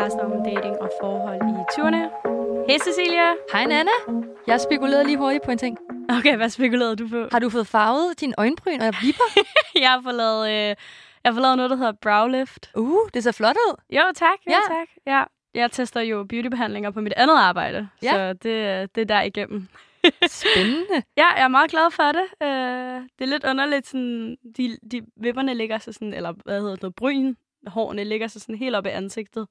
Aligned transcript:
podcast 0.00 0.16
om 0.20 0.32
dating 0.44 0.76
og 0.80 0.90
forhold 1.00 1.36
i 1.36 1.54
20'erne. 1.72 2.02
Hej 2.68 2.78
Cecilia. 2.78 3.28
Hej 3.52 3.64
Nana. 3.64 3.90
Jeg 4.46 4.60
spekulerede 4.60 5.04
lige 5.04 5.18
hurtigt 5.18 5.44
på 5.44 5.50
en 5.50 5.58
ting. 5.58 5.78
Okay, 6.18 6.36
hvad 6.36 6.48
spekulerede 6.48 6.96
du 6.96 7.08
på? 7.08 7.28
Har 7.32 7.38
du 7.38 7.50
fået 7.50 7.66
farvet 7.66 8.20
din 8.20 8.34
øjenbryn 8.38 8.80
og 8.80 8.94
vipper? 9.02 9.24
jeg 9.84 9.90
har 9.90 10.00
fået 10.02 10.14
lavet, 10.14 10.48
øh, 10.48 10.54
jeg 10.54 10.76
har 11.24 11.32
fået 11.32 11.42
lavet 11.42 11.56
noget, 11.56 11.70
der 11.70 11.76
hedder 11.76 11.92
browlift. 11.92 12.70
Uh, 12.76 13.08
det 13.14 13.22
ser 13.24 13.32
flot 13.32 13.56
ud. 13.56 13.76
Jo, 13.90 14.00
tak. 14.14 14.38
Jo, 14.46 14.50
Ja. 14.52 14.74
tak. 14.74 14.88
Ja. 15.06 15.24
Jeg 15.54 15.70
tester 15.72 16.00
jo 16.00 16.24
beautybehandlinger 16.24 16.90
på 16.90 17.00
mit 17.00 17.12
andet 17.16 17.36
arbejde, 17.36 17.88
Ja. 18.02 18.10
så 18.12 18.32
det, 18.32 18.94
det 18.94 19.00
er 19.00 19.04
der 19.06 19.22
igennem. 19.22 19.68
Spændende. 20.42 20.94
Ja, 21.16 21.26
jeg 21.36 21.44
er 21.44 21.48
meget 21.48 21.70
glad 21.70 21.90
for 21.90 22.12
det. 22.12 22.26
Øh, 22.42 23.00
det 23.18 23.24
er 23.24 23.26
lidt 23.26 23.44
underligt, 23.44 23.86
sådan, 23.86 24.36
de, 24.56 24.78
de 24.92 25.02
vipperne 25.16 25.54
ligger 25.54 25.78
sig 25.78 25.94
sådan, 25.94 26.14
eller 26.14 26.32
hvad 26.44 26.60
hedder 26.60 26.76
det, 26.76 26.94
bryn, 26.94 27.34
hårene 27.66 28.04
ligger 28.04 28.26
sig 28.26 28.40
sådan 28.40 28.54
helt 28.54 28.76
op 28.76 28.86
i 28.86 28.88
ansigtet. 28.88 29.46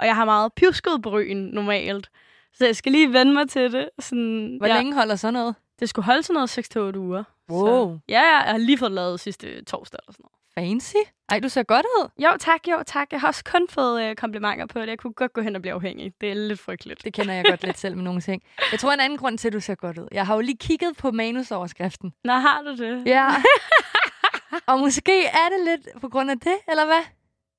Og 0.00 0.06
jeg 0.06 0.14
har 0.16 0.24
meget 0.24 0.52
pjusket 0.52 1.02
bryn 1.02 1.36
normalt. 1.36 2.10
Så 2.54 2.66
jeg 2.66 2.76
skal 2.76 2.92
lige 2.92 3.12
vende 3.12 3.32
mig 3.32 3.48
til 3.48 3.72
det. 3.72 3.90
Sådan, 3.98 4.56
Hvor 4.58 4.66
ja, 4.66 4.76
længe 4.76 4.94
holder 4.94 5.16
sådan 5.16 5.34
noget? 5.34 5.54
Det 5.80 5.88
skulle 5.88 6.06
holde 6.06 6.22
sådan 6.22 6.34
noget 6.34 6.94
6-8 6.94 6.98
uger. 6.98 7.24
Wow. 7.50 7.66
Så, 7.66 7.98
ja, 8.08 8.20
ja, 8.20 8.36
jeg 8.36 8.50
har 8.50 8.58
lige 8.58 8.78
fået 8.78 8.92
lavet 8.92 9.20
sidste 9.20 9.64
torsdag 9.64 9.98
eller 10.02 10.12
sådan 10.12 10.22
noget. 10.22 10.40
Fancy. 10.54 10.96
Ej, 11.28 11.40
du 11.40 11.48
ser 11.48 11.62
godt 11.62 11.86
ud. 11.98 12.08
Jo, 12.18 12.30
tak, 12.38 12.68
jo, 12.68 12.82
tak. 12.86 13.08
Jeg 13.12 13.20
har 13.20 13.28
også 13.28 13.44
kun 13.44 13.66
fået 13.68 14.02
øh, 14.02 14.16
komplimenter 14.16 14.66
på 14.66 14.80
det. 14.80 14.88
Jeg 14.88 14.98
kunne 14.98 15.12
godt 15.12 15.32
gå 15.32 15.40
hen 15.40 15.56
og 15.56 15.62
blive 15.62 15.74
afhængig. 15.74 16.12
Det 16.20 16.30
er 16.30 16.34
lidt 16.34 16.60
frygteligt. 16.60 17.04
Det 17.04 17.12
kender 17.12 17.34
jeg 17.34 17.44
godt 17.44 17.62
lidt 17.62 17.78
selv 17.78 17.96
med 17.96 18.04
nogle 18.04 18.20
ting. 18.20 18.42
Jeg 18.72 18.80
tror, 18.80 18.92
en 18.92 19.00
anden 19.00 19.18
grund 19.18 19.38
til, 19.38 19.48
at 19.48 19.52
du 19.52 19.60
ser 19.60 19.74
godt 19.74 19.98
ud. 19.98 20.08
Jeg 20.12 20.26
har 20.26 20.34
jo 20.34 20.40
lige 20.40 20.56
kigget 20.56 20.96
på 20.96 21.10
manusoverskriften. 21.10 22.12
Nå, 22.24 22.32
har 22.32 22.62
du 22.62 22.76
det? 22.76 23.06
Ja. 23.06 23.28
og 24.66 24.78
måske 24.78 25.24
er 25.24 25.48
det 25.56 25.64
lidt 25.64 26.00
på 26.00 26.08
grund 26.08 26.30
af 26.30 26.38
det, 26.40 26.56
eller 26.68 26.84
hvad? 26.84 27.02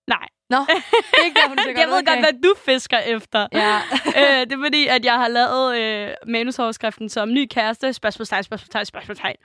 Nej. 0.07 0.27
Nå, 0.51 0.57
det 0.57 1.13
er 1.13 1.25
ikke 1.25 1.39
derfor, 1.39 1.55
du 1.55 1.61
Jeg 1.77 1.87
ved 1.87 2.05
godt, 2.05 2.19
hvad 2.19 2.41
du 2.43 2.53
fisker 2.65 2.97
efter. 2.97 3.47
Ja. 3.53 3.75
øh, 4.19 4.39
det 4.39 4.53
er 4.53 4.63
fordi, 4.65 4.87
at 4.87 5.05
jeg 5.05 5.13
har 5.13 5.27
lavet 5.27 5.77
øh, 5.77 6.09
manusoverskriften 6.27 7.09
som 7.09 7.33
ny 7.33 7.47
kæreste, 7.51 7.93
spørgsmålstegn, 7.93 8.43
spørgsmålstegn, 8.43 8.85
spørgsmålstegn. 8.85 9.35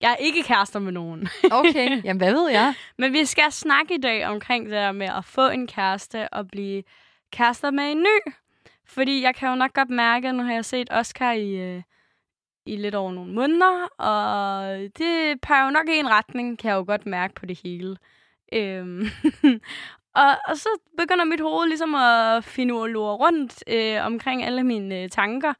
Jeg 0.00 0.10
er 0.10 0.16
ikke 0.16 0.42
kærester 0.42 0.78
med 0.78 0.92
nogen. 0.92 1.28
Okay, 1.60 2.04
jamen 2.04 2.20
hvad 2.20 2.32
ved 2.32 2.50
jeg? 2.50 2.74
Men 2.98 3.12
vi 3.12 3.24
skal 3.24 3.52
snakke 3.52 3.94
i 3.94 3.98
dag 3.98 4.26
omkring 4.26 4.64
det 4.64 4.72
der 4.72 4.92
med 4.92 5.06
at 5.06 5.24
få 5.24 5.48
en 5.48 5.66
kæreste 5.66 6.28
og 6.28 6.48
blive 6.48 6.82
kærester 7.32 7.70
med 7.70 7.84
en 7.84 7.98
ny. 7.98 8.32
Fordi 8.86 9.22
jeg 9.22 9.34
kan 9.34 9.48
jo 9.48 9.54
nok 9.54 9.72
godt 9.72 9.90
mærke, 9.90 10.28
at 10.28 10.34
nu 10.34 10.42
har 10.42 10.52
jeg 10.52 10.64
set 10.64 10.88
Oscar 10.90 11.32
i, 11.32 11.50
øh, 11.54 11.82
i 12.66 12.76
lidt 12.76 12.94
over 12.94 13.12
nogle 13.12 13.32
måneder, 13.32 13.86
og 13.98 14.78
det 14.98 15.40
peger 15.40 15.64
jo 15.64 15.70
nok 15.70 15.88
i 15.88 15.98
en 15.98 16.10
retning, 16.10 16.58
kan 16.58 16.70
jeg 16.70 16.76
jo 16.76 16.84
godt 16.86 17.06
mærke 17.06 17.34
på 17.34 17.46
det 17.46 17.60
hele. 17.64 17.96
Øhm, 18.52 19.06
og, 20.14 20.36
og 20.48 20.56
så 20.56 20.68
begynder 20.98 21.24
mit 21.24 21.40
hoved 21.40 21.68
ligesom 21.68 21.94
at 21.94 22.44
finde 22.44 22.74
rundt 23.14 23.64
øh, 23.66 24.06
omkring 24.06 24.44
alle 24.44 24.62
mine 24.62 25.02
øh, 25.02 25.08
tanker. 25.08 25.54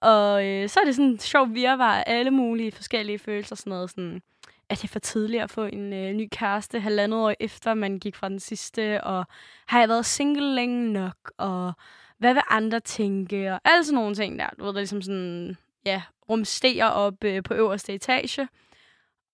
Og 0.00 0.46
øh, 0.46 0.68
så 0.68 0.80
er 0.80 0.84
det 0.84 0.94
sådan 0.96 1.10
en 1.10 1.18
sjov 1.18 1.54
virvar 1.54 1.94
af 1.94 2.04
alle 2.06 2.30
mulige 2.30 2.72
forskellige 2.72 3.18
følelser. 3.18 3.56
Sådan 3.56 3.70
noget 3.70 3.90
sådan, 3.90 4.22
at 4.68 4.82
det 4.82 4.90
for 4.90 4.98
tidligt 4.98 5.42
at 5.42 5.50
få 5.50 5.64
en 5.64 5.92
øh, 5.92 6.12
ny 6.12 6.28
kæreste 6.32 6.80
halvandet 6.80 7.20
år 7.20 7.34
efter, 7.40 7.74
man 7.74 7.98
gik 7.98 8.16
fra 8.16 8.28
den 8.28 8.40
sidste. 8.40 9.04
Og 9.04 9.24
har 9.66 9.80
jeg 9.80 9.88
været 9.88 10.06
single 10.06 10.54
længe 10.54 10.92
nok? 10.92 11.32
Og 11.38 11.72
hvad 12.18 12.34
vil 12.34 12.42
andre 12.50 12.80
tænke? 12.80 13.52
Og 13.52 13.60
alle 13.64 13.84
sådan 13.84 13.94
nogle 13.94 14.14
ting 14.14 14.38
der. 14.38 14.48
Du 14.58 14.64
ved, 14.64 14.72
der 14.72 14.80
ligesom 14.80 15.02
sådan, 15.02 15.56
ja, 15.86 16.02
rumsterer 16.28 16.88
op 16.88 17.24
øh, 17.24 17.42
på 17.42 17.54
øverste 17.54 17.94
etage. 17.94 18.48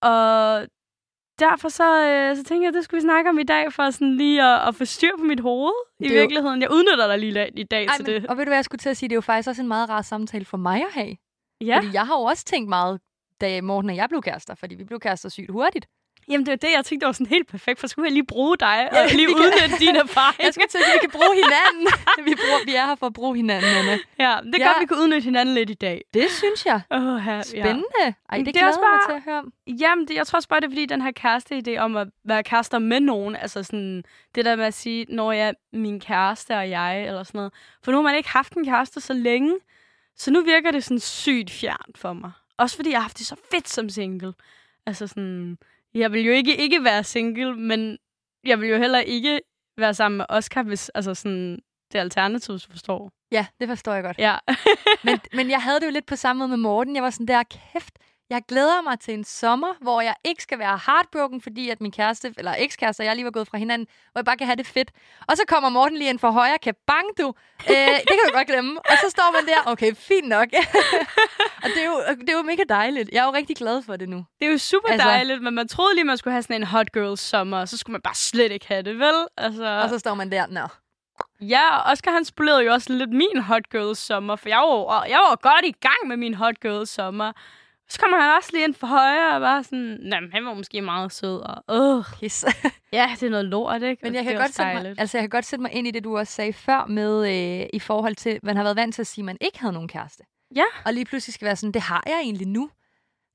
Og 0.03 0.67
derfor 1.39 1.69
så, 1.69 2.05
øh, 2.06 2.37
så 2.37 2.45
tænker 2.45 2.62
jeg, 2.65 2.69
at 2.69 2.75
det 2.75 2.84
skulle 2.84 2.98
vi 2.98 3.03
snakke 3.03 3.31
om 3.31 3.39
i 3.39 3.42
dag, 3.42 3.72
for 3.72 3.91
sådan 3.91 4.16
lige 4.16 4.43
at, 4.43 4.69
at 4.69 4.75
få 4.75 4.84
styr 4.84 5.11
på 5.19 5.25
mit 5.25 5.41
hoved 5.41 5.72
i 6.00 6.05
Det 6.05 6.11
jo- 6.15 6.21
virkeligheden. 6.21 6.62
Jeg 6.62 6.71
udnytter 6.71 7.06
dig 7.06 7.19
lige 7.19 7.50
i 7.55 7.62
dag 7.62 7.84
Ej, 7.87 7.97
til 7.97 8.06
men, 8.06 8.15
det. 8.22 8.31
og 8.31 8.37
ved 8.37 8.44
du 8.44 8.49
hvad, 8.50 8.56
jeg 8.56 8.65
skulle 8.65 8.78
til 8.78 8.88
at 8.88 8.97
sige, 8.97 9.09
det 9.09 9.12
er 9.12 9.16
jo 9.16 9.21
faktisk 9.21 9.49
også 9.49 9.62
en 9.62 9.69
meget 9.69 9.88
rar 9.88 10.03
samtale 10.03 10.44
for 10.44 10.56
mig 10.56 10.83
at 10.87 10.93
have. 10.93 11.16
Ja. 11.61 11.77
Fordi 11.77 11.88
jeg 11.93 12.06
har 12.06 12.15
jo 12.19 12.22
også 12.22 12.44
tænkt 12.44 12.69
meget, 12.69 13.00
da 13.41 13.61
Morten 13.61 13.91
og 13.91 13.97
jeg 13.97 14.09
blev 14.09 14.22
kærester, 14.22 14.55
fordi 14.55 14.75
vi 14.75 14.84
blev 14.84 15.00
kærester 15.00 15.28
sygt 15.28 15.50
hurtigt. 15.50 15.87
Jamen, 16.28 16.47
det 16.47 16.50
var 16.50 16.56
det, 16.56 16.69
jeg 16.76 16.84
tænkte, 16.84 17.04
det 17.04 17.06
var 17.06 17.12
sådan 17.12 17.26
helt 17.26 17.48
perfekt, 17.48 17.81
for 17.81 17.87
skulle 17.87 18.06
jeg 18.06 18.12
lige 18.12 18.26
bruge 18.26 18.56
dig 18.60 18.88
Ja, 18.92 19.03
og 19.03 19.09
lige 19.10 19.26
vi 19.26 19.32
kan- 19.32 19.42
udnytte 19.42 19.76
din 19.84 19.97
erfaring. 20.06 20.42
Jeg 20.42 20.54
skulle 20.54 20.66
til 20.69 20.78
at 20.78 20.84
vi 20.94 20.98
kan 21.00 21.10
bruge 21.10 21.34
hinanden. 21.42 21.87
vi, 22.28 22.34
bruger, 22.42 22.64
vi 22.64 22.75
er 22.75 22.87
her 22.87 22.94
for 22.94 23.06
at 23.06 23.12
bruge 23.12 23.37
hinanden, 23.37 23.70
Anna. 23.81 23.92
Ja, 23.92 24.37
det 24.44 24.54
er 24.54 24.59
Ja. 24.59 24.66
godt, 24.69 24.81
vi 24.81 24.87
kan 24.87 24.97
udnytte 24.97 25.25
hinanden 25.25 25.54
lidt 25.54 25.70
i 25.70 25.75
dag. 25.75 26.04
Det 26.14 26.31
synes 26.31 26.66
jeg. 26.66 26.81
Oh, 26.91 27.16
her, 27.16 27.42
Spændende. 27.42 27.84
Ej, 28.04 28.12
Men 28.38 28.47
det, 28.47 28.54
det 28.54 28.62
er 28.62 28.66
også 28.66 28.81
glæder 28.81 28.91
bare- 28.92 29.10
mig 29.10 29.22
til 29.22 29.28
at 29.28 29.32
høre 29.32 29.38
om. 29.38 29.53
Ja. 29.66 29.72
Jamen, 29.81 30.09
det, 30.09 30.14
jeg 30.14 30.26
tror 30.26 30.37
også 30.37 30.48
bare, 30.48 30.60
det 30.60 30.66
er 30.66 30.70
fordi, 30.70 30.87
den 30.87 31.03
her 31.03 31.12
kæreste-idé 31.12 31.78
om 31.78 31.97
at 31.97 32.09
være 32.25 32.43
kærester 32.43 32.78
med 32.78 33.00
nogen, 33.00 33.37
altså 33.37 33.62
sådan, 33.62 34.04
det 34.34 34.44
der 34.44 34.56
med 34.56 34.64
at 34.64 34.75
sige, 34.75 35.06
når 35.08 35.32
jeg 35.32 35.48
er 35.48 35.53
min 35.72 36.00
kæreste 36.00 36.56
og 36.56 36.70
jeg, 36.70 37.06
eller 37.06 37.22
sådan 37.22 37.38
noget. 37.38 37.53
For 37.84 37.91
nu 37.93 37.98
har 37.98 38.03
man 38.03 38.16
ikke 38.16 38.28
haft 38.28 38.53
en 38.53 38.64
kæreste 38.64 39.00
så 39.00 39.12
længe, 39.12 39.54
så 40.16 40.31
nu 40.31 40.41
virker 40.43 40.70
det 40.70 40.84
sådan 40.84 41.00
sygt 41.00 41.50
fjernt 41.50 41.98
for 41.98 42.12
mig. 42.12 42.31
Også 42.58 42.76
fordi 42.76 42.91
jeg 42.91 42.98
har 42.98 43.03
haft 43.03 43.19
det 43.19 43.26
så 43.26 43.37
fedt 43.50 43.69
som 43.69 43.88
single. 43.88 44.32
Altså 44.87 45.06
sådan, 45.06 45.58
jeg 45.97 46.12
vil 46.12 46.25
jo 46.25 46.33
ikke 46.33 46.57
ikke 46.57 46.84
være 46.84 47.05
single, 47.05 47.57
men 47.57 47.99
jeg 48.45 48.61
vil 48.61 48.69
jo 48.69 48.79
heller 48.79 48.99
ikke 48.99 49.41
være 49.79 49.95
sammen 49.95 50.17
med 50.17 50.27
Oscar, 50.29 50.62
hvis 50.62 50.89
altså 50.89 51.15
sådan, 51.15 51.59
det 51.93 51.99
er 51.99 52.01
alternativ, 52.01 52.53
hvis 52.53 52.62
du 52.62 52.71
forstår. 52.71 53.11
Ja, 53.33 53.47
det 53.61 53.69
forstår 53.69 53.93
jeg 53.95 54.03
godt. 54.03 54.19
Ja. 54.19 54.37
Men, 55.05 55.19
men 55.33 55.51
jeg 55.51 55.62
havde 55.62 55.81
det 55.81 55.87
jo 55.87 55.91
lidt 55.91 56.06
på 56.06 56.17
samme 56.17 56.39
måde 56.39 56.49
med 56.49 56.56
Morten. 56.56 56.95
Jeg 56.95 57.03
var 57.03 57.11
sådan 57.11 57.29
der, 57.29 57.43
kæft, 57.43 57.99
jeg 58.31 58.42
glæder 58.48 58.82
mig 58.82 59.00
til 59.00 59.14
en 59.14 59.25
sommer, 59.25 59.69
hvor 59.81 60.00
jeg 60.00 60.14
ikke 60.25 60.42
skal 60.42 60.59
være 60.59 60.81
heartbroken, 60.87 61.41
fordi 61.41 61.70
at 61.70 61.81
min 61.81 61.92
kæreste, 61.92 62.34
eller 62.38 62.54
ekskæreste, 62.59 63.00
og 63.00 63.04
jeg 63.04 63.14
lige 63.14 63.25
var 63.25 63.31
gået 63.31 63.48
fra 63.48 63.59
hinanden, 63.59 63.88
hvor 64.12 64.19
jeg 64.19 64.25
bare 64.25 64.37
kan 64.37 64.47
have 64.47 64.56
det 64.56 64.66
fedt. 64.66 64.91
Og 65.28 65.37
så 65.37 65.42
kommer 65.48 65.69
Morten 65.69 65.98
lige 65.98 66.10
ind 66.10 66.19
for 66.19 66.31
højre, 66.31 66.59
kan 66.62 66.75
bang 66.87 67.06
du. 67.19 67.34
Øh, 67.70 67.76
det 67.76 68.09
kan 68.09 68.19
du 68.26 68.32
godt 68.32 68.47
glemme. 68.47 68.81
Og 68.81 68.97
så 69.04 69.10
står 69.10 69.32
man 69.32 69.47
der, 69.47 69.70
okay, 69.72 69.94
fint 69.94 70.28
nok. 70.28 70.48
og 71.62 71.69
det 71.75 71.82
er, 71.82 71.87
jo, 71.87 72.03
det 72.20 72.28
er 72.31 72.37
jo 72.37 72.42
mega 72.42 72.62
dejligt. 72.69 73.10
Jeg 73.12 73.20
er 73.22 73.25
jo 73.26 73.32
rigtig 73.32 73.56
glad 73.56 73.82
for 73.82 73.97
det 73.97 74.09
nu. 74.09 74.25
Det 74.41 74.47
er 74.47 74.50
jo 74.53 74.58
super 74.58 74.88
Altså- 74.88 75.03
altså, 75.03 75.08
dejligt, 75.16 75.43
men 75.43 75.54
man 75.54 75.69
troede 75.69 75.94
lige, 75.94 76.04
man 76.04 76.19
skulle 76.19 76.32
have 76.32 76.43
sådan 76.43 76.56
en 76.56 76.66
hot 76.66 76.93
girl 76.93 77.16
sommer, 77.16 77.58
og 77.60 77.69
så 77.69 77.76
skulle 77.76 77.93
man 77.93 78.00
bare 78.03 78.14
slet 78.14 78.53
ikke 78.53 78.69
have 78.69 78.82
det, 78.82 78.98
vel? 78.98 79.26
Altså, 79.37 79.64
Og 79.82 79.88
så 79.88 79.98
står 79.98 80.14
man 80.14 80.31
der, 80.32 80.47
nå. 80.47 80.66
Ja, 81.41 81.76
og 81.76 81.93
Oscar 81.93 82.10
han 82.10 82.25
spolerede 82.25 82.62
jo 82.64 82.72
også 82.72 82.93
lidt 82.93 83.10
min 83.10 83.41
hot 83.43 83.69
girl 83.72 83.97
sommer, 83.97 84.37
for 84.37 84.48
jeg 84.48 84.58
var, 84.58 85.04
jeg 85.04 85.19
var 85.19 85.37
godt 85.37 85.64
i 85.64 85.72
gang 85.81 86.06
med 86.06 86.16
min 86.16 86.34
hot 86.34 86.60
girl 86.60 86.87
sommer. 86.87 87.32
Så 87.89 87.99
kommer 88.01 88.21
han 88.21 88.37
også 88.37 88.51
lige 88.53 88.65
ind 88.65 88.75
for 88.75 88.87
højre 88.87 89.35
og 89.35 89.41
bare 89.41 89.65
sådan, 89.65 89.99
nej, 90.03 90.21
han 90.33 90.45
var 90.45 90.55
måske 90.55 90.81
meget 90.81 91.13
sød, 91.13 91.41
og 91.69 91.99
øh, 91.99 92.05
Pis. 92.21 92.45
ja, 92.93 93.11
det 93.15 93.23
er 93.23 93.31
noget 93.31 93.45
lort, 93.45 93.83
ikke? 93.83 94.01
Men 94.03 94.15
jeg 94.15 94.25
kan, 94.25 94.37
godt 94.37 94.55
sætte 94.55 94.75
mig, 94.75 94.95
altså, 94.99 95.19
jeg 95.19 95.23
kan 95.23 95.31
godt 95.31 95.45
sætte 95.45 95.63
mig 95.63 95.73
ind 95.73 95.87
i 95.87 95.91
det, 95.91 96.05
du 96.05 96.19
også 96.19 96.33
sagde 96.33 96.53
før, 96.53 96.87
med 96.87 97.29
øh, 97.61 97.67
i 97.73 97.79
forhold 97.79 98.17
til, 98.17 98.31
at 98.31 98.43
man 98.43 98.57
har 98.57 98.63
været 98.63 98.77
vant 98.77 98.95
til 98.95 99.03
at 99.03 99.07
sige, 99.07 99.23
at 99.23 99.27
man 99.27 99.37
ikke 99.41 99.61
havde 99.61 99.73
nogen 99.73 99.89
kæreste. 99.89 100.25
Ja. 100.57 100.65
Og 100.85 100.93
lige 100.93 101.05
pludselig 101.05 101.35
skal 101.35 101.47
være 101.47 101.57
sådan, 101.57 101.73
det 101.73 101.83
har 101.83 102.03
jeg 102.07 102.21
egentlig 102.21 102.49
nu. 102.49 102.71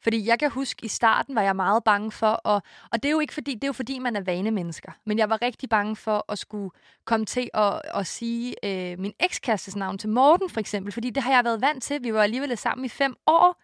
Fordi 0.04 0.28
jeg 0.28 0.40
kan 0.40 0.52
huske, 0.52 0.86
i 0.86 0.88
starten 0.88 1.36
var 1.36 1.42
jeg 1.42 1.56
meget 1.56 1.84
bange 1.84 2.12
for, 2.12 2.28
og, 2.28 2.62
og 2.92 3.04
det 3.04 3.06
er 3.06 3.12
jo 3.12 3.20
ikke 3.20 3.34
fordi, 3.34 3.54
det 3.54 3.64
er 3.64 3.68
jo 3.68 3.74
fordi, 3.74 4.00
man 4.00 4.16
er 4.16 4.22
vanemennesker. 4.22 4.92
Men 5.06 5.18
jeg 5.18 5.30
var 5.30 5.42
rigtig 5.42 5.70
bange 5.70 5.96
for 5.96 6.26
at 6.32 6.40
skulle 6.40 6.70
komme 7.06 7.26
til 7.26 7.50
at, 7.54 7.82
at 7.96 8.08
sige 8.08 8.56
øh, 8.66 9.00
min 9.00 9.14
ekskærestes 9.20 9.76
navn 9.76 9.98
til 9.98 10.10
Morten, 10.10 10.50
for 10.50 10.60
eksempel. 10.60 10.94
Fordi 10.94 11.10
det 11.10 11.24
har 11.24 11.34
jeg 11.34 11.44
været 11.44 11.62
vant 11.62 11.84
til. 11.84 12.04
Vi 12.04 12.14
var 12.14 12.24
alligevel 12.24 12.58
sammen 12.58 12.86
i 12.86 12.90
fem 12.90 13.16
år. 13.28 13.62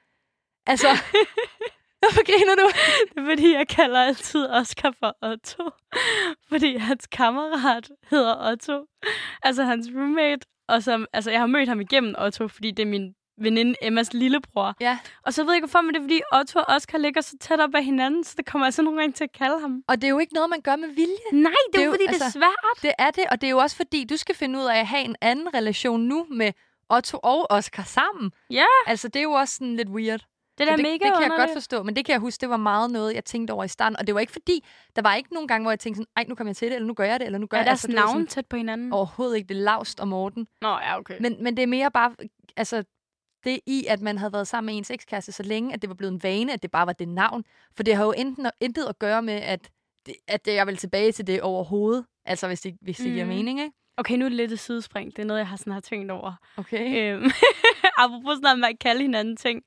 Altså, 0.68 0.88
hvorfor 2.02 2.24
griner 2.26 2.56
du? 2.56 2.68
Det 3.10 3.18
er 3.22 3.26
fordi, 3.30 3.54
jeg 3.54 3.68
kalder 3.68 4.02
altid 4.02 4.46
Oscar 4.50 4.94
for 5.00 5.18
Otto. 5.32 5.70
Fordi 6.50 6.78
hans 6.78 7.08
kammerat 7.08 7.92
hedder 8.10 8.52
Otto. 8.52 8.86
Altså 9.44 9.64
hans 9.64 9.88
roommate. 9.96 10.46
Og 10.68 10.84
som, 10.84 11.06
altså, 11.14 11.32
jeg 11.32 11.40
har 11.40 11.48
mødt 11.48 11.70
ham 11.70 11.82
igennem 11.82 12.16
Otto, 12.20 12.48
fordi 12.48 12.72
det 12.72 12.84
er 12.84 12.88
min 12.88 13.14
veninde 13.42 13.76
Emmas 13.82 14.14
lillebror. 14.14 14.76
Ja. 14.80 14.98
Og 15.26 15.34
så 15.34 15.44
ved 15.44 15.52
jeg 15.52 15.56
ikke 15.58 15.68
hvorfor, 15.68 15.82
men 15.82 15.94
det 15.94 16.00
er 16.00 16.04
fordi 16.04 16.22
Otto 16.40 16.60
og 16.60 16.66
Oscar 16.76 16.98
ligger 16.98 17.22
så 17.22 17.36
tæt 17.42 17.60
op 17.60 17.70
ad 17.76 17.82
hinanden, 17.82 18.24
så 18.24 18.34
det 18.38 18.46
kommer 18.46 18.66
altså 18.66 18.82
nogle 18.82 19.00
gange 19.00 19.14
til 19.14 19.24
at 19.24 19.32
kalde 19.32 19.60
ham. 19.60 19.82
Og 19.88 19.96
det 19.96 20.04
er 20.04 20.10
jo 20.10 20.20
ikke 20.20 20.34
noget, 20.34 20.50
man 20.50 20.62
gør 20.62 20.76
med 20.76 20.88
vilje. 20.88 21.16
Nej, 21.32 21.52
det, 21.52 21.74
Det 21.74 21.82
er 21.82 21.86
jo 21.86 21.92
fordi, 21.92 22.04
det 22.04 22.10
er 22.10 22.14
altså- 22.26 22.32
svært. 22.40 22.82
Det 22.82 22.92
er 23.00 23.12
det, 23.12 23.24
og 23.32 23.42
det 23.42 23.48
er 23.48 23.52
jo 23.52 23.58
også 23.58 23.76
fordi, 23.76 24.04
du 24.04 24.18
skal 24.18 24.36
finde 24.36 24.60
ud 24.60 24.66
af 24.66 24.80
at 24.80 24.88
have 24.88 25.04
en 25.04 25.16
anden 25.22 25.54
relation 25.54 26.02
nu 26.02 26.26
med 26.32 26.52
Otto 26.90 27.20
og 27.24 27.48
Oscar 27.52 27.84
sammen. 27.84 28.32
Ja. 28.50 28.66
Altså, 28.88 29.08
det 29.08 29.20
er 29.20 29.24
jo 29.24 29.32
også 29.32 29.54
sådan 29.56 29.76
lidt 29.76 29.90
weird. 29.90 30.26
Det 30.58 30.68
Så 30.68 30.72
er 30.72 30.76
det, 30.76 30.84
mega 30.84 30.94
det 30.94 31.02
kan 31.02 31.08
jeg 31.08 31.16
godt 31.20 31.32
underligt. 31.32 31.54
forstå, 31.54 31.84
men 31.84 31.96
det 31.96 32.06
kan 32.06 32.14
jeg 32.14 32.20
huske, 32.20 32.42
det 32.42 32.50
var 32.50 32.58
meget 32.58 32.92
noget, 32.92 33.16
jeg 33.16 33.26
tænkte 33.26 33.52
over 33.52 33.64
i 33.64 33.68
starten. 33.68 33.98
Og 34.00 34.08
det 34.08 34.16
var 34.16 34.22
ikke 34.22 34.34
fordi, 34.34 34.66
der 34.96 35.02
var 35.02 35.16
ikke 35.16 35.34
nogen 35.34 35.48
gange, 35.48 35.64
hvor 35.64 35.72
jeg 35.72 35.80
tænkte 35.80 35.98
sådan, 35.98 36.08
ej, 36.16 36.26
nu 36.28 36.36
kommer 36.36 36.50
jeg 36.50 36.56
til 36.56 36.68
det, 36.68 36.76
eller 36.76 36.88
nu 36.88 36.94
gør 36.94 37.04
jeg 37.04 37.20
det, 37.20 37.26
eller 37.26 37.40
nu 37.40 37.48
gør 37.48 37.58
Er 37.58 37.62
jeg 37.62 37.66
deres 37.66 37.74
altså, 37.74 37.88
det 37.88 37.96
var 37.96 38.02
navn 38.02 38.14
sådan, 38.14 38.28
tæt 38.28 38.46
på 38.46 38.56
hinanden? 38.56 38.94
Overhovedet 38.94 39.36
ikke, 39.38 39.48
det 39.48 39.58
er 39.58 39.62
Laust 39.62 40.00
og 40.00 40.08
Morten. 40.08 40.48
Nå, 40.62 40.70
ja, 40.70 41.00
okay. 41.00 41.16
Men, 41.20 41.44
men 41.44 41.58
det 41.58 41.64
er 41.64 41.68
mere 41.68 41.92
bare, 41.92 42.16
altså, 42.58 42.84
det 43.44 43.60
i, 43.66 43.86
at 43.90 44.02
man 44.02 44.18
havde 44.18 44.34
været 44.34 44.48
sammen 44.48 44.66
med 44.66 44.78
ens 44.78 44.92
ekskæreste 44.92 45.32
så 45.32 45.44
længe, 45.44 45.74
at 45.74 45.82
det 45.82 45.90
var 45.90 45.96
blevet 45.96 46.14
en 46.14 46.24
vane, 46.24 46.54
at 46.54 46.62
det 46.64 46.72
bare 46.72 46.86
var 46.88 46.94
det 46.94 47.08
navn. 47.08 47.44
For 47.76 47.84
det 47.84 47.96
har 47.96 48.06
jo 48.06 48.12
enten, 48.18 48.48
intet 48.60 48.86
at 48.86 49.00
gøre 49.00 49.22
med, 49.22 49.34
at, 49.34 49.70
det, 50.06 50.16
at 50.28 50.46
det, 50.46 50.54
jeg 50.54 50.68
vil 50.68 50.78
tilbage 50.78 51.12
til 51.12 51.28
det 51.28 51.42
overhovedet. 51.42 52.06
Altså, 52.26 52.48
hvis 52.48 52.62
det, 52.62 52.78
hvis 52.82 52.98
det 52.98 53.08
mm. 53.08 53.14
giver 53.14 53.26
mening, 53.26 53.60
ikke? 53.60 53.74
Okay, 53.98 54.16
nu 54.16 54.26
er 54.26 54.30
det 54.30 54.36
lidt 54.36 54.52
et 54.52 54.60
sidespring. 54.60 55.16
Det 55.16 55.22
er 55.22 55.26
noget, 55.26 55.40
jeg 55.40 55.48
har, 55.48 55.58
sådan, 55.58 55.74
har 55.74 55.80
tænkt 55.80 56.12
over. 56.12 56.34
Okay. 56.58 57.14
Øhm, 57.14 57.32
apropos 58.04 58.30
sådan 58.36 58.42
noget 58.42 58.60
med 58.60 58.68
at 58.68 58.80
kalde 58.80 59.02
hinanden 59.02 59.38
ting. 59.38 59.64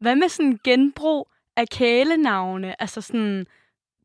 Hvad 0.00 0.16
med 0.16 0.28
sådan 0.28 0.58
genbrug 0.64 1.28
af 1.56 1.68
kælenavne? 1.68 2.82
Altså 2.82 3.00
sådan, 3.00 3.46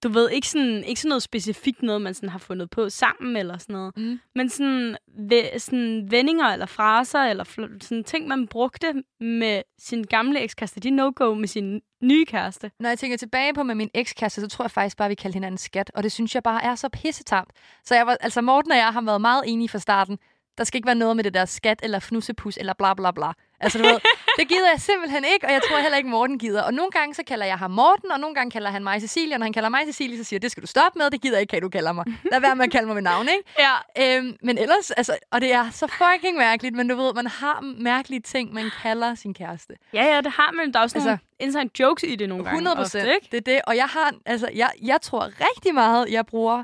du 0.03 0.09
ved, 0.09 0.29
ikke 0.29 0.47
sådan, 0.47 0.83
ikke 0.83 1.01
sådan 1.01 1.09
noget 1.09 1.23
specifikt 1.23 1.83
noget, 1.83 2.01
man 2.01 2.13
sådan 2.13 2.29
har 2.29 2.39
fundet 2.39 2.69
på 2.69 2.89
sammen 2.89 3.35
eller 3.37 3.57
sådan 3.57 3.73
noget. 3.73 3.97
Mm. 3.97 4.19
Men 4.35 4.49
sådan, 4.49 4.97
ve, 5.17 5.59
sådan 5.59 6.11
vendinger 6.11 6.45
eller 6.45 6.65
fraser 6.65 7.19
eller 7.19 7.43
sådan 7.81 8.03
ting, 8.03 8.27
man 8.27 8.47
brugte 8.47 9.03
med 9.19 9.61
sin 9.79 10.03
gamle 10.03 10.39
ekskæreste, 10.39 10.79
de 10.79 10.89
no-go 10.89 11.33
med 11.33 11.47
sin 11.47 11.81
nye 12.01 12.25
kæreste. 12.25 12.71
Når 12.79 12.89
jeg 12.89 12.99
tænker 12.99 13.17
tilbage 13.17 13.53
på 13.53 13.63
med 13.63 13.75
min 13.75 13.89
ekskæreste, 13.93 14.41
så 14.41 14.47
tror 14.47 14.65
jeg 14.65 14.71
faktisk 14.71 14.97
bare, 14.97 15.09
vi 15.09 15.15
kaldte 15.15 15.35
hinanden 15.35 15.57
skat. 15.57 15.91
Og 15.93 16.03
det 16.03 16.11
synes 16.11 16.35
jeg 16.35 16.43
bare 16.43 16.63
er 16.63 16.75
så 16.75 16.89
pissetamt. 16.89 17.49
Så 17.83 17.95
jeg 17.95 18.07
var, 18.07 18.17
altså 18.21 18.41
Morten 18.41 18.71
og 18.71 18.77
jeg 18.77 18.93
har 18.93 19.01
været 19.01 19.21
meget 19.21 19.43
enige 19.47 19.69
fra 19.69 19.79
starten. 19.79 20.19
Der 20.57 20.63
skal 20.63 20.77
ikke 20.77 20.87
være 20.87 20.95
noget 20.95 21.15
med 21.15 21.23
det 21.23 21.33
der 21.33 21.45
skat 21.45 21.79
eller 21.83 21.99
fnussepus 21.99 22.57
eller 22.57 22.73
bla 22.73 22.93
bla 22.93 23.11
bla. 23.11 23.31
Altså, 23.59 23.77
du 23.77 23.83
ved, 23.83 23.99
det 24.39 24.47
gider 24.47 24.69
jeg 24.71 24.81
simpelthen 24.81 25.25
ikke, 25.33 25.45
og 25.47 25.53
jeg 25.53 25.61
tror 25.69 25.77
heller 25.79 25.97
ikke, 25.97 26.09
Morten 26.09 26.39
gider. 26.39 26.63
Og 26.63 26.73
nogle 26.73 26.91
gange 26.91 27.15
så 27.15 27.23
kalder 27.27 27.45
jeg 27.45 27.57
ham 27.57 27.71
Morten, 27.71 28.11
og 28.11 28.19
nogle 28.19 28.35
gange 28.35 28.51
kalder 28.51 28.69
han 28.71 28.83
mig 28.83 29.01
Cecilia. 29.01 29.35
Og 29.35 29.39
når 29.39 29.45
han 29.45 29.53
kalder 29.53 29.69
mig 29.69 29.81
Cecilia, 29.85 30.17
så 30.17 30.23
siger 30.23 30.37
jeg, 30.37 30.41
det 30.41 30.51
skal 30.51 30.61
du 30.63 30.67
stoppe 30.67 30.99
med, 30.99 31.09
det 31.09 31.21
gider 31.21 31.35
jeg 31.35 31.41
ikke, 31.41 31.51
kan 31.51 31.61
du 31.61 31.69
kalder 31.69 31.91
mig. 31.91 32.05
Lad 32.31 32.39
være 32.39 32.55
med 32.55 32.65
at 32.65 32.71
kalde 32.71 32.85
mig 32.87 32.95
med 32.95 33.03
navn, 33.03 33.27
ikke? 33.29 33.43
Ja. 33.59 34.17
Øhm, 34.17 34.37
men 34.43 34.57
ellers, 34.57 34.91
altså, 34.91 35.17
og 35.31 35.41
det 35.41 35.53
er 35.53 35.69
så 35.71 35.87
fucking 35.87 36.37
mærkeligt, 36.37 36.75
men 36.75 36.87
du 36.87 36.95
ved, 36.95 37.13
man 37.13 37.27
har 37.27 37.61
mærkelige 37.77 38.19
ting, 38.21 38.53
man 38.53 38.71
kalder 38.81 39.15
sin 39.15 39.33
kæreste. 39.33 39.73
Ja, 39.93 40.03
ja, 40.15 40.21
det 40.21 40.31
har 40.31 40.51
man. 40.51 40.71
Der 40.73 40.79
er 40.79 40.83
også 40.83 40.95
Altså- 40.97 41.09
nogle 41.09 41.19
inside 41.39 41.69
jokes 41.79 42.03
i 42.03 42.15
det 42.15 42.29
nogle 42.29 42.43
gange. 42.43 42.55
100 42.57 42.73
ofte, 42.73 42.81
procent. 42.83 43.07
ikke? 43.15 43.27
Det 43.31 43.37
er 43.37 43.53
det. 43.53 43.61
Og 43.67 43.75
jeg 43.75 43.85
har, 43.85 44.13
altså, 44.25 44.49
jeg, 44.55 44.69
jeg 44.81 45.01
tror 45.01 45.25
rigtig 45.49 45.73
meget, 45.73 46.09
jeg 46.11 46.25
bruger 46.25 46.63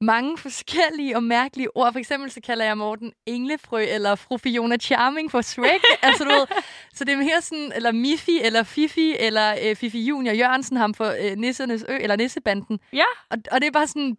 mange 0.00 0.38
forskellige 0.38 1.16
og 1.16 1.22
mærkelige 1.22 1.76
ord. 1.76 1.92
For 1.92 1.98
eksempel 1.98 2.30
så 2.30 2.40
kalder 2.40 2.64
jeg 2.64 2.78
Morten 2.78 3.12
Englefrø 3.26 3.82
eller 3.82 4.14
fru 4.14 4.36
Fiona 4.36 4.76
Charming 4.76 5.30
for 5.30 5.40
Shrek. 5.40 5.80
altså, 6.02 6.24
du 6.24 6.30
ved, 6.30 6.46
så 6.94 7.04
det 7.04 7.12
er 7.12 7.16
mere 7.16 7.40
sådan, 7.40 7.72
eller 7.74 7.92
Miffy, 7.92 8.38
eller 8.42 8.62
Fifi, 8.62 9.16
eller 9.18 9.56
øh, 9.64 9.76
Fifi 9.76 10.04
Junior 10.04 10.34
Jørgensen, 10.34 10.76
ham 10.76 10.94
for 10.94 11.06
øh, 11.06 11.36
Nissernes 11.36 11.84
Ø, 11.88 11.96
eller 12.00 12.16
Nissebanden. 12.16 12.80
Ja. 12.92 13.04
Og, 13.30 13.38
og 13.52 13.60
det 13.60 13.66
er 13.66 13.70
bare 13.70 13.86
sådan, 13.86 14.16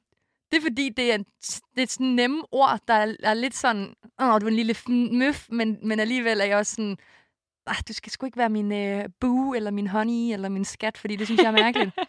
det 0.51 0.57
er 0.57 0.61
fordi, 0.61 0.89
det 0.89 1.13
er, 1.13 1.17
det 1.75 1.83
er 1.83 1.87
sådan 1.87 2.07
nemme 2.07 2.43
ord, 2.51 2.79
der 2.87 2.93
er, 2.93 3.13
er 3.23 3.33
lidt 3.33 3.55
sådan, 3.55 3.93
åh, 4.21 4.41
du 4.41 4.45
er 4.45 4.49
en 4.49 4.55
lille 4.55 4.75
møf, 5.11 5.47
men, 5.49 5.77
men 5.83 5.99
alligevel 5.99 6.39
er 6.39 6.45
jeg 6.45 6.57
også 6.57 6.75
sådan, 6.75 6.97
ah, 7.67 7.75
du 7.87 7.93
skal 7.93 8.11
sgu 8.11 8.25
ikke 8.25 8.37
være 8.37 8.49
min 8.49 8.71
øh, 8.71 9.05
boo, 9.19 9.53
eller 9.53 9.71
min 9.71 9.87
honey, 9.87 10.33
eller 10.33 10.49
min 10.49 10.65
skat, 10.65 10.97
fordi 10.97 11.15
det 11.15 11.27
synes 11.27 11.41
jeg 11.41 11.47
er 11.47 11.63
mærkeligt. 11.63 11.91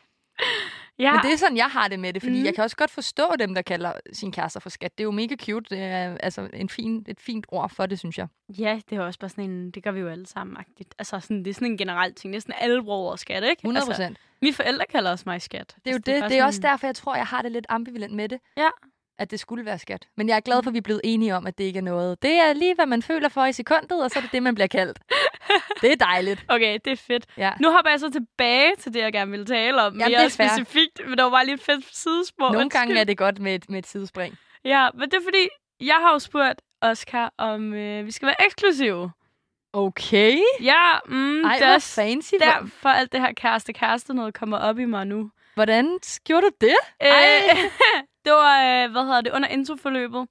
Ja, 1.03 1.13
Men 1.13 1.21
det 1.23 1.33
er 1.33 1.37
sådan, 1.37 1.57
jeg 1.57 1.67
har 1.67 1.89
det 1.89 2.01
med 2.01 2.13
det, 2.13 2.23
fordi 2.23 2.39
mm. 2.39 2.45
jeg 2.45 2.55
kan 2.55 2.65
også 2.65 2.77
godt 2.77 2.91
forstå 2.91 3.25
dem, 3.39 3.55
der 3.55 3.63
kalder 3.63 3.93
sin 4.13 4.33
kærester 4.33 4.61
for 4.61 4.71
skat. 4.71 4.99
Det 4.99 5.05
er 5.05 5.05
jo 5.05 5.11
mega 5.11 5.37
cute. 5.37 5.75
Det 5.77 5.85
er 5.85 6.17
altså 6.21 6.49
en 6.53 6.69
fin, 6.69 7.05
et 7.09 7.21
fint 7.21 7.47
ord 7.49 7.71
for 7.71 7.87
det, 7.87 7.99
synes 7.99 8.19
jeg. 8.19 8.27
ja, 8.59 8.81
det 8.91 8.97
er 8.99 9.03
også 9.03 9.19
bare 9.19 9.29
sådan 9.29 9.45
en, 9.51 9.71
det 9.71 9.83
gør 9.83 9.91
vi 9.91 10.01
jo 10.01 10.09
alle 10.09 10.27
sammen 10.27 10.57
-agtigt. 10.57 10.91
Altså, 10.99 11.21
sådan, 11.21 11.39
det 11.45 11.51
er 11.51 11.55
sådan 11.55 11.69
en 11.69 11.79
generel 11.79 12.15
ting. 12.15 12.31
Næsten 12.31 12.55
alle 12.59 12.83
bruger 12.83 12.99
ordet 12.99 13.21
skat, 13.21 13.43
ikke? 13.45 13.61
100 13.61 13.79
Altså, 13.81 13.91
procent. 13.93 14.19
mine 14.43 14.55
forældre 14.55 14.85
kalder 14.91 15.11
også 15.11 15.23
mig 15.27 15.43
skat. 15.43 15.77
det 15.85 15.91
er 15.91 15.91
jo 15.91 15.97
Altså, 15.97 16.13
det. 16.13 16.21
bare 16.21 16.31
Det 16.31 16.39
er 16.39 16.45
også 16.45 16.57
sådan- 16.57 16.71
derfor, 16.71 16.87
jeg 16.87 16.95
tror, 16.95 17.17
jeg 17.17 17.27
har 17.27 17.43
det 17.43 17.53
lidt 17.53 17.67
ambivalent 17.69 18.15
med 18.15 18.29
det. 18.29 18.39
Ja. 18.57 18.69
At 19.19 19.31
det 19.31 19.41
skulle 19.41 19.65
være 19.65 19.79
skat. 19.79 20.07
Men 20.17 20.29
jeg 20.29 20.37
er 20.37 20.41
glad 20.41 20.63
for, 20.63 20.71
at 20.71 20.75
vi 20.75 20.79
er 20.79 20.83
blevet 20.83 21.01
enige 21.05 21.35
om, 21.37 21.47
at 21.47 21.59
det 21.59 21.65
ikke 21.65 21.79
er 21.79 21.83
noget. 21.83 22.23
Det 22.23 22.31
er 22.35 22.53
lige, 22.53 22.75
hvad 22.75 22.87
man 22.87 23.03
føler 23.03 23.29
for 23.29 23.45
i 23.45 23.53
sekundet, 23.53 24.05
og 24.05 24.11
så 24.11 24.19
er 24.19 24.21
det 24.23 24.33
det, 24.33 24.43
man 24.43 24.55
bliver 24.55 24.67
kaldt. 24.69 24.99
det 25.83 25.93
er 25.93 25.97
dejligt. 25.97 26.45
Okay, 26.49 26.79
det 26.85 26.93
er 26.93 26.97
fedt. 26.97 27.27
Ja. 27.37 27.53
Nu 27.61 27.71
hopper 27.71 27.91
jeg 27.91 28.01
så 28.01 28.11
tilbage 28.11 28.73
til 28.79 28.95
det, 28.95 29.01
jeg 29.01 29.13
gerne 29.13 29.31
ville 29.31 29.47
tale 29.47 29.83
om. 29.83 29.93
Jamen, 29.99 30.13
mere 30.13 30.25
det 30.25 30.27
er 30.27 30.37
fair. 30.37 30.49
specifikt, 30.49 31.01
men 31.09 31.17
det 31.19 31.25
var 31.25 31.31
bare 31.31 31.45
lige 31.45 31.55
et 31.55 31.61
fedt 31.63 31.97
sidespor. 31.97 32.53
Nogle 32.53 32.71
gange 32.71 32.99
er 33.01 33.05
det 33.05 33.19
godt 33.19 33.39
med 33.39 33.55
et, 33.55 33.71
med 33.71 33.79
et 33.79 33.87
sidespring. 33.87 34.39
Ja, 34.65 34.89
men 34.95 35.11
det 35.11 35.15
er 35.15 35.23
fordi, 35.25 35.49
jeg 35.81 35.97
har 35.97 36.13
jo 36.13 36.19
spurgt 36.19 36.63
Oscar, 36.81 37.33
om 37.39 37.75
øh, 37.75 38.07
vi 38.07 38.11
skal 38.11 38.27
være 38.27 38.47
eksklusive. 38.47 39.11
Okay. 39.73 40.39
Ja, 40.63 40.83
mm, 41.07 41.45
Ej, 41.45 41.57
det 41.59 41.67
er 41.67 41.75
også 41.75 41.95
fancy. 41.95 42.35
Derfor 42.41 42.89
alt 42.89 43.13
det 43.13 43.21
her 43.21 43.33
kæreste-kæreste 43.33 44.15
noget 44.15 44.35
kommer 44.35 44.59
op 44.59 44.79
i 44.79 44.85
mig 44.85 45.07
nu. 45.07 45.31
hvordan 45.55 45.99
gjorde 46.25 46.47
du 46.47 46.51
det? 46.61 46.77
Øh, 47.03 47.09
Ej. 47.09 47.57
det 48.25 48.33
var, 48.33 48.85
øh, 48.85 48.91
hvad 48.91 49.03
hedder 49.03 49.21
det, 49.21 49.33
under 49.33 49.49
introforløbet. 49.49 50.29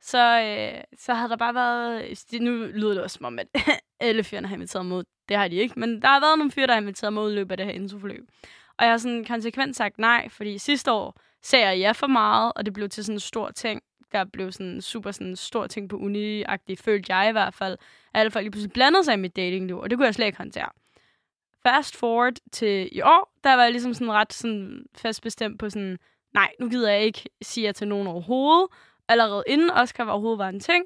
Så, 0.00 0.40
øh, 0.40 0.84
så 0.98 1.14
havde 1.14 1.28
der 1.28 1.36
bare 1.36 1.54
været... 1.54 2.24
Nu 2.40 2.50
lyder 2.50 2.94
det 2.94 3.02
også 3.02 3.14
som 3.14 3.26
om, 3.26 3.38
at 3.38 3.46
alle 4.00 4.24
fyrene 4.24 4.48
har 4.48 4.54
inviteret 4.54 4.86
mod. 4.86 5.04
Det 5.28 5.36
har 5.36 5.48
de 5.48 5.56
ikke, 5.56 5.80
men 5.80 6.02
der 6.02 6.08
har 6.08 6.20
været 6.20 6.38
nogle 6.38 6.52
fyre, 6.52 6.66
der 6.66 6.72
har 6.72 6.80
inviteret 6.80 7.12
mod 7.12 7.32
i 7.32 7.34
løbet 7.34 7.50
af 7.50 7.56
det 7.56 7.66
her 7.66 7.72
introforløb. 7.72 8.28
Og 8.78 8.84
jeg 8.84 8.92
har 8.92 8.98
sådan 8.98 9.24
konsekvent 9.24 9.76
sagt 9.76 9.98
nej, 9.98 10.28
fordi 10.28 10.58
sidste 10.58 10.92
år 10.92 11.20
sagde 11.42 11.66
jeg 11.66 11.78
ja 11.78 11.92
for 11.92 12.06
meget, 12.06 12.52
og 12.56 12.64
det 12.64 12.74
blev 12.74 12.88
til 12.88 13.04
sådan 13.04 13.16
en 13.16 13.20
stor 13.20 13.50
ting. 13.50 13.82
Der 14.12 14.24
blev 14.24 14.52
sådan 14.52 14.66
en 14.66 14.82
super 14.82 15.10
sådan 15.10 15.26
en 15.26 15.36
stor 15.36 15.66
ting 15.66 15.88
på 15.88 15.96
uni-agtigt, 15.96 16.82
følte 16.82 17.14
jeg 17.14 17.28
i 17.28 17.32
hvert 17.32 17.54
fald. 17.54 17.72
At 18.14 18.20
alle 18.20 18.30
folk 18.30 18.42
lige 18.42 18.50
pludselig 18.50 18.72
blandede 18.72 19.04
sig 19.04 19.14
i 19.14 19.16
mit 19.16 19.36
datingliv, 19.36 19.78
og 19.78 19.90
det 19.90 19.98
kunne 19.98 20.06
jeg 20.06 20.14
slet 20.14 20.26
ikke 20.26 20.38
håndtere. 20.38 20.68
Fast 21.62 21.96
forward 21.96 22.34
til 22.52 22.88
i 22.92 23.00
år, 23.00 23.32
der 23.44 23.54
var 23.54 23.62
jeg 23.62 23.72
ligesom 23.72 23.94
sådan 23.94 24.12
ret 24.12 24.32
sådan 24.32 24.84
fast 24.96 25.22
bestemt 25.22 25.58
på 25.58 25.70
sådan, 25.70 25.98
nej, 26.34 26.52
nu 26.60 26.68
gider 26.68 26.90
jeg 26.90 27.02
ikke 27.02 27.24
sige 27.42 27.66
ja 27.66 27.72
til 27.72 27.88
nogen 27.88 28.06
overhovedet. 28.06 28.68
Allerede 29.08 29.44
inden 29.46 29.70
Oscar 29.70 30.04
var 30.04 30.12
overhovedet 30.12 30.38
var 30.38 30.48
en 30.48 30.60
ting. 30.60 30.84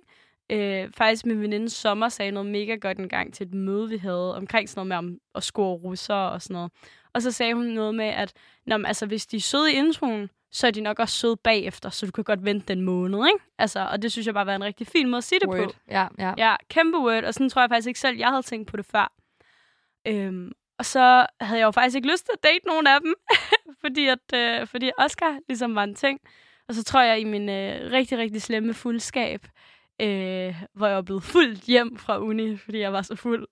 Øh, 0.51 0.89
faktisk 0.97 1.27
min 1.27 1.41
veninde 1.41 1.71
Sommer 1.71 2.09
sagde 2.09 2.31
noget 2.31 2.51
mega 2.51 2.75
godt 2.75 2.99
en 2.99 3.09
gang 3.09 3.35
til 3.35 3.47
et 3.47 3.55
møde, 3.55 3.89
vi 3.89 3.97
havde 3.97 4.37
omkring 4.37 4.69
sådan 4.69 4.79
noget 4.79 4.89
med 4.89 4.97
om 4.97 5.19
at 5.35 5.43
score 5.43 5.77
russer 5.77 6.15
og 6.15 6.43
sådan 6.43 6.55
noget. 6.55 6.73
Og 7.15 7.23
så 7.23 7.31
sagde 7.31 7.55
hun 7.55 7.65
noget 7.65 7.95
med, 7.95 8.07
at 8.07 8.33
Nå, 8.67 8.79
altså, 8.87 9.07
hvis 9.07 9.27
de 9.27 9.37
er 9.37 9.41
søde 9.41 9.73
i 9.73 9.75
introen, 9.75 10.31
så 10.51 10.67
er 10.67 10.71
de 10.71 10.81
nok 10.81 10.99
også 10.99 11.15
søde 11.19 11.37
bagefter, 11.37 11.91
så 11.91 12.07
du 12.07 12.13
kan 12.13 12.25
godt 12.25 12.45
vente 12.45 12.67
den 12.67 12.81
måned, 12.81 13.27
ikke? 13.27 13.45
Altså, 13.59 13.89
og 13.93 14.03
det 14.03 14.13
synes 14.13 14.27
jeg 14.27 14.35
bare 14.35 14.47
var 14.47 14.55
en 14.55 14.65
rigtig 14.65 14.87
fin 14.87 15.09
måde 15.09 15.19
at 15.19 15.25
sige 15.25 15.41
det 15.41 15.49
på. 15.49 15.57
Word. 15.57 15.77
Ja, 15.89 16.07
ja. 16.19 16.35
Ja, 16.37 16.57
kæmpe 16.69 16.99
word, 16.99 17.25
og 17.25 17.35
sådan 17.35 17.49
tror 17.49 17.63
jeg 17.63 17.71
faktisk 17.71 17.89
ikke 17.89 18.01
selv, 18.01 18.17
jeg 18.19 18.29
havde 18.29 18.43
tænkt 18.43 18.69
på 18.69 18.77
det 18.77 18.87
før. 18.87 19.13
Øhm, 20.07 20.53
og 20.79 20.85
så 20.85 21.27
havde 21.41 21.61
jeg 21.61 21.67
jo 21.67 21.71
faktisk 21.71 21.97
ikke 21.97 22.11
lyst 22.13 22.25
til 22.25 22.33
at 22.33 22.43
date 22.43 22.67
nogen 22.67 22.87
af 22.87 23.01
dem, 23.01 23.15
fordi, 23.83 24.09
at, 24.09 24.35
øh, 24.35 24.67
fordi 24.67 24.91
Oscar 24.99 25.39
ligesom 25.49 25.75
var 25.75 25.85
en 25.85 25.95
ting. 25.95 26.21
Og 26.69 26.75
så 26.75 26.85
tror 26.85 27.03
jeg 27.03 27.21
i 27.21 27.25
min 27.25 27.49
øh, 27.49 27.93
rigtig, 27.93 28.19
rigtig 28.19 28.43
slemme 28.43 28.75
fuldskab, 28.75 29.47
øh, 30.01 30.63
hvor 30.75 30.87
jeg 30.87 30.97
var 30.97 31.03
blevet 31.03 31.23
fuldt 31.23 31.61
hjem 31.61 31.97
fra 31.97 32.19
uni, 32.19 32.57
fordi 32.57 32.79
jeg 32.79 32.93
var 32.93 33.03
så 33.03 33.17
fuld. 33.17 33.47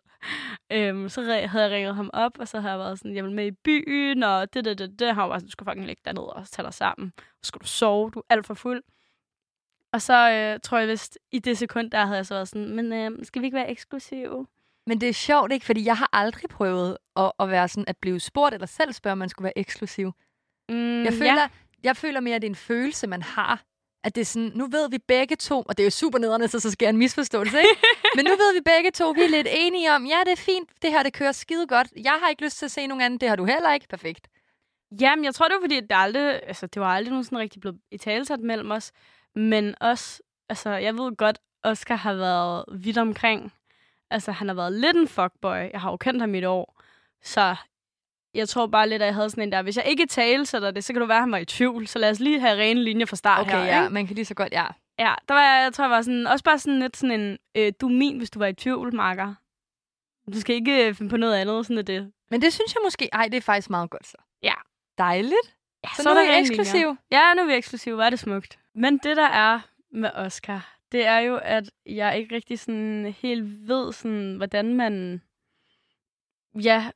Øhm, 0.73 1.09
så 1.09 1.23
havde 1.23 1.65
jeg 1.65 1.71
ringet 1.71 1.95
ham 1.95 2.11
op, 2.13 2.39
og 2.39 2.49
så 2.49 2.61
havde 2.61 2.73
jeg 2.73 2.79
været 2.79 2.99
sådan, 2.99 3.17
jeg 3.17 3.25
vil 3.25 3.33
med 3.33 3.47
i 3.47 3.51
byen, 3.51 4.23
og 4.23 4.55
det, 4.55 4.65
det, 4.65 4.79
det, 4.79 4.99
det. 4.99 5.09
Han 5.09 5.17
var 5.17 5.29
bare 5.29 5.41
sådan, 5.41 5.47
du 5.47 5.51
skal 5.51 5.65
fucking 5.65 5.87
lægge 5.87 6.03
dig 6.05 6.15
ned 6.15 6.23
og 6.23 6.47
tage 6.49 6.65
dig 6.65 6.75
sammen. 6.75 7.13
Så 7.19 7.49
skal 7.49 7.61
du 7.61 7.67
sove, 7.67 8.11
du 8.11 8.19
er 8.19 8.23
alt 8.31 8.47
for 8.47 8.55
fuld. 8.55 8.83
Og 9.93 10.03
så 10.03 10.31
øh, 10.31 10.61
tror 10.61 10.79
jeg 10.79 10.89
vist, 10.89 11.19
i 11.33 11.39
det 11.39 11.59
sekund, 11.59 11.91
der 11.91 12.05
havde 12.05 12.17
jeg 12.17 12.27
så 12.27 12.35
været 12.35 12.49
sådan, 12.49 12.77
men 12.77 12.93
øh, 12.93 13.25
skal 13.25 13.43
vi 13.43 13.47
ikke 13.47 13.57
være 13.57 13.71
eksklusive? 13.71 14.47
Men 14.87 15.01
det 15.01 15.09
er 15.09 15.13
sjovt, 15.13 15.53
ikke? 15.53 15.67
Fordi 15.67 15.85
jeg 15.85 15.97
har 15.97 16.09
aldrig 16.13 16.51
prøvet 16.51 16.99
at, 17.17 17.33
at 17.41 17.51
være 17.51 17.69
sådan, 17.69 17.85
at 17.89 17.97
blive 17.97 18.21
spurgt 18.21 18.55
eller 18.55 18.67
selv 18.67 18.93
spørge, 18.93 19.13
om 19.13 19.19
man 19.19 19.29
skulle 19.29 19.45
være 19.45 19.59
eksklusiv. 19.59 20.13
Mm, 20.69 21.05
Jeg 21.05 21.13
føler, 21.13 21.41
ja. 21.41 21.49
jeg 21.83 21.97
føler 21.97 22.21
mere, 22.21 22.35
at 22.37 22.43
det 22.43 22.47
er 22.49 22.51
en 22.51 22.55
følelse, 22.57 23.07
man 23.07 23.23
har. 23.23 23.63
At 24.05 24.15
det 24.15 24.21
er 24.21 24.25
sådan, 24.25 24.53
nu 24.55 24.67
ved 24.67 24.91
vi 24.91 24.99
begge 24.99 25.37
to, 25.37 25.63
og 25.63 25.77
det 25.79 25.83
er 25.83 25.87
jo 25.87 25.91
super 25.91 26.19
nederne, 26.19 26.49
så 26.49 26.61
så 26.61 26.71
sker 26.71 26.89
en 26.89 26.97
misforståelse, 26.97 27.59
ikke? 27.59 27.81
Men 28.17 28.25
nu 28.25 28.31
ved 28.31 28.55
vi 28.55 28.61
begge 28.61 28.91
to, 28.91 29.11
vi 29.11 29.21
er 29.21 29.29
lidt 29.29 29.47
enige 29.51 29.93
om, 29.93 30.07
ja, 30.07 30.21
det 30.25 30.33
er 30.33 30.37
fint, 30.37 30.69
det 30.83 30.91
her, 30.91 31.03
det 31.03 31.13
kører 31.13 31.33
skide 31.33 31.67
godt. 31.67 31.89
Jeg 32.05 32.13
har 32.23 32.29
ikke 32.29 32.45
lyst 32.45 32.59
til 32.59 32.65
at 32.65 32.71
se 32.71 32.87
nogen 32.87 33.03
anden, 33.03 33.21
det 33.21 33.29
har 33.29 33.37
du 33.37 33.45
heller 33.45 33.73
ikke. 33.73 33.89
Perfekt. 33.89 34.29
Jamen, 35.01 35.25
jeg 35.25 35.35
tror, 35.35 35.49
det 35.49 35.55
var 35.55 35.61
fordi, 35.61 35.81
det 35.81 35.91
aldrig, 35.91 36.41
altså, 36.47 36.67
det 36.67 36.83
var 36.83 36.89
aldrig 36.95 37.11
nogen 37.11 37.25
sådan 37.25 37.39
rigtig 37.39 37.61
blevet 37.61 37.81
i 37.91 37.99
talesat 37.99 38.41
mellem 38.41 38.71
os. 38.71 38.93
Men 39.35 39.75
også, 39.81 40.23
altså, 40.49 40.71
jeg 40.71 40.95
ved 40.95 41.17
godt, 41.17 41.39
Oscar 41.65 41.97
har 41.97 42.15
været 42.15 42.65
vidt 42.73 42.99
omkring. 42.99 43.53
Altså, 44.11 44.33
han 44.33 44.49
har 44.49 44.55
været 44.55 44.73
lidt 44.73 44.97
en 44.97 45.09
fuckboy. 45.09 45.71
Jeg 45.73 45.81
har 45.81 45.91
jo 45.91 45.97
kendt 45.97 46.21
ham 46.21 46.35
i 46.35 46.39
et 46.39 46.47
år. 46.47 46.83
Så 47.23 47.57
jeg 48.35 48.49
tror 48.49 48.67
bare 48.67 48.89
lidt, 48.89 49.03
at 49.03 49.07
jeg 49.07 49.15
havde 49.15 49.31
sådan 49.31 49.43
en 49.43 49.53
der, 49.53 49.63
hvis 49.63 49.77
jeg 49.77 49.85
ikke 49.87 50.07
talesætter 50.07 50.71
det, 50.71 50.85
så 50.85 50.93
kan 50.93 51.01
du 51.01 51.07
være, 51.07 51.17
at 51.17 51.23
han 51.23 51.33
var 51.33 51.39
i 51.39 51.45
tvivl. 51.45 51.87
Så 51.87 51.99
lad 51.99 52.11
os 52.11 52.21
lige 52.21 52.41
have 52.41 52.59
rene 52.61 52.83
linjer 52.83 53.07
fra 53.07 53.17
start 53.17 53.41
Okay, 53.41 53.53
her, 53.53 53.65
ja, 53.65 53.83
ikke? 53.83 53.95
man 53.95 54.07
kan 54.07 54.15
lige 54.15 54.25
så 54.25 54.35
godt, 54.35 54.53
ja. 54.53 54.67
Ja, 54.99 55.15
der 55.29 55.35
var 55.35 55.43
jeg, 55.43 55.63
jeg 55.65 55.73
tror, 55.73 55.85
jeg 55.85 55.91
var 55.91 56.03
sådan, 56.03 56.27
også 56.27 56.45
bare 56.45 56.59
sådan 56.59 56.79
lidt 56.79 56.97
sådan 56.97 57.21
en, 57.21 57.39
øh, 57.57 57.73
du 57.81 57.87
er 57.89 57.93
min, 57.93 58.19
hvis 58.19 58.31
du 58.31 58.39
var 58.39 58.47
i 58.47 58.53
tvivl, 58.55 58.95
Marker. 58.95 59.35
Du 60.33 60.41
skal 60.41 60.55
ikke 60.57 60.87
øh, 60.89 60.95
finde 60.95 61.11
på 61.11 61.17
noget 61.17 61.35
andet, 61.35 61.67
sådan 61.67 61.79
er 61.79 61.83
det. 61.83 62.13
Men 62.31 62.43
det 62.43 62.53
synes 62.53 62.75
jeg 62.75 62.81
måske, 62.85 63.09
ej, 63.13 63.25
det 63.29 63.37
er 63.37 63.41
faktisk 63.41 63.71
meget 63.71 63.91
godt 63.91 64.07
så. 64.07 64.17
Ja. 64.43 64.55
Dejligt. 64.99 65.57
Ja, 65.85 65.89
Så, 65.97 66.03
så 66.03 66.09
nu 66.09 66.11
er 66.11 66.15
der 66.15 66.23
I 66.23 66.25
rene 66.35 66.47
linjer. 66.49 66.61
eksklusiv. 66.61 66.97
Ja, 67.11 67.35
nu 67.35 67.43
er 67.43 67.47
vi 67.47 67.53
eksklusive. 67.55 67.95
Hvor 67.95 68.05
er 68.05 68.11
det 68.11 68.19
smukt. 68.19 68.59
Men 68.75 68.99
det, 68.99 69.17
der 69.17 69.27
er 69.29 69.61
med 69.93 70.11
Oscar, 70.15 70.76
det 70.93 71.07
er 71.07 71.19
jo, 71.19 71.37
at 71.37 71.71
jeg 71.87 72.19
ikke 72.19 72.35
rigtig 72.35 72.59
sådan 72.59 73.15
helt 73.19 73.69
ved, 73.69 73.93
sådan, 73.93 74.37
hvordan 74.37 74.75
man... 74.75 75.23
Ja, 76.55 76.91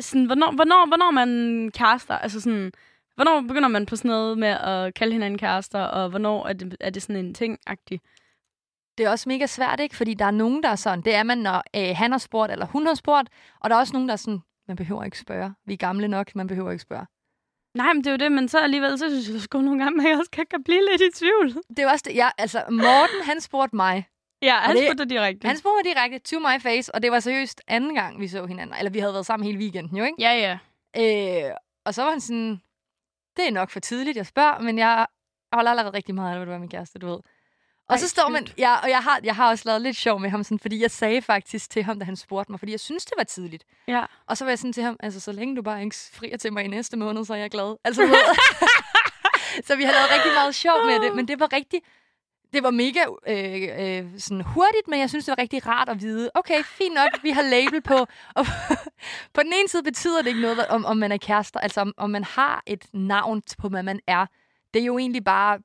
sådan, 0.00 0.26
hvornår, 0.26 0.52
hvornår, 0.52 0.86
hvornår 0.86 1.10
man 1.10 1.70
kærester. 1.74 2.18
Altså 2.18 2.40
sådan, 2.40 2.72
hvornår 3.14 3.40
begynder 3.40 3.68
man 3.68 3.86
på 3.86 3.96
sådan 3.96 4.08
noget 4.08 4.38
med 4.38 4.48
at 4.48 4.94
kalde 4.94 5.12
hinanden 5.12 5.38
kærester, 5.38 5.80
og 5.80 6.10
hvornår 6.10 6.46
er 6.46 6.52
det, 6.52 6.76
er 6.80 6.90
det 6.90 7.02
sådan 7.02 7.24
en 7.24 7.34
ting-agtig? 7.34 8.00
Det 8.98 9.06
er 9.06 9.10
også 9.10 9.28
mega 9.28 9.46
svært, 9.46 9.80
ikke? 9.80 9.96
Fordi 9.96 10.14
der 10.14 10.24
er 10.24 10.30
nogen, 10.30 10.62
der 10.62 10.68
er 10.68 10.76
sådan, 10.76 11.00
det 11.04 11.14
er 11.14 11.22
man, 11.22 11.38
når 11.38 11.62
øh, 11.76 11.96
han 11.96 12.10
har 12.10 12.18
spurgt, 12.18 12.52
eller 12.52 12.66
hun 12.66 12.86
har 12.86 12.94
spurgt, 12.94 13.28
og 13.60 13.70
der 13.70 13.76
er 13.76 13.80
også 13.80 13.92
nogen, 13.92 14.08
der 14.08 14.12
er 14.12 14.16
sådan, 14.16 14.40
man 14.68 14.76
behøver 14.76 15.04
ikke 15.04 15.18
spørge. 15.18 15.54
Vi 15.66 15.72
er 15.72 15.76
gamle 15.76 16.08
nok, 16.08 16.36
man 16.36 16.46
behøver 16.46 16.70
ikke 16.70 16.82
spørge. 16.82 17.06
Nej, 17.74 17.92
men 17.92 18.04
det 18.04 18.06
er 18.06 18.10
jo 18.10 18.16
det, 18.16 18.32
men 18.32 18.48
så 18.48 18.58
alligevel, 18.58 18.98
så 18.98 19.08
synes 19.08 19.28
jeg 19.28 19.40
sgu 19.40 19.60
nogle 19.60 19.84
gange, 19.84 20.02
at 20.04 20.10
jeg 20.10 20.18
også 20.18 20.30
kan, 20.30 20.46
kan 20.50 20.64
blive 20.64 20.82
lidt 20.90 21.02
i 21.02 21.18
tvivl. 21.18 21.62
Det 21.68 21.78
er 21.78 21.90
også 21.90 22.04
det, 22.08 22.14
jeg, 22.16 22.32
altså 22.38 22.64
Morten, 22.70 23.20
han 23.24 23.40
spurgte 23.40 23.76
mig. 23.76 24.06
Ja, 24.42 24.54
han 24.54 24.76
det- 24.76 24.86
spurgte 24.86 25.04
direkte. 25.04 25.48
Han 25.48 25.56
spurgte 25.56 25.76
mig 25.88 25.94
direkte 25.94 26.18
to 26.18 26.38
my 26.38 26.60
face, 26.62 26.94
og 26.94 27.02
det 27.02 27.10
var 27.10 27.20
seriøst 27.20 27.60
anden 27.68 27.94
gang, 27.94 28.20
vi 28.20 28.28
så 28.28 28.46
hinanden. 28.46 28.76
Eller 28.78 28.90
vi 28.90 28.98
havde 28.98 29.12
været 29.12 29.26
sammen 29.26 29.46
hele 29.46 29.58
weekenden, 29.58 29.96
jo 29.98 30.04
ikke? 30.04 30.16
Ja, 30.18 30.32
ja. 30.32 30.58
Øh, 31.48 31.54
og 31.86 31.94
så 31.94 32.02
var 32.02 32.10
han 32.10 32.20
sådan, 32.20 32.60
det 33.36 33.46
er 33.48 33.50
nok 33.52 33.70
for 33.70 33.80
tidligt, 33.80 34.16
jeg 34.16 34.26
spørger, 34.26 34.58
men 34.60 34.78
jeg 34.78 35.06
holder 35.52 35.70
allerede 35.70 35.94
rigtig 35.96 36.14
meget 36.14 36.36
af, 36.36 36.40
at 36.40 36.46
du 36.46 36.52
er 36.52 36.58
min 36.58 36.68
kæreste, 36.68 36.98
du 36.98 37.06
ved. 37.06 37.18
Og 37.88 37.94
Ej, 37.94 37.98
så 37.98 38.08
står 38.08 38.28
man, 38.28 38.46
ja, 38.58 38.76
og 38.76 38.90
jeg 38.90 38.98
har, 38.98 39.20
jeg 39.24 39.36
har 39.36 39.50
også 39.50 39.62
lavet 39.66 39.82
lidt 39.82 39.96
sjov 39.96 40.20
med 40.20 40.30
ham, 40.30 40.42
sådan, 40.42 40.58
fordi 40.58 40.82
jeg 40.82 40.90
sagde 40.90 41.22
faktisk 41.22 41.70
til 41.70 41.82
ham, 41.82 41.98
da 41.98 42.04
han 42.04 42.16
spurgte 42.16 42.52
mig, 42.52 42.58
fordi 42.58 42.72
jeg 42.72 42.80
synes, 42.80 43.04
det 43.04 43.14
var 43.16 43.24
tidligt. 43.24 43.64
Ja. 43.88 44.04
Og 44.26 44.36
så 44.36 44.44
var 44.44 44.50
jeg 44.50 44.58
sådan 44.58 44.72
til 44.72 44.82
ham, 44.82 44.96
altså 45.00 45.20
så 45.20 45.32
længe 45.32 45.56
du 45.56 45.62
bare 45.62 45.82
ikke 45.84 45.96
frier 46.12 46.36
til 46.36 46.52
mig 46.52 46.64
i 46.64 46.68
næste 46.68 46.96
måned, 46.96 47.24
så 47.24 47.34
er 47.34 47.38
jeg 47.38 47.50
glad. 47.50 47.76
Altså, 47.84 48.02
så 49.66 49.76
vi 49.76 49.82
har 49.82 49.92
lavet 49.92 50.10
rigtig 50.10 50.32
meget 50.32 50.54
sjov 50.54 50.86
med 50.86 51.00
det, 51.00 51.16
men 51.16 51.28
det 51.28 51.40
var 51.40 51.52
rigtig, 51.52 51.80
det 52.52 52.62
var 52.62 52.70
mega 52.70 53.00
øh, 53.26 53.98
øh, 53.98 54.20
sådan 54.20 54.40
hurtigt, 54.40 54.88
men 54.88 55.00
jeg 55.00 55.08
synes, 55.08 55.24
det 55.24 55.34
var 55.36 55.42
rigtig 55.42 55.66
rart 55.66 55.88
at 55.88 56.00
vide, 56.00 56.30
okay, 56.34 56.62
fint 56.62 56.94
nok, 56.94 57.22
vi 57.22 57.30
har 57.30 57.42
label 57.42 57.82
på. 57.82 57.96
Og 58.38 58.46
på 59.34 59.42
den 59.42 59.52
ene 59.52 59.68
side 59.68 59.82
betyder 59.82 60.22
det 60.22 60.28
ikke 60.28 60.40
noget, 60.40 60.66
om, 60.66 60.84
om 60.84 60.96
man 60.96 61.12
er 61.12 61.16
kærester, 61.16 61.60
altså 61.60 61.80
om, 61.80 61.92
om 61.96 62.10
man 62.10 62.24
har 62.24 62.62
et 62.66 62.84
navn 62.92 63.42
på, 63.58 63.68
hvad 63.68 63.82
man 63.82 64.00
er. 64.06 64.26
Det 64.74 64.82
er 64.82 64.86
jo 64.86 64.98
egentlig 64.98 65.24
bare, 65.24 65.58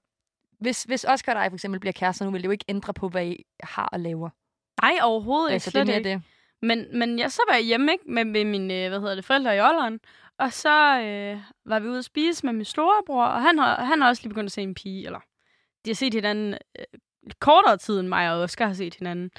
hvis, 0.59 0.83
hvis 0.83 1.05
Oscar 1.07 1.33
og 1.33 1.43
dig 1.43 1.51
for 1.51 1.55
eksempel 1.55 1.79
bliver 1.79 1.93
kærester 1.93 2.25
nu, 2.25 2.31
vil 2.31 2.41
det 2.41 2.45
jo 2.45 2.51
ikke 2.51 2.65
ændre 2.69 2.93
på, 2.93 3.09
hvad 3.09 3.25
I 3.25 3.45
har 3.63 3.89
og 3.91 3.99
laver. 3.99 4.29
Nej, 4.81 4.93
overhovedet 5.01 5.49
ikke. 5.49 5.53
Altså, 5.53 5.69
det 5.69 5.79
er 5.79 5.83
slet 5.83 5.87
mere 5.87 5.97
ikke. 5.97 6.09
det. 6.09 6.21
Men, 6.61 6.99
men 6.99 7.19
jeg, 7.19 7.31
så 7.31 7.41
var 7.49 7.55
jeg 7.55 7.65
hjemme 7.65 7.91
ikke, 7.91 8.03
med, 8.07 8.25
med 8.25 8.45
mine 8.45 8.89
hvad 8.89 8.99
hedder 8.99 9.15
det, 9.15 9.25
forældre 9.25 9.57
i 9.57 9.61
Ålderen. 9.61 9.99
Og 10.37 10.53
så 10.53 10.99
øh, 11.01 11.41
var 11.65 11.79
vi 11.79 11.87
ude 11.87 11.97
at 11.97 12.05
spise 12.05 12.45
med 12.45 12.53
min 12.53 12.65
storebror, 12.65 13.25
og 13.25 13.41
han 13.41 13.59
har, 13.59 13.83
han 13.83 14.01
har 14.01 14.09
også 14.09 14.23
lige 14.23 14.29
begyndt 14.29 14.47
at 14.47 14.51
se 14.51 14.61
en 14.61 14.75
pige. 14.75 15.05
Eller, 15.05 15.19
de 15.85 15.89
har 15.89 15.95
set 15.95 16.13
hinanden 16.13 16.53
øh, 16.79 16.85
kortere 17.39 17.77
tid, 17.77 17.99
end 17.99 18.07
mig 18.07 18.31
og 18.31 18.39
Oscar 18.41 18.67
har 18.67 18.73
set 18.73 18.95
hinanden. 18.95 19.31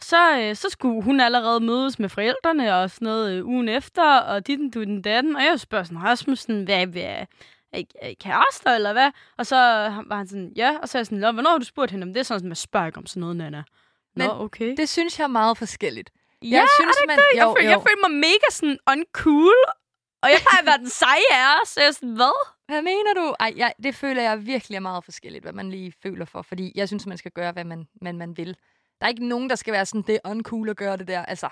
Så, 0.00 0.38
øh, 0.38 0.56
så 0.56 0.68
skulle 0.70 1.02
hun 1.02 1.20
allerede 1.20 1.60
mødes 1.60 1.98
med 1.98 2.08
forældrene 2.08 2.74
og 2.74 2.90
sådan 2.90 3.06
noget 3.06 3.32
øh, 3.32 3.46
ugen 3.46 3.68
efter, 3.68 4.18
og 4.18 4.46
dit 4.46 4.74
du 4.74 4.84
den 4.84 5.02
datten. 5.02 5.36
Og 5.36 5.42
jeg 5.42 5.60
spørger 5.60 5.84
sådan, 5.84 6.02
Rasmussen, 6.02 6.64
hvad, 6.64 6.86
hvad, 6.86 7.26
kærester, 8.20 8.70
eller 8.74 8.92
hvad? 8.92 9.10
Og 9.38 9.46
så 9.46 9.56
var 10.06 10.16
han 10.16 10.28
sådan, 10.28 10.52
ja. 10.56 10.78
Og 10.82 10.88
så 10.88 10.98
er 10.98 11.00
jeg 11.00 11.06
sådan, 11.06 11.18
"Nå, 11.18 11.32
hvornår 11.32 11.50
har 11.50 11.58
du 11.58 11.64
spurgt 11.64 11.90
hende 11.90 12.04
om 12.04 12.12
det? 12.12 12.20
Er 12.20 12.24
sådan, 12.24 12.38
sådan, 12.40 12.48
man 12.48 12.56
spørger 12.56 12.86
ikke 12.86 12.98
om 12.98 13.06
sådan 13.06 13.20
noget, 13.20 13.36
Nana. 13.36 13.58
Nå, 13.58 13.64
Men 14.24 14.30
okay. 14.30 14.74
Det 14.76 14.88
synes 14.88 15.18
jeg 15.18 15.24
er 15.24 15.28
meget 15.28 15.58
forskelligt. 15.58 16.10
ja, 16.42 16.48
jeg 16.48 16.68
synes, 16.80 16.96
man, 17.06 17.18
jeg, 17.36 17.52
følte, 17.56 17.70
jeg 17.70 17.78
følte 17.82 18.00
mig 18.08 18.18
mega 18.18 18.48
sådan 18.50 18.78
uncool, 18.90 19.54
og 20.22 20.28
jeg 20.30 20.38
plejer 20.40 20.60
at 20.60 20.66
være 20.66 20.78
den 20.78 20.88
seje 20.88 21.30
af 21.32 21.60
os, 21.62 21.68
så 21.68 21.80
jeg 21.80 21.88
er 21.88 21.92
sådan, 21.92 22.14
hvad? 22.14 22.48
Hvad 22.66 22.82
mener 22.82 23.14
du? 23.16 23.34
Ej, 23.40 23.52
jeg, 23.56 23.72
det 23.82 23.94
føler 23.94 24.22
jeg 24.22 24.46
virkelig 24.46 24.76
er 24.76 24.80
meget 24.80 25.04
forskelligt, 25.04 25.44
hvad 25.44 25.52
man 25.52 25.70
lige 25.70 25.92
føler 26.02 26.24
for. 26.24 26.42
Fordi 26.42 26.72
jeg 26.74 26.88
synes, 26.88 27.06
man 27.06 27.18
skal 27.18 27.30
gøre, 27.30 27.52
hvad 27.52 27.64
man, 27.64 27.86
man, 28.02 28.18
man 28.18 28.36
vil. 28.36 28.56
Der 29.00 29.06
er 29.06 29.08
ikke 29.08 29.28
nogen, 29.28 29.50
der 29.50 29.56
skal 29.56 29.72
være 29.72 29.86
sådan, 29.86 30.02
det 30.06 30.14
er 30.24 30.30
uncool 30.30 30.68
at 30.68 30.76
gøre 30.76 30.96
det 30.96 31.08
der. 31.08 31.24
Altså, 31.24 31.48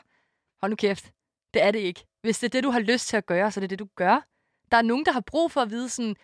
hold 0.60 0.70
nu 0.70 0.76
kæft. 0.76 1.10
Det 1.54 1.62
er 1.62 1.70
det 1.70 1.78
ikke. 1.78 2.06
Hvis 2.22 2.38
det 2.38 2.46
er 2.46 2.50
det, 2.50 2.64
du 2.64 2.70
har 2.70 2.80
lyst 2.80 3.08
til 3.08 3.16
at 3.16 3.26
gøre, 3.26 3.50
så 3.50 3.60
er 3.60 3.62
det 3.62 3.70
det, 3.70 3.78
du 3.78 3.86
gør. 3.96 4.26
Der 4.70 4.76
er 4.76 4.82
nogen, 4.82 5.04
der 5.04 5.12
har 5.12 5.20
brug 5.20 5.50
for 5.52 5.60
at 5.60 5.70
vide 5.70 5.88
sådan, 5.88 6.16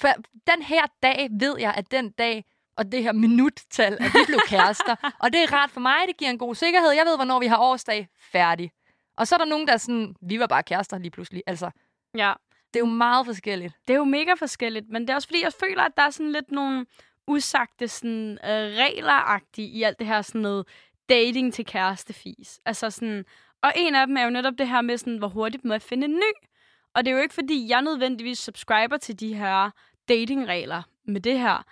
for 0.00 0.08
den 0.54 0.62
her 0.62 0.82
dag 1.02 1.28
ved 1.40 1.58
jeg, 1.58 1.74
at 1.76 1.90
den 1.90 2.10
dag, 2.10 2.44
og 2.76 2.92
det 2.92 3.02
her 3.02 3.12
minuttal, 3.12 3.92
at 4.00 4.14
vi 4.14 4.18
blev 4.26 4.38
kærester. 4.46 4.96
og 5.22 5.32
det 5.32 5.42
er 5.42 5.52
rart 5.52 5.70
for 5.70 5.80
mig, 5.80 5.96
det 6.08 6.16
giver 6.16 6.30
en 6.30 6.38
god 6.38 6.54
sikkerhed. 6.54 6.90
Jeg 6.90 7.06
ved, 7.06 7.16
hvornår 7.16 7.40
vi 7.40 7.46
har 7.46 7.58
årsdag. 7.58 8.08
Færdig. 8.32 8.70
Og 9.16 9.26
så 9.26 9.34
er 9.34 9.38
der 9.38 9.44
nogen, 9.44 9.66
der 9.66 9.72
er 9.72 9.76
sådan, 9.76 10.14
vi 10.22 10.40
var 10.40 10.46
bare 10.46 10.62
kærester 10.62 10.98
lige 10.98 11.10
pludselig. 11.10 11.42
Altså, 11.46 11.70
Ja, 12.16 12.32
det 12.74 12.80
er 12.80 12.86
jo 12.86 12.92
meget 12.92 13.26
forskelligt. 13.26 13.74
det 13.88 13.94
er 13.94 13.98
jo 13.98 14.04
mega 14.04 14.34
forskelligt, 14.34 14.88
men 14.88 15.02
det 15.02 15.10
er 15.10 15.14
også 15.14 15.28
fordi, 15.28 15.42
jeg 15.42 15.52
føler, 15.52 15.82
at 15.82 15.92
der 15.96 16.02
er 16.02 16.10
sådan 16.10 16.32
lidt 16.32 16.50
nogle 16.50 16.86
usagte 17.26 17.88
sådan, 17.88 18.32
øh, 18.44 18.76
regleragtige 18.78 19.68
i 19.68 19.82
alt 19.82 19.98
det 19.98 20.06
her 20.06 20.22
sådan 20.22 20.40
noget 20.40 20.66
dating 21.08 21.54
til 21.54 21.66
kærestefis. 21.66 22.60
Altså 22.64 22.90
sådan, 22.90 23.24
og 23.62 23.72
en 23.76 23.94
af 23.94 24.06
dem 24.06 24.16
er 24.16 24.22
jo 24.24 24.30
netop 24.30 24.54
det 24.58 24.68
her 24.68 24.80
med, 24.80 24.98
sådan, 24.98 25.18
hvor 25.18 25.28
hurtigt 25.28 25.64
må 25.64 25.74
jeg 25.74 25.82
finde 25.82 26.04
en 26.04 26.14
ny. 26.14 26.48
Og 26.94 27.04
det 27.04 27.10
er 27.10 27.14
jo 27.14 27.22
ikke, 27.22 27.34
fordi 27.34 27.68
jeg 27.68 27.82
nødvendigvis 27.82 28.38
subscriber 28.38 28.96
til 28.96 29.20
de 29.20 29.34
her 29.34 29.70
datingregler 30.08 30.82
med 31.04 31.20
det 31.20 31.38
her. 31.38 31.64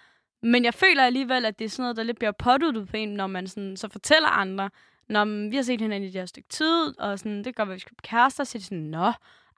Men 0.43 0.65
jeg 0.65 0.75
føler 0.75 1.05
alligevel, 1.05 1.45
at 1.45 1.59
det 1.59 1.65
er 1.65 1.69
sådan 1.69 1.83
noget, 1.83 1.97
der 1.97 2.03
lidt 2.03 2.19
bliver 2.19 2.33
påduttet 2.33 2.89
på 2.89 2.97
en, 2.97 3.09
når 3.09 3.27
man 3.27 3.47
sådan, 3.47 3.77
så 3.77 3.89
fortæller 3.89 4.29
andre, 4.29 4.71
når 5.09 5.51
vi 5.51 5.57
har 5.57 5.63
set 5.63 5.81
hinanden 5.81 6.09
i 6.09 6.13
det 6.13 6.21
her 6.21 6.27
stykke 6.27 6.49
tid, 6.49 7.01
og 7.01 7.19
sådan, 7.19 7.45
det 7.45 7.57
gør, 7.57 7.63
at 7.63 7.71
vi 7.71 7.79
skal 7.79 7.95
blive 7.97 8.11
kærester, 8.11 8.45
så 8.45 8.59
er 8.59 8.61
de 8.61 8.65
sådan, 8.65 8.79
nå, 8.79 9.13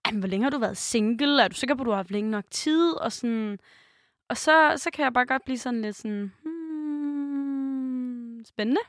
ej, 0.05 0.13
men 0.13 0.19
hvor 0.19 0.29
længe 0.29 0.45
har 0.45 0.51
du 0.51 0.59
været 0.59 0.77
single? 0.77 1.43
Er 1.43 1.49
du 1.49 1.55
sikker 1.55 1.75
på, 1.75 1.83
at 1.83 1.87
du 1.87 1.91
har 1.91 1.97
haft 1.97 2.11
længe 2.11 2.31
nok 2.31 2.45
tid? 2.51 2.93
Og, 2.93 3.13
sådan, 3.13 3.59
og 4.29 4.37
så, 4.37 4.73
så 4.77 4.91
kan 4.93 5.05
jeg 5.05 5.13
bare 5.13 5.27
godt 5.27 5.45
blive 5.45 5.59
sådan 5.59 5.83
lidt 5.83 5.97
sådan, 5.97 6.33
hmm, 6.43 7.71
spændende. 8.45 8.81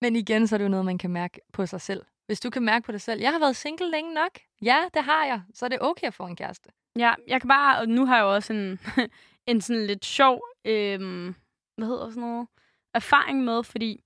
Men 0.00 0.16
igen, 0.16 0.46
så 0.46 0.56
er 0.56 0.58
det 0.58 0.64
jo 0.64 0.70
noget, 0.70 0.86
man 0.86 0.98
kan 0.98 1.10
mærke 1.10 1.40
på 1.52 1.66
sig 1.66 1.80
selv. 1.80 2.02
Hvis 2.28 2.40
du 2.40 2.50
kan 2.50 2.62
mærke 2.62 2.86
på 2.86 2.92
dig 2.92 3.00
selv, 3.00 3.20
jeg 3.20 3.32
har 3.32 3.38
været 3.38 3.56
single 3.56 3.90
længe 3.90 4.14
nok. 4.14 4.38
Ja, 4.62 4.84
det 4.94 5.04
har 5.04 5.24
jeg. 5.24 5.42
Så 5.54 5.64
er 5.64 5.68
det 5.68 5.78
okay 5.80 6.06
at 6.06 6.14
få 6.14 6.26
en 6.26 6.36
kæreste. 6.36 6.70
Ja, 6.98 7.14
jeg 7.26 7.40
kan 7.40 7.48
bare, 7.48 7.78
og 7.78 7.88
nu 7.88 8.06
har 8.06 8.16
jeg 8.16 8.22
jo 8.22 8.34
også 8.34 8.52
en, 8.52 8.80
en 9.50 9.60
sådan 9.60 9.86
lidt 9.86 10.04
sjov, 10.04 10.42
øhm, 10.64 11.34
hvad 11.76 11.88
hedder 11.88 12.08
sådan 12.10 12.20
noget, 12.20 12.48
erfaring 12.94 13.44
med, 13.44 13.64
fordi 13.64 14.04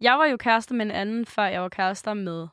jeg 0.00 0.18
var 0.18 0.26
jo 0.26 0.36
kærester 0.36 0.74
med 0.74 0.86
en 0.86 0.90
anden, 0.90 1.26
før 1.26 1.44
jeg 1.44 1.62
var 1.62 1.68
kærester 1.68 2.14
med 2.14 2.48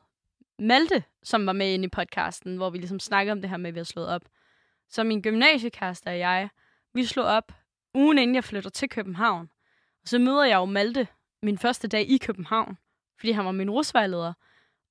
Malte, 0.58 1.04
som 1.22 1.46
var 1.46 1.52
med 1.52 1.74
inde 1.74 1.84
i 1.84 1.88
podcasten, 1.88 2.56
hvor 2.56 2.70
vi 2.70 2.78
ligesom 2.78 3.00
snakkede 3.00 3.32
om 3.32 3.40
det 3.40 3.50
her 3.50 3.56
med, 3.56 3.68
at 3.68 3.74
vi 3.74 3.80
har 3.80 3.84
slået 3.84 4.08
op. 4.08 4.22
Så 4.88 5.04
min 5.04 5.22
gymnasiekæreste 5.22 6.08
og 6.08 6.18
jeg, 6.18 6.48
vi 6.94 7.04
slog 7.04 7.26
op 7.26 7.52
ugen 7.94 8.18
inden 8.18 8.34
jeg 8.34 8.44
flytter 8.44 8.70
til 8.70 8.88
København. 8.88 9.50
Og 10.02 10.08
så 10.08 10.18
møder 10.18 10.44
jeg 10.44 10.56
jo 10.56 10.64
Malte 10.64 11.08
min 11.42 11.58
første 11.58 11.88
dag 11.88 12.10
i 12.10 12.18
København, 12.18 12.78
fordi 13.18 13.32
han 13.32 13.44
var 13.44 13.52
min 13.52 13.70
rusvejleder. 13.70 14.32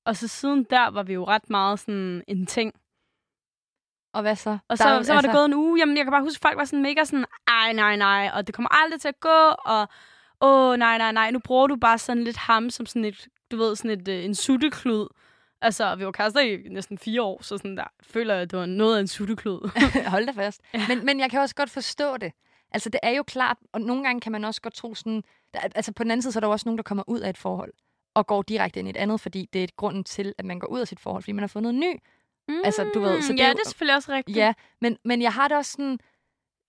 Og 0.06 0.16
så 0.16 0.28
siden 0.28 0.64
der 0.70 0.90
var 0.90 1.02
vi 1.02 1.12
jo 1.12 1.24
ret 1.24 1.50
meget 1.50 1.78
sådan 1.78 2.22
en 2.28 2.46
ting. 2.46 2.72
Og 4.14 4.22
hvad 4.22 4.36
så? 4.36 4.50
Og 4.50 4.58
Der 4.68 4.76
så, 4.76 4.88
er 4.88 4.96
jo- 4.96 5.02
så 5.02 5.14
var 5.14 5.20
det 5.20 5.30
gået 5.32 5.44
en 5.44 5.54
uge. 5.54 5.78
Jamen, 5.78 5.96
jeg 5.96 6.04
kan 6.04 6.10
bare 6.12 6.22
huske, 6.22 6.36
at 6.38 6.42
folk 6.48 6.58
var 6.58 6.64
sådan 6.64 6.82
mega 6.82 7.04
sådan, 7.04 7.24
ej, 7.48 7.72
nej, 7.72 7.96
nej, 7.96 8.30
og 8.34 8.46
det 8.46 8.54
kommer 8.54 8.82
aldrig 8.82 9.00
til 9.00 9.08
at 9.08 9.20
gå, 9.20 9.54
og 9.64 9.88
åh, 10.40 10.76
nej, 10.76 10.98
nej, 10.98 11.12
nej, 11.12 11.30
nu 11.30 11.38
bruger 11.38 11.66
du 11.66 11.76
bare 11.76 11.98
sådan 11.98 12.24
lidt 12.24 12.36
ham 12.36 12.70
som 12.70 12.86
sådan 12.86 13.04
et, 13.04 13.28
du 13.50 13.56
ved, 13.56 13.76
sådan 13.76 14.00
et, 14.00 14.08
øh, 14.08 14.24
en 14.24 14.34
sutteklud. 14.34 15.08
Altså, 15.62 15.94
vi 15.96 16.04
var 16.04 16.12
kærester 16.12 16.40
i 16.40 16.56
næsten 16.70 16.98
fire 16.98 17.22
år, 17.22 17.42
så 17.42 17.58
sådan 17.58 17.76
der 17.76 17.84
føler 18.02 18.34
jeg, 18.34 18.42
at 18.42 18.50
det 18.50 18.58
var 18.58 18.66
noget 18.66 18.96
af 18.96 19.00
en 19.00 19.08
sutteklud. 19.08 19.70
Hold 20.10 20.26
da 20.26 20.32
fast. 20.32 20.60
Men, 20.88 21.06
men 21.06 21.20
jeg 21.20 21.30
kan 21.30 21.40
også 21.40 21.54
godt 21.54 21.70
forstå 21.70 22.16
det. 22.16 22.32
Altså, 22.72 22.88
det 22.90 23.00
er 23.02 23.10
jo 23.10 23.22
klart, 23.22 23.56
og 23.72 23.80
nogle 23.80 24.04
gange 24.04 24.20
kan 24.20 24.32
man 24.32 24.44
også 24.44 24.60
godt 24.62 24.74
tro 24.74 24.94
sådan... 24.94 25.22
Der, 25.54 25.60
altså, 25.74 25.92
på 25.92 26.02
den 26.02 26.10
anden 26.10 26.22
side, 26.22 26.32
så 26.32 26.38
er 26.38 26.40
der 26.40 26.48
jo 26.48 26.52
også 26.52 26.68
nogen, 26.68 26.78
der 26.78 26.82
kommer 26.82 27.04
ud 27.06 27.20
af 27.20 27.30
et 27.30 27.38
forhold 27.38 27.72
og 28.14 28.26
går 28.26 28.42
direkte 28.42 28.78
ind 28.80 28.88
i 28.88 28.90
et 28.90 28.96
andet, 28.96 29.20
fordi 29.20 29.48
det 29.52 29.64
er 29.64 29.66
grunden 29.76 30.04
til, 30.04 30.34
at 30.38 30.44
man 30.44 30.58
går 30.58 30.66
ud 30.68 30.80
af 30.80 30.88
sit 30.88 31.00
forhold, 31.00 31.22
fordi 31.22 31.32
man 31.32 31.42
har 31.42 31.48
fundet 31.48 31.70
en 31.70 31.80
ny. 31.80 31.98
Altså, 32.64 32.90
du 32.94 33.00
ved, 33.00 33.22
så 33.22 33.32
Mm, 33.32 33.36
det 33.36 33.42
er 33.42 33.46
ja, 33.46 33.50
jo- 33.50 33.54
det 33.54 33.60
er 33.64 33.68
selvfølgelig 33.68 33.96
også 33.96 34.12
rigtigt. 34.12 34.36
Ja, 34.36 34.52
men, 34.80 34.96
men 35.04 35.22
jeg 35.22 35.32
har 35.32 35.48
det 35.48 35.56
også 35.56 35.70
sådan... 35.72 35.98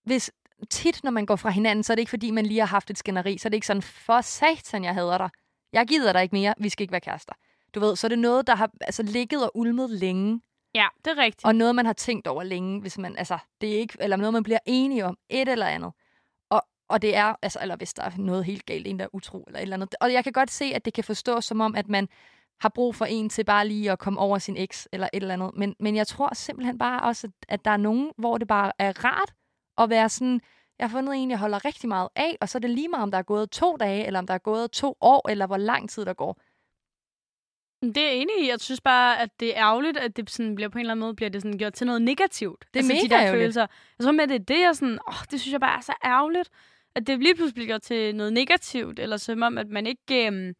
Hvis 0.03 0.31
tit, 0.69 1.03
når 1.03 1.11
man 1.11 1.25
går 1.25 1.35
fra 1.35 1.49
hinanden, 1.49 1.83
så 1.83 1.93
er 1.93 1.95
det 1.95 2.01
ikke, 2.01 2.09
fordi 2.09 2.31
man 2.31 2.45
lige 2.45 2.59
har 2.59 2.67
haft 2.67 2.89
et 2.89 2.97
skænderi. 2.97 3.37
Så 3.37 3.47
er 3.47 3.49
det 3.49 3.57
ikke 3.57 3.67
sådan, 3.67 3.81
for 3.81 4.21
satan, 4.21 4.83
jeg 4.83 4.93
hader 4.93 5.17
dig. 5.17 5.29
Jeg 5.73 5.87
gider 5.87 6.13
dig 6.13 6.23
ikke 6.23 6.35
mere, 6.35 6.53
vi 6.57 6.69
skal 6.69 6.83
ikke 6.83 6.91
være 6.91 7.01
kærester. 7.01 7.33
Du 7.75 7.79
ved, 7.79 7.95
så 7.95 8.07
er 8.07 8.09
det 8.09 8.19
noget, 8.19 8.47
der 8.47 8.55
har 8.55 8.71
altså, 8.81 9.03
ligget 9.03 9.43
og 9.43 9.51
ulmet 9.57 9.89
længe. 9.89 10.41
ja, 10.75 10.87
det 11.05 11.11
er 11.11 11.17
rigtigt. 11.17 11.45
Og 11.45 11.55
noget, 11.55 11.75
man 11.75 11.85
har 11.85 11.93
tænkt 11.93 12.27
over 12.27 12.43
længe, 12.43 12.81
hvis 12.81 12.97
man, 12.97 13.17
altså, 13.17 13.37
det 13.61 13.75
er 13.75 13.79
ikke, 13.79 13.97
eller 13.99 14.17
noget, 14.17 14.33
man 14.33 14.43
bliver 14.43 14.59
enige 14.65 15.05
om, 15.05 15.17
et 15.29 15.49
eller 15.49 15.65
andet. 15.65 15.91
Og, 16.91 17.01
det 17.01 17.15
er, 17.15 17.35
altså, 17.41 17.59
eller 17.61 17.75
hvis 17.75 17.93
der 17.93 18.03
er 18.03 18.11
noget 18.17 18.45
helt 18.45 18.65
galt, 18.65 18.87
en 18.87 18.99
der 18.99 19.05
er 19.05 19.15
utro, 19.15 19.43
eller 19.47 19.59
et 19.59 19.63
eller 19.63 19.75
andet. 19.75 19.95
Og 20.01 20.13
jeg 20.13 20.23
kan 20.23 20.33
godt 20.33 20.51
se, 20.51 20.65
at 20.65 20.85
det 20.85 20.93
kan 20.93 21.03
forstås 21.03 21.45
som 21.45 21.61
om, 21.61 21.75
at 21.75 21.89
man 21.89 22.09
har 22.59 22.69
brug 22.69 22.95
for 22.95 23.05
en 23.05 23.29
til 23.29 23.43
bare 23.43 23.67
lige 23.67 23.91
at 23.91 23.99
komme 23.99 24.19
over 24.19 24.37
sin 24.37 24.57
eks, 24.57 24.87
eller 24.91 25.09
et 25.13 25.21
eller 25.21 25.33
andet. 25.33 25.51
Men, 25.55 25.75
men 25.79 25.95
jeg 25.95 26.07
tror 26.07 26.33
simpelthen 26.33 26.77
bare 26.77 27.01
også, 27.01 27.27
at, 27.27 27.33
at 27.47 27.65
der 27.65 27.71
er 27.71 27.77
nogen, 27.77 28.11
hvor 28.17 28.37
det 28.37 28.47
bare 28.47 28.71
er 28.79 29.05
rart 29.05 29.33
at 29.77 29.89
være 29.89 30.09
sådan, 30.09 30.41
jeg 30.79 30.89
har 30.89 30.97
fundet 30.97 31.15
en, 31.15 31.29
jeg 31.31 31.39
holder 31.39 31.65
rigtig 31.65 31.89
meget 31.89 32.09
af, 32.15 32.37
og 32.41 32.49
så 32.49 32.57
er 32.57 32.59
det 32.59 32.69
lige 32.69 32.87
meget, 32.87 33.03
om 33.03 33.11
der 33.11 33.17
er 33.17 33.23
gået 33.23 33.49
to 33.51 33.77
dage, 33.79 34.05
eller 34.05 34.19
om 34.19 34.27
der 34.27 34.33
er 34.33 34.37
gået 34.37 34.71
to 34.71 34.97
år, 35.01 35.29
eller 35.29 35.47
hvor 35.47 35.57
lang 35.57 35.89
tid 35.89 36.05
der 36.05 36.13
går. 36.13 36.41
Det 37.81 37.97
er 37.97 38.11
enig 38.11 38.35
i. 38.43 38.49
Jeg 38.49 38.59
synes 38.59 38.81
bare, 38.81 39.21
at 39.21 39.39
det 39.39 39.57
er 39.57 39.63
ærgerligt, 39.63 39.97
at 39.97 40.17
det 40.17 40.29
sådan 40.29 40.55
bliver 40.55 40.69
på 40.69 40.77
en 40.77 40.79
eller 40.79 40.91
anden 40.93 41.01
måde 41.01 41.15
bliver 41.15 41.29
det 41.29 41.41
sådan 41.41 41.57
gjort 41.57 41.73
til 41.73 41.87
noget 41.87 42.01
negativt. 42.01 42.65
Det 42.73 42.79
er 42.79 42.79
altså, 42.79 42.93
mega 42.93 43.03
de 43.03 43.09
der 43.09 43.17
ærgerligt. 43.17 43.41
følelser. 43.41 43.67
Jeg 43.99 44.03
tror 44.03 44.11
med, 44.11 44.27
det 44.27 44.35
er 44.35 44.45
det, 44.45 44.59
jeg 44.59 44.75
sådan, 44.75 44.99
åh, 45.07 45.23
det 45.31 45.41
synes 45.41 45.51
jeg 45.51 45.59
bare 45.59 45.77
er 45.77 45.81
så 45.81 45.93
ærgerligt, 46.05 46.49
at 46.95 47.07
det 47.07 47.19
lige 47.19 47.35
pludselig 47.35 47.65
bliver 47.65 47.77
til 47.77 48.15
noget 48.15 48.33
negativt, 48.33 48.99
eller 48.99 49.17
som 49.17 49.41
om, 49.41 49.57
at 49.57 49.67
man 49.69 49.87
ikke 49.87 50.27
øhm, 50.27 50.53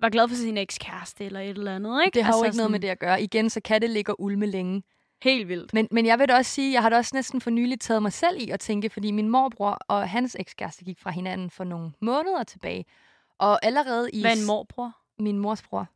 var 0.00 0.08
glad 0.08 0.28
for 0.28 0.34
sin 0.36 0.58
ekskæreste, 0.58 1.24
eller 1.24 1.40
et 1.40 1.48
eller 1.58 1.74
andet, 1.74 2.02
ikke? 2.06 2.14
Det 2.14 2.24
har 2.24 2.32
altså 2.32 2.44
jo 2.44 2.44
ikke 2.44 2.56
noget 2.56 2.64
sådan, 2.66 2.70
med 2.72 2.80
det 2.80 2.88
at 2.88 2.98
gøre. 2.98 3.22
Igen, 3.22 3.50
så 3.50 3.60
kan 3.60 3.82
det 3.82 3.90
ligge 3.90 4.12
og 4.12 4.20
ulme 4.20 4.46
længe. 4.46 4.82
Helt 5.22 5.48
vildt. 5.48 5.74
Men, 5.74 5.88
men 5.90 6.06
jeg 6.06 6.18
vil 6.18 6.28
da 6.28 6.34
også 6.36 6.50
sige, 6.50 6.72
jeg 6.72 6.82
har 6.82 6.88
da 6.90 6.96
også 6.96 7.10
næsten 7.14 7.40
for 7.40 7.50
nylig 7.50 7.80
taget 7.80 8.02
mig 8.02 8.12
selv 8.12 8.36
i 8.40 8.50
at 8.50 8.60
tænke, 8.60 8.90
fordi 8.90 9.10
min 9.10 9.28
morbror 9.28 9.78
og 9.88 10.08
hans 10.08 10.36
ekskæreste 10.40 10.84
gik 10.84 11.00
fra 11.00 11.10
hinanden 11.10 11.50
for 11.50 11.64
nogle 11.64 11.92
måneder 12.00 12.42
tilbage. 12.42 12.84
Og 13.38 13.64
allerede 13.66 14.10
i 14.10 14.20
Hvad 14.20 14.36
en 14.38 14.46
morbror? 14.46 14.92
min 15.18 15.38
mors 15.38 15.62
bror, 15.62 15.86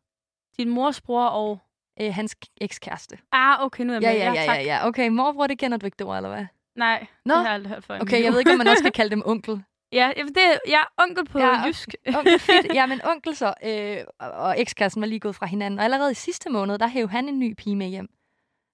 Din 0.58 0.68
mors 0.68 1.00
bror 1.00 1.26
og... 1.26 1.58
øh, 2.00 2.14
hans 2.14 2.36
ekskæreste. 2.60 3.18
Ah, 3.32 3.64
okay, 3.64 3.84
nu 3.84 3.92
er 3.92 3.96
jeg 3.96 4.02
Ja, 4.02 4.10
med. 4.30 4.36
ja, 4.36 4.40
ja, 4.42 4.46
tak. 4.46 4.56
ja, 4.56 4.62
ja. 4.62 4.86
Okay, 4.86 5.08
morbror, 5.08 5.46
det 5.46 5.58
kender 5.58 5.78
du 5.78 5.86
ikke, 5.86 5.96
det 5.98 6.06
ord, 6.06 6.16
eller 6.16 6.28
hvad? 6.30 6.46
Nej, 6.76 7.06
Nå. 7.24 7.34
det 7.34 7.40
har 7.40 7.46
jeg 7.46 7.54
aldrig 7.54 7.72
hørt 7.72 7.84
før. 7.84 8.00
Okay, 8.00 8.22
jeg 8.24 8.32
ved 8.32 8.38
ikke, 8.38 8.50
om 8.52 8.58
man 8.58 8.68
også 8.68 8.82
kan 8.82 8.92
kalde 8.92 9.10
dem 9.10 9.22
onkel. 9.26 9.62
Ja, 9.92 10.12
det 10.16 10.36
er, 10.36 10.58
jeg 10.68 10.80
er 10.98 11.02
onkel 11.02 11.24
på 11.24 11.38
Ja, 11.38 11.62
jysk. 11.66 11.88
Onkel 12.18 12.38
fedt. 12.38 12.74
Ja, 12.74 12.86
men 12.86 13.00
onkel 13.12 13.36
så, 13.36 13.54
øh, 13.64 13.98
og- 14.18 14.30
og 14.30 14.60
ekskæresten 14.60 15.00
var 15.00 15.06
lige 15.06 15.20
gået 15.20 15.34
fra 15.36 15.46
hinanden. 15.46 15.78
Og 15.78 15.84
allerede 15.84 16.10
i 16.10 16.14
sidste 16.14 16.50
måned, 16.50 16.78
der 16.78 16.86
hævde 16.86 17.08
han 17.10 17.28
en 17.28 17.38
ny 17.38 17.54
pige 17.54 17.76
med 17.76 17.86
hjem. 17.86 18.08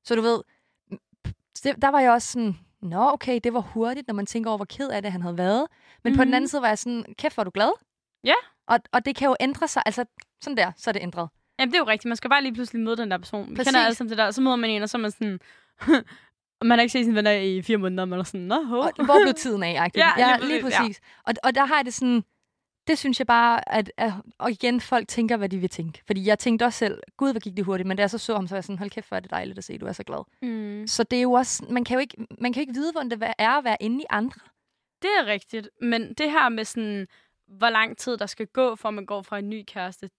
Så 0.05 0.15
du 0.15 0.21
ved, 0.23 0.41
det, 1.65 1.83
der 1.83 1.89
var 1.89 2.01
jeg 2.01 2.11
også 2.13 2.33
sådan, 2.33 2.59
nå 2.83 3.11
okay, 3.13 3.41
det 3.45 3.55
var 3.55 3.61
hurtigt, 3.61 4.07
når 4.07 4.15
man 4.15 4.27
tænker 4.27 4.51
over, 4.51 4.59
hvor 4.59 4.65
ked 4.65 4.89
af 4.89 5.03
det, 5.03 5.13
han 5.13 5.23
havde 5.23 5.39
været. 5.39 5.67
Men 6.05 6.11
mm-hmm. 6.11 6.17
på 6.17 6.25
den 6.25 6.29
Mhm. 6.31 6.35
anden 6.35 6.49
side 6.49 6.63
var 6.63 6.69
jeg 6.69 6.79
sådan, 6.79 7.05
kæft, 7.19 7.37
var 7.37 7.45
du 7.45 7.51
glad? 7.55 7.71
Ja. 8.25 8.35
Og, 8.67 8.79
og 8.93 9.05
det 9.05 9.17
kan 9.17 9.29
jo 9.29 9.37
ændre 9.41 9.69
sig, 9.69 9.83
altså 9.87 10.05
sådan 10.43 10.57
der, 10.57 10.73
så 10.77 10.91
er 10.91 10.93
det 10.93 11.03
ændret. 11.03 11.29
Jamen, 11.59 11.73
det 11.73 11.77
er 11.79 11.83
jo 11.83 11.89
rigtigt. 11.89 12.09
Man 12.09 12.17
skal 12.17 12.31
bare 12.31 12.43
lige 12.43 12.55
pludselig 12.55 12.83
møde 12.83 12.97
den 12.97 13.11
der 13.11 13.19
person. 13.19 13.51
Vi 13.51 13.55
Præcis. 13.55 13.71
kender 13.71 13.85
alle 13.85 13.95
sammen 13.95 14.11
det 14.11 14.19
der. 14.19 14.27
Og 14.27 14.35
så 14.35 14.41
møder 14.41 14.57
man 14.57 14.71
en, 14.71 14.83
og 14.83 14.89
så 14.89 14.97
er 14.99 15.01
man 15.01 15.11
sådan... 15.11 15.41
og 16.61 16.67
man 16.67 16.79
har 16.79 16.83
ikke 16.83 16.93
set 16.93 17.05
sine 17.05 17.17
venner 17.17 17.33
i 17.33 17.63
fire 17.63 17.77
måneder, 17.77 18.05
man 18.05 18.19
er 18.19 18.23
sådan, 18.23 18.41
nå, 18.41 18.63
ho. 18.63 18.79
Og 18.79 19.05
hvor 19.05 19.23
blev 19.23 19.35
tiden 19.35 19.63
af? 19.63 19.73
Ja, 19.97 20.13
lige 20.17 20.29
ja, 20.29 20.37
præcis, 20.37 20.49
lige 20.51 20.63
præcis. 20.63 21.01
Og, 21.25 21.35
og 21.43 21.55
der 21.55 21.65
har 21.65 21.77
jeg 21.77 21.85
det 21.85 21.95
sådan, 21.95 22.25
det 22.87 22.99
synes 22.99 23.19
jeg 23.19 23.27
bare, 23.27 23.75
at, 23.75 23.93
at, 23.97 24.13
og 24.39 24.51
igen, 24.51 24.81
folk 24.81 25.09
tænker, 25.09 25.37
hvad 25.37 25.49
de 25.49 25.59
vil 25.59 25.69
tænke. 25.69 26.03
Fordi 26.07 26.27
jeg 26.27 26.39
tænkte 26.39 26.65
også 26.65 26.79
selv, 26.79 27.01
gud, 27.17 27.33
hvor 27.33 27.41
gik 27.41 27.57
det 27.57 27.65
hurtigt, 27.65 27.87
men 27.87 27.97
da 27.97 28.01
jeg 28.01 28.11
så 28.11 28.19
så 28.19 28.35
ham, 28.35 28.47
så 28.47 28.55
var 28.55 28.57
jeg 28.57 28.65
sådan, 28.65 28.79
hold 28.79 28.91
kæft, 28.91 29.09
hvor 29.09 29.17
er 29.17 29.21
det 29.21 29.31
dejligt 29.31 29.59
at 29.59 29.65
se, 29.65 29.79
du 29.79 29.87
er 29.87 29.93
så 29.93 30.05
glad. 30.05 30.25
Mm. 30.43 30.87
Så 30.87 31.03
det 31.03 31.19
er 31.19 31.23
jo 31.23 31.33
også, 31.33 31.67
man 31.71 31.85
kan 31.85 31.95
jo 31.95 32.01
ikke, 32.01 32.27
man 32.39 32.53
kan 32.53 32.61
jo 32.61 32.63
ikke 32.63 32.75
vide, 32.75 32.93
hvordan 32.93 33.11
det 33.11 33.33
er 33.39 33.51
at 33.51 33.65
være 33.65 33.77
inde 33.81 34.03
i 34.03 34.07
andre. 34.11 34.41
Det 35.03 35.11
er 35.21 35.27
rigtigt. 35.27 35.69
Men 35.81 36.15
det 36.15 36.31
her 36.31 36.49
med 36.49 36.65
sådan, 36.65 37.07
hvor 37.47 37.71
lang 37.71 37.99
tid 37.99 38.17
der 38.17 38.27
skal 38.27 38.47
gå, 38.47 38.77
for 38.77 38.89
at 38.89 38.95
man 38.95 39.07
går 39.07 39.23
fra 39.23 39.39
en 39.39 39.51
ny 39.51 39.65
kæreste, 39.67 40.11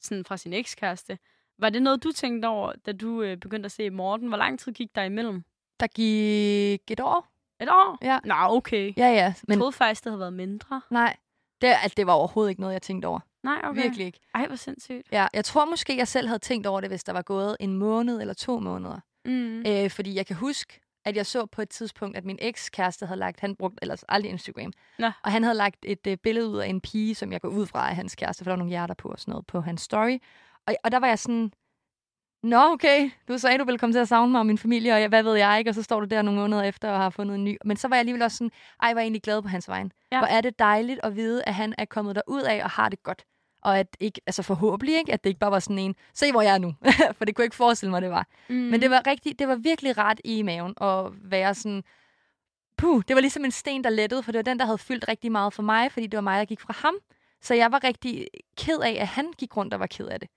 sådan 0.00 0.24
fra 0.24 0.36
sin 0.36 0.52
ekskæreste. 0.52 1.18
Var 1.58 1.70
det 1.70 1.82
noget, 1.82 2.04
du 2.04 2.12
tænkte 2.12 2.46
over, 2.46 2.72
da 2.86 2.92
du 2.92 3.22
øh, 3.22 3.36
begyndte 3.36 3.66
at 3.66 3.72
se 3.72 3.90
Morten? 3.90 4.28
Hvor 4.28 4.36
lang 4.36 4.58
tid 4.58 4.72
gik 4.72 4.94
der 4.94 5.02
imellem? 5.02 5.44
Der 5.80 5.86
gik 5.86 6.90
et 6.90 7.00
år. 7.00 7.26
Et 7.60 7.68
år? 7.68 7.98
Ja. 8.02 8.18
Nå, 8.24 8.34
okay. 8.34 8.92
Ja, 8.96 9.08
ja. 9.08 9.34
Men... 9.48 9.52
Jeg 9.52 9.58
troede 9.58 9.72
faktisk, 9.72 10.04
det 10.04 10.10
havde 10.10 10.20
været 10.20 10.32
mindre. 10.32 10.80
nej, 10.90 11.16
det, 11.60 11.66
altså, 11.66 11.94
det 11.96 12.06
var 12.06 12.12
overhovedet 12.12 12.50
ikke 12.50 12.60
noget, 12.60 12.72
jeg 12.74 12.82
tænkte 12.82 13.06
over. 13.06 13.20
Nej. 13.42 13.60
Okay. 13.64 13.82
Virkelig 13.82 14.06
ikke. 14.06 14.20
Ej, 14.34 14.46
hvor 14.46 14.56
sindssygt. 14.56 15.08
Ja, 15.12 15.26
jeg 15.34 15.44
tror 15.44 15.64
måske, 15.64 15.96
jeg 15.96 16.08
selv 16.08 16.26
havde 16.26 16.38
tænkt 16.38 16.66
over 16.66 16.80
det, 16.80 16.90
hvis 16.90 17.04
der 17.04 17.12
var 17.12 17.22
gået 17.22 17.56
en 17.60 17.72
måned 17.72 18.20
eller 18.20 18.34
to 18.34 18.60
måneder. 18.60 19.00
Mm. 19.24 19.64
Øh, 19.66 19.90
fordi 19.90 20.14
jeg 20.14 20.26
kan 20.26 20.36
huske, 20.36 20.80
at 21.04 21.16
jeg 21.16 21.26
så 21.26 21.46
på 21.46 21.62
et 21.62 21.68
tidspunkt, 21.68 22.16
at 22.16 22.24
min 22.24 22.38
ekskæreste 22.40 23.06
havde 23.06 23.18
lagt, 23.18 23.40
han 23.40 23.56
brugte 23.56 23.78
ellers 23.82 24.04
aldrig 24.08 24.30
Instagram, 24.30 24.72
Nå. 24.98 25.10
og 25.22 25.32
han 25.32 25.42
havde 25.42 25.56
lagt 25.56 25.76
et 25.82 26.06
øh, 26.06 26.16
billede 26.16 26.48
ud 26.48 26.58
af 26.58 26.68
en 26.68 26.80
pige, 26.80 27.14
som 27.14 27.32
jeg 27.32 27.40
går 27.40 27.48
ud 27.48 27.66
fra 27.66 27.88
af 27.88 27.96
hans 27.96 28.14
kæreste, 28.14 28.44
for 28.44 28.50
der 28.50 28.52
var 28.52 28.56
nogle 28.56 28.70
hjerter 28.70 28.94
på 28.94 29.08
og 29.08 29.18
sådan 29.20 29.32
noget 29.32 29.46
på 29.46 29.60
hans 29.60 29.82
story. 29.82 30.18
Og, 30.66 30.74
og 30.84 30.92
der 30.92 30.98
var 30.98 31.06
jeg 31.06 31.18
sådan, 31.18 31.52
Nå, 32.46 32.56
okay, 32.56 33.10
du 33.28 33.38
sagde, 33.38 33.58
du 33.58 33.64
ville 33.64 33.78
komme 33.78 33.92
til 33.92 34.00
at 34.00 34.08
savne 34.08 34.32
mig 34.32 34.38
og 34.38 34.46
min 34.46 34.58
familie, 34.58 34.92
og 34.92 35.00
jeg, 35.00 35.08
hvad 35.08 35.22
ved 35.22 35.34
jeg 35.34 35.58
ikke, 35.58 35.70
og 35.70 35.74
så 35.74 35.82
står 35.82 36.00
du 36.00 36.06
der 36.06 36.22
nogle 36.22 36.40
måneder 36.40 36.62
efter 36.62 36.90
og 36.90 36.98
har 36.98 37.10
fundet 37.10 37.34
en 37.34 37.44
ny. 37.44 37.56
Men 37.64 37.76
så 37.76 37.88
var 37.88 37.96
jeg 37.96 38.00
alligevel 38.00 38.22
også 38.22 38.36
sådan, 38.36 38.50
ej, 38.82 38.94
var 38.94 39.00
jeg 39.00 39.04
egentlig 39.04 39.22
glad 39.22 39.42
på 39.42 39.48
hans 39.48 39.68
vejen. 39.68 39.92
Ja. 40.12 40.18
Hvor 40.18 40.26
er 40.26 40.40
det 40.40 40.58
dejligt 40.58 41.00
at 41.02 41.16
vide, 41.16 41.42
at 41.44 41.54
han 41.54 41.74
er 41.78 41.84
kommet 41.84 42.16
derud 42.16 42.42
af 42.42 42.64
og 42.64 42.70
har 42.70 42.88
det 42.88 43.02
godt. 43.02 43.24
Og 43.62 43.78
at 43.78 43.96
ikke, 44.00 44.20
altså 44.26 44.42
forhåbentlig 44.42 44.96
ikke, 44.96 45.12
at 45.12 45.24
det 45.24 45.30
ikke 45.30 45.40
bare 45.40 45.50
var 45.50 45.58
sådan 45.58 45.78
en, 45.78 45.94
se 46.14 46.32
hvor 46.32 46.42
jeg 46.42 46.54
er 46.54 46.58
nu. 46.58 46.74
For 47.16 47.24
det 47.24 47.34
kunne 47.34 47.42
jeg 47.42 47.46
ikke 47.46 47.56
forestille 47.56 47.90
mig, 47.90 48.02
det 48.02 48.10
var. 48.10 48.26
Mm. 48.48 48.54
Men 48.54 48.82
det 48.82 48.90
var, 48.90 49.06
rigtig, 49.06 49.38
det 49.38 49.48
var 49.48 49.56
virkelig 49.56 49.98
ret 49.98 50.20
i 50.24 50.42
maven 50.42 50.74
at 50.80 51.12
være 51.30 51.54
sådan... 51.54 51.84
Puh, 52.78 53.02
det 53.08 53.16
var 53.16 53.20
ligesom 53.20 53.44
en 53.44 53.50
sten, 53.50 53.84
der 53.84 53.90
lettede, 53.90 54.22
for 54.22 54.32
det 54.32 54.38
var 54.38 54.42
den, 54.42 54.58
der 54.58 54.64
havde 54.64 54.78
fyldt 54.78 55.08
rigtig 55.08 55.32
meget 55.32 55.52
for 55.52 55.62
mig, 55.62 55.92
fordi 55.92 56.06
det 56.06 56.16
var 56.16 56.22
mig, 56.22 56.38
der 56.38 56.44
gik 56.44 56.60
fra 56.60 56.74
ham. 56.76 56.94
Så 57.42 57.54
jeg 57.54 57.72
var 57.72 57.84
rigtig 57.84 58.26
ked 58.56 58.78
af, 58.78 58.96
at 59.00 59.06
han 59.06 59.32
gik 59.38 59.56
rundt 59.56 59.74
og 59.74 59.80
var 59.80 59.86
ked 59.86 60.06
af 60.06 60.20
det. 60.20 60.28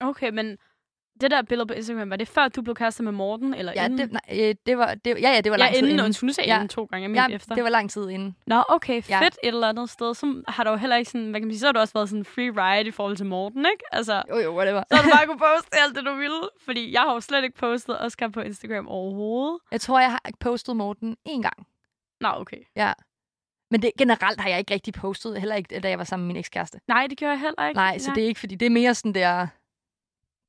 Okay, 0.00 0.30
men 0.30 0.58
det 1.20 1.30
der 1.30 1.42
billede 1.42 1.66
på 1.66 1.74
Instagram, 1.74 2.10
var 2.10 2.16
det 2.16 2.28
før 2.28 2.48
du 2.48 2.62
blev 2.62 2.74
kærester 2.74 3.02
med 3.04 3.12
Morten, 3.12 3.54
eller 3.54 3.72
Ja, 3.76 3.84
inden? 3.84 3.98
det, 3.98 4.12
nej, 4.12 4.48
øh, 4.48 4.54
det 4.66 4.78
var, 4.78 4.94
det, 4.94 5.10
ja, 5.20 5.30
ja, 5.30 5.40
det 5.40 5.50
var 5.52 5.56
ja, 5.58 5.62
lang 5.64 5.74
tid 5.74 5.78
inden, 5.82 6.06
inden. 6.06 6.26
nu 6.26 6.32
sagde 6.32 6.50
Ja. 6.50 6.54
inden 6.56 6.68
to 6.68 6.84
gange, 6.84 7.08
jeg 7.20 7.28
Ja, 7.30 7.34
efter. 7.34 7.54
det 7.54 7.64
var 7.64 7.70
lang 7.70 7.90
tid 7.90 8.08
inden. 8.08 8.36
Nå, 8.46 8.62
okay, 8.68 8.94
fedt 9.02 9.10
Ja. 9.10 9.20
et 9.26 9.32
eller 9.42 9.68
andet 9.68 9.90
sted. 9.90 10.14
Så 10.14 10.42
har 10.48 10.64
der 10.64 10.70
jo 10.70 10.76
heller 10.76 10.96
ikke 10.96 11.10
sådan, 11.10 11.30
hvad 11.30 11.40
kan 11.40 11.46
man 11.46 11.54
sige, 11.54 11.60
så 11.60 11.66
har 11.66 11.72
du 11.72 11.78
også 11.80 11.94
været 11.94 12.08
sådan 12.08 12.24
free 12.24 12.50
ride 12.50 12.88
i 12.88 12.90
forhold 12.90 13.16
til 13.16 13.26
Morten, 13.26 13.58
ikke? 13.66 13.84
Altså, 13.92 14.22
Jo, 14.30 14.36
jo, 14.38 14.56
whatever. 14.56 14.82
så 14.90 14.96
har 14.96 15.02
du 15.02 15.08
bare 15.16 15.26
kunne 15.30 15.38
poste 15.38 15.78
alt 15.84 15.96
det, 15.96 16.06
du 16.06 16.14
ville. 16.14 16.40
Fordi 16.64 16.92
jeg 16.92 17.00
har 17.00 17.12
jo 17.14 17.20
slet 17.20 17.44
ikke 17.44 17.56
postet 17.58 18.00
Oscar 18.02 18.28
på 18.28 18.40
Instagram 18.40 18.88
overhovedet. 18.88 19.58
Jeg 19.72 19.80
tror, 19.80 20.00
jeg 20.00 20.10
har 20.10 20.20
postet 20.40 20.76
Morten 20.76 21.16
en 21.24 21.42
gang. 21.42 21.66
Nå, 22.20 22.28
okay. 22.34 22.58
Ja. 22.76 22.92
Men 23.70 23.82
det, 23.82 23.90
generelt 23.98 24.40
har 24.40 24.48
jeg 24.48 24.58
ikke 24.58 24.74
rigtig 24.74 24.94
postet, 24.94 25.38
heller 25.40 25.54
ikke, 25.56 25.80
da 25.80 25.88
jeg 25.88 25.98
var 25.98 26.04
sammen 26.04 26.26
med 26.26 26.34
min 26.34 26.40
ekskæreste. 26.40 26.78
Nej, 26.88 27.06
det 27.10 27.18
gjorde 27.18 27.32
jeg 27.32 27.40
heller 27.40 27.68
ikke. 27.68 27.76
Nej, 27.78 27.98
så 27.98 28.10
det 28.14 28.22
er 28.22 28.26
ikke, 28.28 28.40
fordi 28.40 28.54
det 28.54 28.66
er 28.66 28.70
mere 28.70 28.94
sådan 28.94 29.14
der 29.14 29.46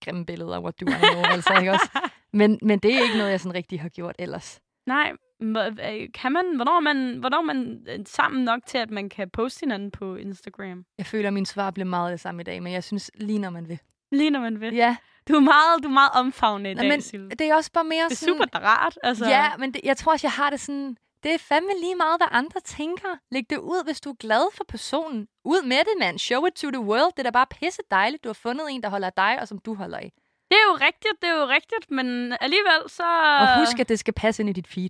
grimme 0.06 0.26
billeder, 0.26 0.60
what 0.60 0.80
do 0.82 0.86
I 0.86 0.94
know, 1.12 1.24
altså, 1.24 1.54
ikke 1.60 1.72
også? 1.72 1.90
Men, 2.34 2.60
men 2.62 2.80
det 2.80 2.96
er 2.96 3.02
ikke 3.04 3.18
noget, 3.18 3.32
jeg 3.32 3.40
sådan 3.40 3.54
rigtig 3.56 3.82
har 3.82 3.90
gjort 3.90 4.16
ellers. 4.20 4.60
Nej, 4.86 5.12
øh, 5.42 6.08
kan 6.14 6.32
man, 6.32 6.56
hvornår 6.56 6.76
er 6.76 6.80
man, 6.80 7.18
hvornår 7.20 7.38
er 7.38 7.42
man 7.42 7.86
øh, 7.90 8.00
sammen 8.06 8.44
nok 8.44 8.60
til, 8.68 8.78
at 8.78 8.92
man 8.92 9.10
kan 9.10 9.30
poste 9.30 9.60
hinanden 9.60 9.92
på 9.92 10.16
Instagram? 10.16 10.86
Jeg 10.98 11.06
føler, 11.06 11.28
at 11.28 11.34
min 11.34 11.46
svar 11.46 11.72
bliver 11.72 11.86
meget 11.86 12.12
det 12.12 12.20
samme 12.20 12.42
i 12.42 12.44
dag, 12.44 12.64
men 12.64 12.74
jeg 12.74 12.84
synes 12.84 13.12
lige 13.16 13.40
når 13.40 13.50
man 13.50 13.68
vil. 13.70 13.80
Lige 14.12 14.30
når 14.30 14.40
man 14.40 14.62
vil. 14.62 14.74
Ja, 14.74 14.96
Du 15.28 15.34
er 15.34 15.40
meget, 15.40 15.84
du 15.84 15.88
er 15.88 15.94
meget 15.94 16.12
omfavnende 16.14 16.72
i 16.72 16.74
Nå, 16.74 16.82
dag, 16.82 16.90
men 16.90 17.30
det 17.32 17.42
er 17.42 17.56
også 17.56 17.72
bare 17.72 17.84
mere 17.84 18.06
Det 18.06 18.12
er 18.12 18.16
sådan... 18.16 18.36
super 18.36 18.60
rart. 18.60 19.00
Altså, 19.04 19.26
Ja, 19.30 19.58
men 19.60 19.74
det, 19.74 19.82
jeg 19.84 19.98
tror 19.98 20.12
også, 20.12 20.28
jeg 20.28 20.32
har 20.32 20.50
det 20.50 20.60
sådan... 20.60 20.98
Det 21.24 21.34
er 21.34 21.38
fandme 21.38 21.72
lige 21.80 21.96
meget, 21.96 22.20
hvad 22.20 22.28
andre 22.32 22.60
tænker. 22.60 23.18
Læg 23.32 23.50
det 23.50 23.58
ud, 23.58 23.84
hvis 23.84 24.02
du 24.02 24.10
er 24.10 24.14
glad 24.20 24.56
for 24.58 24.64
personen. 24.68 25.28
Ud 25.46 25.62
med 25.62 25.78
det, 25.78 25.96
mand. 26.00 26.20
Show 26.20 26.46
it 26.46 26.54
to 26.54 26.72
the 26.72 26.80
world. 26.80 27.12
Det 27.12 27.20
er 27.20 27.24
da 27.24 27.30
bare 27.30 27.48
pisse 27.48 27.82
dejligt. 27.92 28.24
Du 28.24 28.30
har 28.30 28.34
fundet 28.34 28.66
en, 28.72 28.84
der 28.84 28.90
holder 28.90 29.08
af 29.08 29.14
dig, 29.14 29.42
og 29.42 29.48
som 29.48 29.60
du 29.60 29.76
holder 29.76 29.98
af. 29.98 30.12
Det 30.52 30.58
er 30.58 30.66
jo 30.72 30.76
rigtigt, 30.88 31.14
det 31.22 31.30
er 31.30 31.36
jo 31.42 31.48
rigtigt, 31.48 31.92
men 31.92 32.38
alligevel 32.42 32.82
så... 32.88 33.04
Og 33.42 33.60
husk, 33.60 33.80
at 33.80 33.90
det 33.90 34.00
skal 34.00 34.14
passe 34.14 34.42
ind 34.42 34.50
i 34.50 34.54
dit 34.54 34.68
feed. 34.68 34.90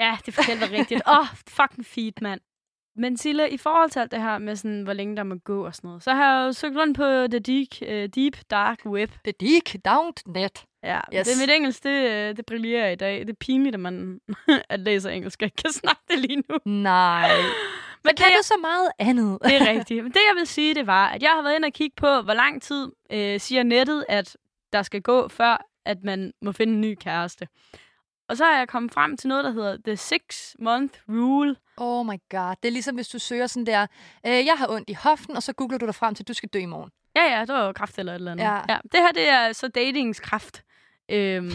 Ja, 0.00 0.18
det 0.26 0.28
er 0.28 0.32
forkert 0.42 0.70
rigtigt. 0.70 1.02
Åh, 1.06 1.18
oh, 1.18 1.26
fucking 1.48 1.86
feed, 1.86 2.12
mand. 2.20 2.40
Men 2.98 3.16
Sille, 3.16 3.50
i 3.50 3.56
forhold 3.56 3.90
til 3.90 4.00
alt 4.00 4.10
det 4.10 4.22
her 4.22 4.38
med, 4.38 4.56
sådan, 4.56 4.82
hvor 4.82 4.92
længe 4.92 5.16
der 5.16 5.22
må 5.22 5.34
gå 5.44 5.66
og 5.66 5.74
sådan 5.74 5.88
noget, 5.88 6.02
så 6.02 6.12
har 6.14 6.38
jeg 6.40 6.46
jo 6.46 6.52
søgt 6.52 6.76
rundt 6.76 6.96
på 6.96 7.04
The 7.30 7.38
Deep, 7.38 7.68
uh, 7.82 8.22
deep 8.22 8.36
Dark 8.50 8.78
Web. 8.86 9.10
The 9.24 9.32
Deek 9.40 9.76
Downed 9.84 10.14
Net. 10.26 10.64
Ja, 10.82 11.00
Yes. 11.14 11.28
det 11.28 11.36
mit 11.40 11.50
engelsk, 11.56 11.84
det, 11.84 12.10
øh, 12.10 12.36
det 12.36 12.46
brillerer 12.46 12.90
i 12.90 12.94
dag. 12.94 13.20
Det 13.20 13.30
er 13.30 13.34
pinligt, 13.40 13.74
at 13.74 13.80
man 13.80 14.20
at 14.68 14.80
læser 14.80 15.10
engelsk 15.10 15.42
og 15.42 15.46
ikke 15.46 15.56
kan 15.56 15.72
snakke 15.72 16.02
det 16.10 16.18
lige 16.18 16.42
nu. 16.48 16.58
Nej. 16.64 17.30
Men 18.04 18.14
Kan 18.16 18.26
du 18.38 18.42
så 18.42 18.54
meget 18.60 18.88
andet? 18.98 19.38
Det 19.44 19.54
er 19.54 19.68
rigtigt. 19.68 20.02
Men 20.04 20.12
det, 20.12 20.20
jeg 20.30 20.36
vil 20.36 20.46
sige, 20.46 20.74
det 20.74 20.86
var, 20.86 21.08
at 21.08 21.22
jeg 21.22 21.30
har 21.30 21.42
været 21.42 21.56
inde 21.56 21.66
og 21.66 21.72
kigge 21.72 21.94
på, 21.96 22.20
hvor 22.20 22.34
lang 22.34 22.62
tid 22.62 22.88
øh, 23.12 23.40
siger 23.40 23.62
nettet, 23.62 24.04
at 24.08 24.36
der 24.72 24.82
skal 24.82 25.02
gå, 25.02 25.28
før 25.28 25.66
at 25.84 25.98
man 26.04 26.32
må 26.42 26.52
finde 26.52 26.72
en 26.72 26.80
ny 26.80 26.94
kæreste. 26.94 27.48
Og 28.28 28.36
så 28.36 28.44
er 28.44 28.58
jeg 28.58 28.68
kommet 28.68 28.92
frem 28.92 29.16
til 29.16 29.28
noget, 29.28 29.44
der 29.44 29.50
hedder 29.50 29.76
The 29.84 29.96
Six 29.96 30.54
Month 30.58 30.94
Rule. 31.08 31.56
Oh 31.80 32.06
my 32.06 32.18
god. 32.30 32.54
Det 32.62 32.68
er 32.68 32.72
ligesom, 32.72 32.94
hvis 32.94 33.08
du 33.08 33.18
søger 33.18 33.46
sådan 33.46 33.66
der, 33.66 33.86
øh, 34.26 34.46
jeg 34.46 34.54
har 34.58 34.68
ondt 34.70 34.90
i 34.90 34.92
hoften, 34.92 35.36
og 35.36 35.42
så 35.42 35.52
googler 35.52 35.78
du 35.78 35.86
dig 35.86 35.94
frem 35.94 36.14
til, 36.14 36.22
at 36.22 36.28
du 36.28 36.34
skal 36.34 36.48
dø 36.48 36.58
i 36.58 36.66
morgen. 36.66 36.90
Ja, 37.16 37.38
ja, 37.38 37.40
det 37.40 37.54
var 37.54 37.66
jo 37.66 37.72
kraft 37.72 37.98
eller 37.98 38.12
et 38.12 38.16
eller 38.16 38.32
andet. 38.32 38.44
Ja. 38.44 38.54
ja 38.68 38.78
det 38.92 39.00
her, 39.00 39.12
det 39.12 39.28
er 39.28 39.52
så 39.52 39.68
datingskraft. 39.68 40.62
Øhm, 41.08 41.50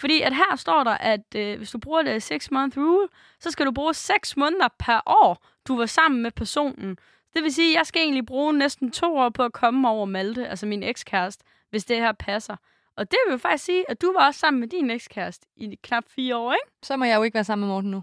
fordi 0.00 0.20
at 0.20 0.34
her 0.34 0.56
står 0.56 0.84
der, 0.84 0.90
at 0.90 1.34
øh, 1.36 1.56
hvis 1.56 1.70
du 1.70 1.78
bruger 1.78 2.02
det 2.02 2.22
6 2.22 2.50
month 2.50 2.78
rule, 2.78 3.08
så 3.40 3.50
skal 3.50 3.66
du 3.66 3.72
bruge 3.72 3.94
6 3.94 4.36
måneder 4.36 4.68
per 4.78 5.00
år, 5.06 5.46
du 5.68 5.76
var 5.76 5.86
sammen 5.86 6.22
med 6.22 6.30
personen. 6.30 6.98
Det 7.34 7.42
vil 7.42 7.54
sige, 7.54 7.74
at 7.74 7.78
jeg 7.78 7.86
skal 7.86 8.02
egentlig 8.02 8.26
bruge 8.26 8.52
næsten 8.52 8.90
to 8.90 9.16
år 9.16 9.28
på 9.28 9.42
at 9.42 9.52
komme 9.52 9.88
over 9.88 10.04
Malte, 10.04 10.48
altså 10.48 10.66
min 10.66 10.82
ekskæreste, 10.82 11.44
hvis 11.70 11.84
det 11.84 11.96
her 11.96 12.12
passer. 12.12 12.56
Og 12.96 13.10
det 13.10 13.18
vil 13.26 13.32
jo 13.32 13.38
faktisk 13.38 13.64
sige, 13.64 13.90
at 13.90 14.02
du 14.02 14.12
var 14.12 14.26
også 14.26 14.40
sammen 14.40 14.60
med 14.60 14.68
din 14.68 14.90
ekskæreste 14.90 15.46
i 15.56 15.78
knap 15.82 16.04
fire 16.08 16.36
år, 16.36 16.52
ikke? 16.52 16.66
Så 16.82 16.96
må 16.96 17.04
jeg 17.04 17.16
jo 17.16 17.22
ikke 17.22 17.34
være 17.34 17.44
sammen 17.44 17.68
med 17.68 17.74
Morten 17.74 17.90
nu. 17.90 18.02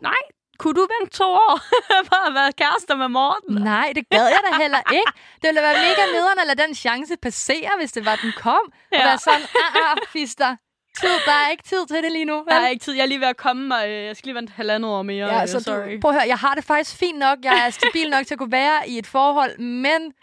Kunne 0.61 0.73
du 0.73 0.87
vente 0.95 1.17
to 1.17 1.27
år 1.47 1.55
for 2.09 2.27
at 2.27 2.33
være 2.33 2.51
kærester 2.61 2.95
med 2.95 3.07
Morten? 3.07 3.55
Nej, 3.55 3.91
det 3.95 4.09
gad 4.09 4.25
jeg 4.35 4.39
da 4.51 4.57
heller 4.63 4.81
ikke. 4.91 5.11
Det 5.41 5.47
ville 5.49 5.61
være 5.61 5.73
mega 5.87 6.03
nederen 6.15 6.39
at 6.39 6.47
lade 6.47 6.61
den 6.67 6.75
chance 6.75 7.13
passere, 7.21 7.71
hvis 7.79 7.91
det 7.91 8.05
var, 8.05 8.15
den 8.15 8.33
kom. 8.37 8.63
Ja. 8.91 8.97
Og 8.99 9.05
være 9.05 9.17
sådan, 9.17 9.41
ah, 9.41 9.91
ah, 9.91 9.97
fister. 10.13 10.55
Tid, 11.01 11.09
der 11.25 11.31
er 11.31 11.49
ikke 11.49 11.63
tid 11.63 11.85
til 11.87 12.03
det 12.03 12.11
lige 12.11 12.25
nu. 12.25 12.43
Vel? 12.43 12.53
har 12.53 12.67
ikke 12.67 12.83
tid. 12.83 12.93
Jeg 12.93 13.01
er 13.01 13.05
lige 13.07 13.19
ved 13.19 13.27
at 13.27 13.37
komme 13.37 13.67
mig. 13.67 13.87
øh, 13.87 14.05
Jeg 14.05 14.15
skal 14.17 14.27
lige 14.27 14.35
vente 14.35 14.53
halvandet 14.55 14.91
år 14.91 15.01
mere. 15.01 15.27
Ja, 15.35 15.41
øh, 15.41 15.47
så 15.47 15.59
sorry. 15.59 15.95
du, 15.95 15.99
prøv 16.01 16.11
at 16.11 16.15
høre, 16.15 16.27
jeg 16.27 16.37
har 16.37 16.55
det 16.55 16.63
faktisk 16.63 16.97
fint 16.97 17.19
nok. 17.19 17.37
Jeg 17.43 17.65
er 17.65 17.69
stabil 17.69 18.09
nok 18.09 18.27
til 18.27 18.33
at 18.33 18.37
kunne 18.37 18.51
være 18.51 18.89
i 18.89 18.97
et 18.97 19.07
forhold, 19.07 19.59
men 19.59 20.13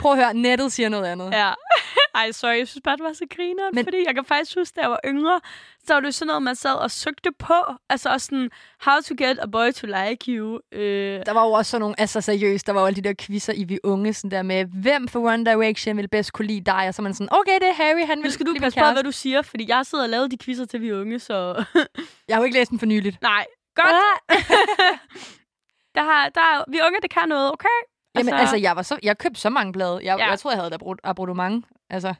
prøv 0.00 0.12
at 0.12 0.18
høre, 0.18 0.34
nettet 0.34 0.72
siger 0.72 0.88
noget 0.88 1.06
andet. 1.06 1.30
Ja. 1.32 1.50
Ej, 2.20 2.32
sorry, 2.32 2.58
jeg 2.58 2.68
synes 2.68 2.82
bare, 2.84 2.96
det 2.96 3.04
var 3.04 3.12
så 3.12 3.24
griner, 3.36 3.62
Men... 3.72 3.84
fordi 3.84 4.04
jeg 4.06 4.14
kan 4.14 4.24
faktisk 4.24 4.56
huske, 4.58 4.74
da 4.76 4.80
jeg 4.80 4.90
var 4.90 5.00
yngre, 5.04 5.40
så 5.86 5.94
var 5.94 6.00
det 6.00 6.14
sådan 6.14 6.26
noget, 6.26 6.42
man 6.42 6.56
sad 6.56 6.74
og 6.74 6.90
søgte 6.90 7.30
på. 7.38 7.54
Altså 7.90 8.08
også 8.08 8.26
sådan, 8.26 8.50
how 8.84 8.94
to 9.08 9.14
get 9.18 9.38
a 9.38 9.46
boy 9.46 9.72
to 9.72 9.86
like 9.86 10.32
you. 10.36 10.60
Øh, 10.72 11.26
Der 11.26 11.32
var 11.32 11.44
jo 11.46 11.52
også 11.52 11.70
sådan 11.70 11.80
nogle, 11.80 12.00
altså 12.00 12.20
seriøst, 12.20 12.66
der 12.66 12.72
var 12.72 12.80
jo 12.80 12.86
alle 12.86 12.96
de 13.02 13.08
der 13.08 13.14
quizzer 13.20 13.52
i 13.52 13.64
Vi 13.64 13.78
Unge, 13.84 14.12
sådan 14.14 14.30
der 14.30 14.42
med, 14.42 14.64
hvem 14.64 15.08
for 15.08 15.20
One 15.20 15.44
Direction 15.44 15.96
vil 15.96 16.08
bedst 16.08 16.32
kunne 16.32 16.46
lide 16.46 16.60
dig? 16.60 16.88
Og 16.88 16.94
så 16.94 17.02
man 17.02 17.14
sådan, 17.14 17.28
okay, 17.32 17.54
det 17.60 17.68
er 17.68 17.72
Harry, 17.72 18.06
han 18.06 18.18
nu 18.18 18.22
vil 18.22 18.32
skal 18.32 18.46
du 18.46 18.54
passe 18.60 18.80
på, 18.80 18.92
hvad 18.92 19.02
du 19.02 19.12
siger, 19.12 19.42
fordi 19.42 19.68
jeg 19.68 19.86
sidder 19.86 20.04
og 20.04 20.10
lavet 20.10 20.30
de 20.30 20.38
quizzer 20.38 20.64
til 20.64 20.80
vi 20.80 20.92
unge, 20.92 21.18
så... 21.18 21.64
Jeg 22.28 22.36
har 22.36 22.40
jo 22.40 22.44
ikke 22.44 22.58
læst 22.58 22.70
den 22.70 22.78
for 22.78 22.86
nyligt. 22.86 23.22
Nej, 23.22 23.46
godt. 23.76 23.90
der 25.96 26.02
har, 26.04 26.28
der 26.28 26.40
er, 26.40 26.64
vi 26.70 26.78
unge, 26.86 26.98
det 27.02 27.10
kan 27.10 27.28
noget, 27.28 27.52
okay? 27.52 27.78
Jamen, 28.18 28.34
altså, 28.34 28.56
jeg, 28.56 28.76
var 28.76 28.82
så, 28.82 28.98
jeg 29.02 29.18
købte 29.18 29.40
så 29.40 29.50
mange 29.50 29.72
blade. 29.72 30.00
Jeg, 30.04 30.18
ja. 30.18 30.28
Jeg 30.30 30.38
tror, 30.38 30.50
jeg 30.50 30.60
havde 30.60 30.78
brugt 30.78 31.00
abonnement. 31.04 31.64
Altså, 31.90 32.14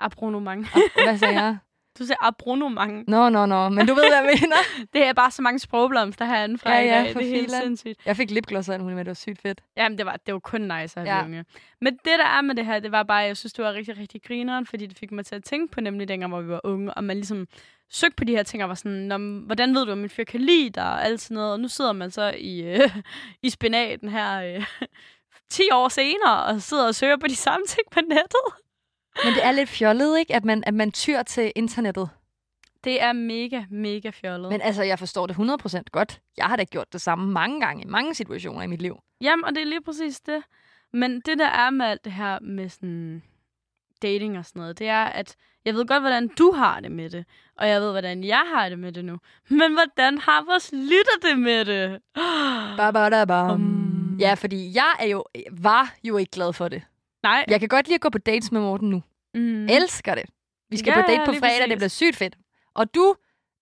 Abonnement. 0.00 0.66
ab- 0.66 1.04
hvad 1.04 1.18
sagde 1.18 1.42
jeg? 1.42 1.56
Du 1.98 2.04
siger 2.06 2.16
abronomang. 2.20 3.04
Nå, 3.08 3.28
nå, 3.28 3.46
nå, 3.46 3.68
men 3.68 3.86
du 3.86 3.94
ved, 3.94 4.02
hvad 4.02 4.18
jeg 4.24 4.38
mener. 4.40 4.56
Det 4.94 5.04
er 5.06 5.12
bare 5.12 5.30
så 5.30 5.42
mange 5.42 5.58
sprogblomster 5.58 6.24
herinde 6.24 6.58
fra 6.58 6.72
Ja, 6.72 6.80
i 7.00 7.04
dag. 7.04 7.12
for 7.12 7.20
Det 7.20 7.28
er 7.28 7.34
helt 7.34 7.46
filan. 7.46 7.62
sindssygt. 7.62 8.06
Jeg 8.06 8.16
fik 8.16 8.30
lipgloss 8.30 8.68
og 8.68 8.80
muligt 8.80 8.96
med, 8.96 9.04
det 9.04 9.10
var 9.10 9.14
sygt 9.14 9.40
fedt. 9.42 9.60
Jamen, 9.76 9.98
det 9.98 10.06
var, 10.06 10.16
det 10.26 10.34
var 10.34 10.40
kun 10.40 10.60
nice 10.60 11.00
at 11.00 11.06
have 11.08 11.16
Ja. 11.18 11.24
unge. 11.24 11.44
Men 11.80 11.92
det, 11.94 12.12
der 12.18 12.26
er 12.26 12.40
med 12.40 12.54
det 12.54 12.66
her, 12.66 12.78
det 12.80 12.92
var 12.92 13.02
bare, 13.02 13.18
jeg 13.18 13.36
synes, 13.36 13.52
det 13.52 13.64
var 13.64 13.72
rigtig, 13.72 13.98
rigtig 13.98 14.22
grineren, 14.22 14.66
fordi 14.66 14.86
det 14.86 14.98
fik 14.98 15.12
mig 15.12 15.26
til 15.26 15.34
at 15.34 15.44
tænke 15.44 15.72
på 15.72 15.80
nemlig 15.80 16.08
dengang, 16.08 16.32
hvor 16.32 16.40
vi 16.40 16.48
var 16.48 16.60
unge, 16.64 16.94
og 16.94 17.04
man 17.04 17.16
ligesom 17.16 17.46
søgte 17.90 18.16
på 18.16 18.24
de 18.24 18.32
her 18.36 18.42
ting, 18.42 18.62
og 18.62 18.68
var 18.68 18.74
sådan, 18.74 18.92
"Nå, 18.98 19.16
men 19.16 19.42
hvordan 19.46 19.74
ved 19.74 19.86
du, 19.86 19.92
om 19.92 19.98
min 19.98 20.10
fyr 20.10 20.24
kan 20.24 20.40
lide 20.40 20.70
dig, 20.70 20.84
og 20.84 21.04
alt 21.04 21.20
sådan 21.20 21.34
noget. 21.34 21.52
Og 21.52 21.60
nu 21.60 21.68
sidder 21.68 21.92
man 21.92 22.10
så 22.10 22.34
i, 22.38 22.62
øh, 22.62 22.90
i 23.42 23.50
spinaten 23.50 24.08
her 24.08 24.56
øh, 24.56 24.66
10 25.50 25.62
år 25.72 25.88
senere, 25.88 26.44
og 26.44 26.62
sidder 26.62 26.86
og 26.86 26.94
søger 26.94 27.16
på 27.16 27.26
de 27.26 27.36
samme 27.36 27.66
ting 27.66 27.86
på 27.90 28.00
nettet. 28.00 28.65
Men 29.24 29.34
det 29.34 29.44
er 29.44 29.52
lidt 29.52 29.68
fjollet, 29.68 30.18
ikke? 30.18 30.34
At 30.34 30.44
man, 30.44 30.62
at 30.66 30.74
man 30.74 30.92
tyr 30.92 31.22
til 31.22 31.52
internettet. 31.56 32.08
Det 32.84 33.02
er 33.02 33.12
mega, 33.12 33.62
mega 33.70 34.10
fjollet. 34.10 34.50
Men 34.50 34.60
altså, 34.60 34.82
jeg 34.82 34.98
forstår 34.98 35.26
det 35.26 35.34
100% 35.34 35.82
godt. 35.92 36.20
Jeg 36.36 36.46
har 36.46 36.56
da 36.56 36.64
gjort 36.64 36.92
det 36.92 37.00
samme 37.00 37.32
mange 37.32 37.60
gange 37.60 37.82
i 37.82 37.86
mange 37.86 38.14
situationer 38.14 38.62
i 38.62 38.66
mit 38.66 38.82
liv. 38.82 38.96
Jamen, 39.20 39.44
og 39.44 39.54
det 39.54 39.60
er 39.60 39.66
lige 39.66 39.82
præcis 39.82 40.20
det. 40.20 40.42
Men 40.92 41.20
det, 41.20 41.38
der 41.38 41.48
er 41.48 41.70
med 41.70 41.86
alt 41.86 42.04
det 42.04 42.12
her 42.12 42.38
med 42.40 42.68
sådan 42.68 43.22
dating 44.02 44.38
og 44.38 44.44
sådan 44.44 44.60
noget, 44.60 44.78
det 44.78 44.88
er, 44.88 45.04
at 45.04 45.36
jeg 45.64 45.74
ved 45.74 45.86
godt, 45.86 46.02
hvordan 46.02 46.28
du 46.28 46.52
har 46.52 46.80
det 46.80 46.92
med 46.92 47.10
det, 47.10 47.24
og 47.56 47.68
jeg 47.68 47.80
ved, 47.80 47.90
hvordan 47.90 48.24
jeg 48.24 48.42
har 48.54 48.68
det 48.68 48.78
med 48.78 48.92
det 48.92 49.04
nu. 49.04 49.18
Men 49.48 49.72
hvordan 49.72 50.18
har 50.18 50.44
vores 50.44 50.72
lytter 50.72 51.28
det 51.28 51.38
med 51.38 51.64
det? 51.64 52.00
Ba, 52.76 52.90
ba, 52.90 53.08
da, 53.08 53.24
bam. 53.24 53.50
Um. 53.50 54.18
Ja, 54.20 54.34
fordi 54.34 54.72
jeg 54.74 54.96
er 55.00 55.06
jo, 55.06 55.24
var 55.52 55.94
jo 56.04 56.16
ikke 56.16 56.30
glad 56.30 56.52
for 56.52 56.68
det. 56.68 56.82
Nej. 57.26 57.44
Jeg 57.48 57.60
kan 57.60 57.68
godt 57.68 57.86
lide 57.86 57.94
at 57.94 58.00
gå 58.00 58.08
på 58.08 58.18
dates 58.18 58.52
med 58.52 58.60
Morten 58.60 58.90
nu. 58.90 59.02
Mm. 59.34 59.66
Elsker 59.68 60.14
det. 60.14 60.24
Vi 60.70 60.76
skal 60.76 60.90
Ja, 60.90 61.02
på 61.02 61.06
date 61.08 61.22
på 61.26 61.32
fredag, 61.32 61.50
det 61.50 61.60
præcis. 61.60 61.76
bliver 61.76 61.88
sygt 61.88 62.16
fedt. 62.16 62.36
Og 62.74 62.94
du 62.94 63.14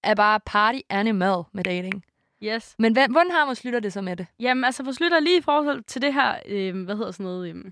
er 0.02 0.14
bare 0.14 0.40
party 0.46 0.78
animal 0.90 1.42
med 1.52 1.64
dating. 1.64 2.04
Yes. 2.42 2.74
Men 2.78 2.92
hvad, 2.92 3.08
hvordan 3.08 3.30
har 3.30 3.44
vores 3.46 3.64
lytter 3.64 3.80
det 3.80 3.92
så 3.92 4.00
med 4.00 4.16
det? 4.16 4.26
Jamen, 4.40 4.64
altså, 4.64 4.82
vores 4.82 5.00
lytter 5.00 5.20
lige 5.20 5.38
i 5.38 5.42
forhold 5.42 5.82
til 5.82 6.02
det 6.02 6.14
her, 6.14 6.34
øh, 6.48 6.84
hvad 6.84 6.96
hedder 6.96 7.10
sådan 7.10 7.24
noget, 7.24 7.54
øh, 7.56 7.64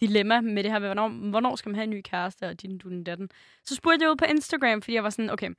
dilemma 0.00 0.40
med 0.40 0.62
det 0.62 0.72
her, 0.72 0.78
med, 0.78 0.88
hvornår, 0.88 1.08
hvornår 1.08 1.56
skal 1.56 1.68
man 1.68 1.74
have 1.76 1.84
en 1.84 1.90
ny 1.90 2.00
kæreste, 2.04 2.48
og 2.48 2.62
din, 2.62 2.78
du, 2.78 2.88
den 2.88 3.04
datten. 3.04 3.30
Så 3.64 3.74
spurgte 3.74 4.02
jeg 4.02 4.10
ud 4.10 4.16
på 4.16 4.24
Instagram, 4.24 4.82
fordi 4.82 4.94
jeg 4.94 5.04
var 5.04 5.10
sådan, 5.10 5.30
okay, 5.30 5.50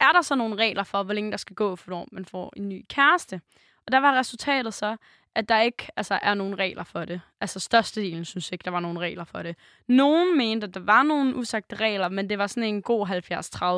er 0.00 0.12
der 0.12 0.22
så 0.22 0.34
nogle 0.34 0.56
regler 0.56 0.82
for, 0.82 1.02
hvor 1.02 1.14
længe 1.14 1.30
der 1.30 1.36
skal 1.36 1.56
gå, 1.56 1.76
for 1.76 1.90
når 1.90 2.08
man 2.12 2.24
får 2.24 2.52
en 2.56 2.68
ny 2.68 2.84
kæreste? 2.88 3.40
Og 3.86 3.92
der 3.92 3.98
var 3.98 4.18
resultatet 4.18 4.74
så, 4.74 4.96
at 5.34 5.48
der 5.48 5.60
ikke 5.60 5.86
altså, 5.96 6.18
er 6.22 6.34
nogen 6.34 6.58
regler 6.58 6.84
for 6.84 7.04
det. 7.04 7.20
Altså 7.40 7.60
størstedelen 7.60 8.24
synes 8.24 8.52
ikke, 8.52 8.62
der 8.64 8.70
var 8.70 8.80
nogen 8.80 9.00
regler 9.00 9.24
for 9.24 9.42
det. 9.42 9.56
Nogen 9.88 10.38
mente, 10.38 10.66
at 10.66 10.74
der 10.74 10.80
var 10.80 11.02
nogle 11.02 11.36
usagte 11.36 11.76
regler, 11.76 12.08
men 12.08 12.30
det 12.30 12.38
var 12.38 12.46
sådan 12.46 12.62
en 12.62 12.82
god 12.82 13.06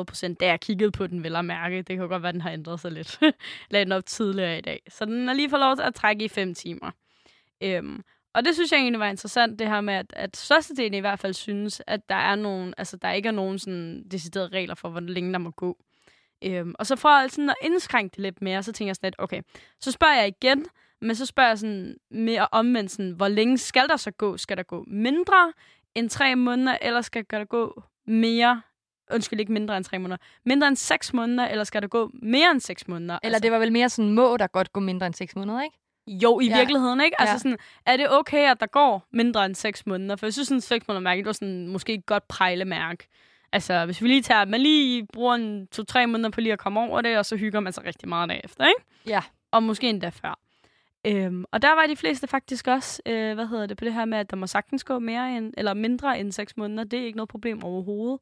70-30 0.01 0.03
procent, 0.03 0.39
da 0.39 0.45
jeg 0.45 0.59
kiggede 0.59 0.91
på 0.91 1.07
den, 1.07 1.23
vel 1.23 1.35
at 1.35 1.45
mærke. 1.45 1.77
Det 1.81 1.97
kan 1.97 2.07
godt 2.07 2.23
være, 2.23 2.31
den 2.31 2.41
har 2.41 2.51
ændret 2.51 2.79
sig 2.79 2.91
lidt. 2.91 3.19
Lagde 3.71 3.85
den 3.85 3.91
op 3.91 4.05
tidligere 4.05 4.57
i 4.57 4.61
dag. 4.61 4.81
Så 4.89 5.05
den 5.05 5.29
er 5.29 5.33
lige 5.33 5.49
fået 5.49 5.59
lov 5.59 5.75
til 5.75 5.83
at 5.83 5.95
trække 5.95 6.25
i 6.25 6.27
fem 6.27 6.53
timer. 6.53 6.91
Øhm, 7.63 8.03
og 8.33 8.45
det 8.45 8.53
synes 8.53 8.71
jeg 8.71 8.79
egentlig 8.79 8.99
var 8.99 9.09
interessant, 9.09 9.59
det 9.59 9.67
her 9.67 9.81
med, 9.81 9.93
at, 9.93 10.13
at 10.13 10.37
størstedelen 10.37 10.93
i 10.93 10.99
hvert 10.99 11.19
fald 11.19 11.33
synes, 11.33 11.81
at 11.87 12.09
der 12.09 12.15
er 12.15 12.35
nogen, 12.35 12.73
altså 12.77 12.97
der 12.97 13.11
ikke 13.11 13.27
er 13.27 13.33
nogen 13.33 13.59
sådan 13.59 14.03
deciderede 14.11 14.49
regler 14.49 14.75
for, 14.75 14.89
hvor 14.89 14.99
længe 14.99 15.33
der 15.33 15.39
må 15.39 15.49
gå. 15.49 15.77
Øhm, 16.43 16.75
og 16.79 16.85
så 16.85 16.95
for 16.95 17.09
altså 17.09 17.35
sådan 17.35 17.49
at 17.49 17.55
indskrænke 17.61 18.13
det 18.15 18.19
lidt 18.19 18.41
mere, 18.41 18.63
så 18.63 18.71
tænker 18.71 18.89
jeg 18.89 18.95
sådan 18.95 19.07
lidt, 19.07 19.15
okay, 19.17 19.41
så 19.79 19.91
spørger 19.91 20.15
jeg 20.15 20.27
igen, 20.27 20.65
men 21.01 21.15
så 21.15 21.25
spørger 21.25 21.49
jeg 21.49 21.59
sådan 21.59 21.95
mere 22.11 22.47
omvendt, 22.51 22.91
sådan, 22.91 23.11
hvor 23.11 23.27
længe 23.27 23.57
skal 23.57 23.87
der 23.87 23.97
så 23.97 24.11
gå? 24.11 24.37
Skal 24.37 24.57
der 24.57 24.63
gå 24.63 24.83
mindre 24.87 25.53
end 25.95 26.09
tre 26.09 26.35
måneder, 26.35 26.77
eller 26.81 27.01
skal 27.01 27.25
der 27.31 27.45
gå 27.45 27.83
mere, 28.07 28.61
undskyld, 29.11 29.39
ikke 29.39 29.51
mindre 29.53 29.77
end 29.77 29.85
tre 29.85 29.99
måneder, 29.99 30.17
mindre 30.45 30.67
end 30.67 30.75
seks 30.75 31.13
måneder, 31.13 31.47
eller 31.47 31.63
skal 31.63 31.81
der 31.81 31.87
gå 31.87 32.11
mere 32.13 32.51
end 32.51 32.59
seks 32.59 32.87
måneder? 32.87 33.19
Eller 33.23 33.39
det 33.39 33.51
var 33.51 33.59
vel 33.59 33.71
mere 33.71 33.89
sådan, 33.89 34.11
må 34.11 34.37
der 34.37 34.47
godt 34.47 34.73
gå 34.73 34.79
mindre 34.79 35.05
end 35.07 35.13
6 35.13 35.35
måneder, 35.35 35.63
ikke? 35.63 35.77
Jo, 36.07 36.39
i 36.39 36.45
Ja. 36.45 36.57
virkeligheden, 36.57 37.01
ikke? 37.01 37.21
Altså 37.21 37.33
Ja. 37.33 37.37
sådan, 37.37 37.57
er 37.85 37.97
det 37.97 38.07
okay, 38.11 38.51
at 38.51 38.59
der 38.59 38.65
går 38.67 39.07
mindre 39.11 39.45
end 39.45 39.55
6 39.55 39.85
måneder? 39.85 40.15
For 40.15 40.25
jeg 40.25 40.33
synes, 40.33 40.47
sådan 40.47 40.61
6 40.61 40.87
måneder 40.87 41.01
mærke, 41.03 41.19
det 41.19 41.25
var 41.25 41.31
sådan 41.33 41.67
måske 41.67 41.93
et 41.93 42.05
godt 42.05 42.27
prejlemærke. 42.27 43.07
Altså, 43.53 43.85
hvis 43.85 44.01
vi 44.01 44.07
lige 44.07 44.21
tager, 44.21 44.45
man 44.45 44.61
lige 44.61 45.07
bruger 45.13 45.35
en 45.35 45.67
to-tre 45.67 46.07
måneder 46.07 46.29
på 46.29 46.41
lige 46.41 46.53
at 46.53 46.59
komme 46.59 46.79
over 46.79 47.01
det, 47.01 47.17
og 47.17 47.25
så 47.25 47.35
hygger 47.35 47.59
man 47.59 47.73
sig 47.73 47.85
rigtig 47.85 48.09
meget 48.09 48.29
derefter, 48.29 48.67
ikke? 48.67 48.81
Ja. 49.07 49.21
Og 49.51 49.63
måske 49.63 49.89
endda 49.89 50.09
før. 50.09 50.39
Øhm, 51.07 51.45
og 51.51 51.61
der 51.61 51.75
var 51.75 51.87
de 51.87 51.95
fleste 51.95 52.27
faktisk 52.27 52.67
også, 52.67 53.01
øh, 53.05 53.33
hvad 53.33 53.47
hedder 53.47 53.65
det, 53.65 53.77
på 53.77 53.85
det 53.85 53.93
her 53.93 54.05
med, 54.05 54.17
at 54.17 54.31
der 54.31 54.37
må 54.37 54.47
sagtens 54.47 54.83
gå 54.83 54.99
mere 54.99 55.37
end, 55.37 55.53
eller 55.57 55.73
mindre 55.73 56.19
end 56.19 56.31
6 56.31 56.57
måneder. 56.57 56.83
Det 56.83 56.99
er 56.99 57.05
ikke 57.05 57.17
noget 57.17 57.29
problem 57.29 57.63
overhovedet. 57.63 58.19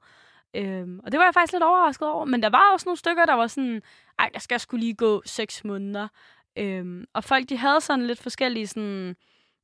Øhm, 0.55 0.99
og 1.03 1.11
det 1.11 1.17
var 1.17 1.25
jeg 1.25 1.33
faktisk 1.33 1.53
lidt 1.53 1.63
overrasket 1.63 2.07
over. 2.07 2.25
Men 2.25 2.43
der 2.43 2.49
var 2.49 2.71
også 2.73 2.83
nogle 2.85 2.97
stykker, 2.97 3.25
der 3.25 3.33
var 3.33 3.47
sådan, 3.47 3.81
ej, 4.19 4.29
der 4.33 4.39
skal 4.39 4.59
skulle 4.59 4.81
lige 4.81 4.95
gå 4.95 5.21
6 5.25 5.63
måneder. 5.63 6.07
Øhm, 6.57 7.05
og 7.13 7.23
folk, 7.23 7.49
de 7.49 7.57
havde 7.57 7.81
sådan 7.81 8.07
lidt 8.07 8.19
forskellige 8.19 8.67
sådan, 8.67 9.15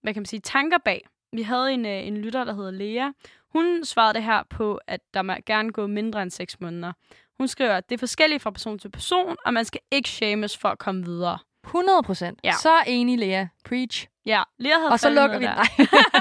hvad 0.01 0.13
kan 0.13 0.21
man 0.21 0.25
sige, 0.25 0.39
tanker 0.39 0.77
bag. 0.77 1.07
Vi 1.33 1.41
havde 1.41 1.71
en, 1.71 1.85
øh, 1.85 2.07
en 2.07 2.17
lytter, 2.17 2.43
der 2.43 2.53
hedder 2.53 2.71
Lea. 2.71 3.11
Hun 3.49 3.83
svarede 3.83 4.13
det 4.13 4.23
her 4.23 4.43
på, 4.49 4.79
at 4.87 5.01
der 5.13 5.21
må 5.21 5.33
gerne 5.45 5.71
gå 5.71 5.87
mindre 5.87 6.21
end 6.21 6.31
6 6.31 6.59
måneder. 6.59 6.93
Hun 7.37 7.47
skriver, 7.47 7.77
at 7.77 7.89
det 7.89 7.95
er 7.95 7.99
forskelligt 7.99 8.43
fra 8.43 8.51
person 8.51 8.79
til 8.79 8.89
person, 8.91 9.35
og 9.45 9.53
man 9.53 9.65
skal 9.65 9.81
ikke 9.91 10.09
shames 10.09 10.57
for 10.57 10.69
at 10.69 10.79
komme 10.79 11.05
videre. 11.05 11.39
100 11.65 12.03
procent. 12.03 12.39
Ja. 12.43 12.53
Så 12.61 12.73
enig, 12.87 13.19
Lea. 13.19 13.45
Preach. 13.65 14.07
Ja, 14.25 14.43
Lea 14.57 14.73
havde 14.77 14.89
Og 14.91 14.99
så 14.99 15.09
lukker 15.09 15.39
vi... 15.39 15.45
der. 15.45 15.63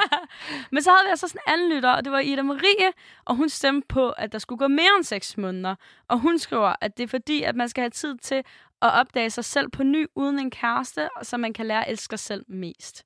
Men 0.73 0.83
så 0.83 0.91
havde 0.91 1.05
vi 1.07 1.11
altså 1.11 1.29
sådan 1.29 1.41
en 1.47 1.53
anden 1.53 1.77
lytter, 1.77 1.91
og 1.91 2.05
det 2.05 2.13
var 2.13 2.19
Ida 2.19 2.43
Marie, 2.43 2.93
og 3.25 3.37
hun 3.37 3.49
stemte 3.49 3.87
på, 3.89 4.11
at 4.11 4.33
der 4.33 4.39
skulle 4.39 4.59
gå 4.59 4.69
mere 4.69 4.91
end 4.97 5.05
6 5.05 5.37
måneder. 5.39 5.75
Og 6.09 6.19
hun 6.19 6.39
skriver, 6.39 6.75
at 6.81 6.97
det 6.97 7.03
er 7.03 7.09
fordi, 7.09 7.43
at 7.43 7.57
man 7.57 7.69
skal 7.69 7.83
have 7.83 7.91
tid 7.91 8.19
til 8.19 8.43
at 8.83 8.93
opdage 8.93 9.31
sig 9.31 9.45
selv 9.45 9.71
på 9.71 9.83
ny 9.83 10.07
uden 10.15 10.39
en 10.39 10.51
kæreste, 10.51 11.09
så 11.23 11.37
man 11.37 11.53
kan 11.53 11.67
lære 11.67 11.85
at 11.85 11.91
elske 11.91 12.17
sig 12.17 12.19
selv 12.19 12.45
mest. 12.49 13.05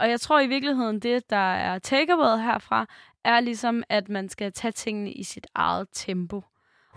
Og 0.00 0.10
jeg 0.10 0.20
tror 0.20 0.40
i 0.40 0.46
virkeligheden, 0.46 1.00
det 1.00 1.30
der 1.30 1.52
er 1.54 1.78
takeaway 1.78 2.42
herfra, 2.42 2.86
er 3.24 3.40
ligesom, 3.40 3.82
at 3.88 4.08
man 4.08 4.28
skal 4.28 4.52
tage 4.52 4.72
tingene 4.72 5.12
i 5.12 5.22
sit 5.22 5.46
eget 5.54 5.88
tempo. 5.92 6.42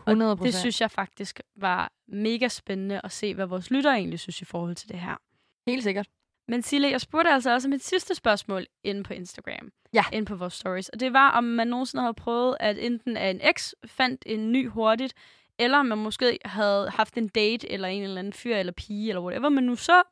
100 0.08 0.32
Det 0.32 0.38
procent. 0.38 0.56
synes 0.56 0.82
jeg 0.82 0.92
faktisk 0.92 1.40
var 1.56 1.92
mega 2.08 2.48
spændende 2.48 3.02
at 3.04 3.12
se, 3.12 3.34
hvad 3.34 3.46
vores 3.46 3.72
lytter 3.72 3.92
egentlig 3.92 4.20
synes 4.20 4.42
i 4.42 4.46
forhold 4.46 4.76
til 4.76 4.90
det 4.90 5.00
her. 5.00 5.16
Helt 5.68 5.84
sikkert. 5.84 6.08
Men 6.48 6.62
Sille, 6.62 6.90
jeg 6.90 7.02
spurgte 7.02 7.30
altså 7.32 7.54
også 7.54 7.68
om 7.68 7.74
et 7.74 7.84
sidste 7.84 8.16
spørgsmål 8.16 8.66
inde 8.84 9.04
på 9.04 9.14
Instagram. 9.14 9.72
Ja. 9.94 10.04
Inde 10.14 10.26
på 10.26 10.36
vores 10.36 10.54
stories. 10.54 10.90
Og 10.90 11.00
det 11.00 11.14
var, 11.14 11.30
om 11.32 11.44
man 11.44 11.68
nogensinde 11.68 12.02
havde 12.02 12.14
prøvet, 12.14 12.58
at 12.60 12.78
enten 12.78 13.18
at 13.18 13.36
en 13.36 13.42
eks 13.50 13.76
fandt 13.86 14.24
en 14.26 14.52
ny 14.52 14.70
hurtigt, 14.70 15.14
eller 15.60 15.78
om 15.78 15.86
man 15.86 15.98
måske 15.98 16.40
havde 16.46 16.90
haft 16.90 17.18
en 17.18 17.28
date, 17.28 17.72
eller 17.72 17.88
en 17.88 18.04
eller 18.04 18.20
anden 18.20 18.34
fyr 18.34 18.56
eller 18.56 18.74
pige, 18.74 19.10
eller 19.10 19.22
whatever 19.22 19.50
man 19.50 19.64
nu 19.64 19.76
så. 19.76 20.04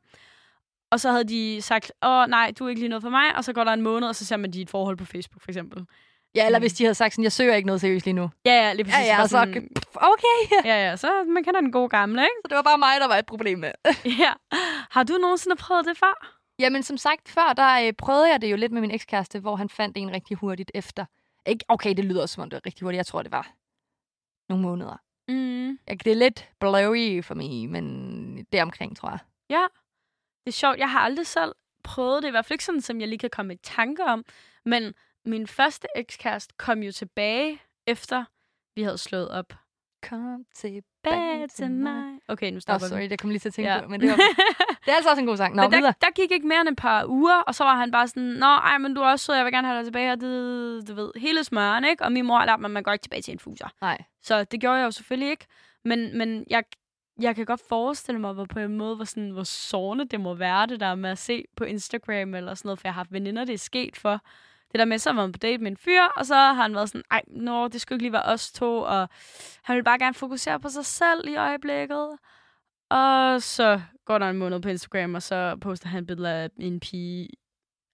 Og 0.90 1.00
så 1.00 1.10
havde 1.10 1.24
de 1.24 1.62
sagt, 1.62 1.92
åh 2.02 2.26
nej, 2.28 2.52
du 2.58 2.64
er 2.64 2.68
ikke 2.68 2.80
lige 2.80 2.88
noget 2.88 3.02
for 3.02 3.10
mig, 3.10 3.36
og 3.36 3.44
så 3.44 3.52
går 3.52 3.64
der 3.64 3.72
en 3.72 3.82
måned, 3.82 4.08
og 4.08 4.16
så 4.16 4.24
ser 4.24 4.36
man 4.36 4.50
de 4.50 4.62
et 4.62 4.70
forhold 4.70 4.96
på 4.96 5.04
Facebook, 5.04 5.42
for 5.42 5.50
eksempel. 5.50 5.86
Ja, 6.34 6.46
eller 6.46 6.58
Mm. 6.58 6.62
hvis 6.62 6.72
de 6.72 6.84
havde 6.84 6.94
sagt 6.94 7.14
sådan, 7.14 7.22
jeg 7.22 7.32
søger 7.32 7.54
ikke 7.54 7.66
noget 7.66 7.80
seriøst 7.80 8.04
lige 8.04 8.14
nu. 8.14 8.30
Ja, 8.46 8.52
ja, 8.52 8.72
lige 8.72 8.84
præcis. 8.84 8.98
Ja, 8.98 9.16
ja, 9.16 9.22
så... 9.22 9.28
sådan, 9.28 9.68
Okay. 9.94 10.38
ja, 10.70 10.88
ja, 10.88 10.96
så 10.96 11.24
man 11.28 11.44
kender 11.44 11.60
den 11.60 11.72
gode 11.72 11.88
gamle, 11.88 12.22
ikke? 12.22 12.34
Så 12.44 12.48
det 12.48 12.56
var 12.56 12.62
bare 12.62 12.78
mig, 12.78 13.00
der 13.00 13.08
var 13.08 13.16
et 13.16 13.26
problem 13.26 13.58
med. 13.58 13.72
Ja. 14.22 14.32
Har 14.90 15.02
du 15.02 15.12
nogensinde 15.12 15.56
prøvet 15.56 15.86
det 15.86 15.98
før? 15.98 16.36
Jamen, 16.58 16.82
som 16.82 16.96
sagt 16.96 17.28
før, 17.28 17.52
der 17.56 17.86
øh, 17.86 17.92
prøvede 17.92 18.30
jeg 18.30 18.42
det 18.42 18.50
jo 18.50 18.56
lidt 18.56 18.72
med 18.72 18.80
min 18.80 18.90
ekskæreste, 18.90 19.40
hvor 19.40 19.56
han 19.56 19.68
fandt 19.68 19.96
en 19.96 20.12
rigtig 20.12 20.36
hurtigt 20.36 20.70
efter. 20.74 21.04
Ikke, 21.46 21.64
okay, 21.68 21.94
det 21.96 22.04
lyder 22.04 22.26
som 22.26 22.42
om 22.42 22.50
det 22.50 22.54
var 22.56 22.66
rigtig 22.66 22.84
hurtigt. 22.84 22.96
Jeg 22.98 23.06
tror, 23.06 23.22
det 23.22 23.32
var 23.32 23.52
nogle 24.48 24.62
måneder. 24.64 24.96
Mm. 25.28 25.78
Jeg, 25.88 26.04
det 26.04 26.10
er 26.12 26.16
lidt 26.16 26.48
blurry 26.60 27.22
for 27.22 27.34
mig, 27.34 27.68
men 27.68 28.46
det 28.52 28.62
omkring, 28.62 28.96
tror 28.96 29.10
jeg. 29.10 29.18
Ja, 29.50 29.62
det 30.44 30.50
er 30.50 30.52
sjovt. 30.52 30.78
Jeg 30.78 30.90
har 30.90 31.00
aldrig 31.00 31.26
selv 31.26 31.54
prøvet 31.84 32.22
det. 32.22 32.28
I 32.28 32.30
hvert 32.30 32.44
fald 32.46 32.54
ikke 32.54 32.64
sådan, 32.64 32.80
som 32.80 33.00
jeg 33.00 33.08
lige 33.08 33.18
kan 33.18 33.30
komme 33.30 33.54
i 33.54 33.56
tanke 33.56 34.04
om. 34.04 34.24
Men 34.64 34.94
min 35.24 35.46
første 35.46 35.88
ekskæreste 35.96 36.54
kom 36.58 36.82
jo 36.82 36.92
tilbage, 36.92 37.58
efter 37.86 38.24
vi 38.76 38.82
havde 38.82 38.98
slået 38.98 39.28
op. 39.28 39.52
Kom 40.08 40.44
tilbage 40.54 40.82
Bag 41.04 41.48
til 41.50 41.70
mig. 41.70 42.18
Okay, 42.28 42.46
nu 42.50 42.54
Åh, 42.54 42.56
oh, 42.56 42.60
stopper 42.60 42.86
sorry, 42.86 42.98
vi. 43.00 43.06
det 43.08 43.20
kom 43.20 43.30
lige 43.30 43.38
til 43.38 43.48
at 43.48 43.54
tænke 43.54 43.70
Ja. 43.70 43.80
på. 43.80 43.88
Men 43.88 44.00
det, 44.00 44.08
var, 44.10 44.16
det 44.84 44.88
er 44.92 44.94
altså 44.94 45.10
også 45.10 45.20
en 45.20 45.26
god 45.26 45.36
sang. 45.36 45.54
Nå, 45.54 45.62
men 45.62 45.72
der, 45.82 45.92
der 45.92 46.10
gik 46.14 46.30
ikke 46.30 46.46
mere 46.46 46.60
end 46.60 46.68
et 46.68 46.76
par 46.76 47.06
uger, 47.06 47.34
og 47.40 47.54
så 47.54 47.64
var 47.64 47.76
han 47.76 47.90
bare 47.90 48.08
sådan, 48.08 48.22
Nå, 48.22 48.46
ej, 48.46 48.78
men 48.78 48.94
du 48.94 49.00
er 49.00 49.06
også 49.06 49.24
sød, 49.26 49.34
jeg 49.34 49.44
vil 49.44 49.52
gerne 49.52 49.66
have 49.68 49.78
dig 49.78 49.86
tilbage, 49.86 50.12
og 50.12 50.20
det, 50.20 50.88
du 50.88 50.94
ved, 50.94 51.10
hele 51.16 51.44
smøren, 51.44 51.84
ikke? 51.84 52.04
Og 52.04 52.12
min 52.12 52.26
mor 52.26 52.38
har 52.38 52.46
lært 52.46 52.60
mig, 52.60 52.68
at 52.68 52.70
man 52.70 52.82
går 52.82 52.92
ikke 52.92 53.02
tilbage 53.02 53.22
til 53.22 53.32
en 53.32 53.38
fuser. 53.38 53.68
Nej. 53.80 53.98
Så 54.22 54.44
det 54.44 54.60
gjorde 54.60 54.76
jeg 54.78 54.84
jo 54.84 54.90
selvfølgelig 54.90 55.30
ikke. 55.30 55.46
Men, 55.84 56.18
men 56.18 56.44
jeg, 56.50 56.64
jeg 57.20 57.36
kan 57.36 57.46
godt 57.46 57.60
forestille 57.68 58.20
mig, 58.20 58.32
hvor 58.32 58.44
på 58.44 58.58
en 58.58 58.76
måde, 58.76 58.96
hvor, 58.96 59.04
sådan, 59.04 59.30
hvor 59.30 59.44
sårende 59.44 60.04
det 60.04 60.20
må 60.20 60.34
være, 60.34 60.66
det 60.66 60.80
der 60.80 60.94
med 60.94 61.10
at 61.10 61.18
se 61.18 61.44
på 61.56 61.64
Instagram 61.64 62.34
eller 62.34 62.54
sådan 62.54 62.68
noget, 62.68 62.78
for 62.78 62.88
jeg 62.88 62.92
har 62.94 63.00
haft 63.00 63.12
veninder, 63.12 63.44
det 63.44 63.52
er 63.54 63.58
sket 63.58 63.96
for. 63.96 64.20
Det 64.72 64.78
der 64.78 64.84
med, 64.84 64.98
så 64.98 65.12
var 65.12 65.22
man 65.22 65.32
på 65.32 65.38
date 65.38 65.62
med 65.62 65.70
en 65.70 65.76
fyr, 65.76 66.02
og 66.16 66.26
så 66.26 66.34
har 66.34 66.52
han 66.52 66.74
været 66.74 66.88
sådan, 66.88 67.02
ej, 67.10 67.22
nå, 67.26 67.68
det 67.68 67.80
skulle 67.80 67.96
ikke 67.96 68.04
lige 68.04 68.12
være 68.12 68.22
os 68.24 68.52
to, 68.52 68.78
og 68.80 69.08
han 69.62 69.76
vil 69.76 69.84
bare 69.84 69.98
gerne 69.98 70.14
fokusere 70.14 70.60
på 70.60 70.68
sig 70.68 70.84
selv 70.86 71.28
i 71.28 71.36
øjeblikket. 71.36 72.08
Og 72.90 73.42
så 73.42 73.80
går 74.04 74.18
der 74.18 74.30
en 74.30 74.36
måned 74.38 74.60
på 74.60 74.68
Instagram, 74.68 75.14
og 75.14 75.22
så 75.22 75.56
poster 75.60 75.88
han 75.88 76.06
billeder 76.06 76.30
af 76.30 76.48
en 76.60 76.80
pige 76.80 77.28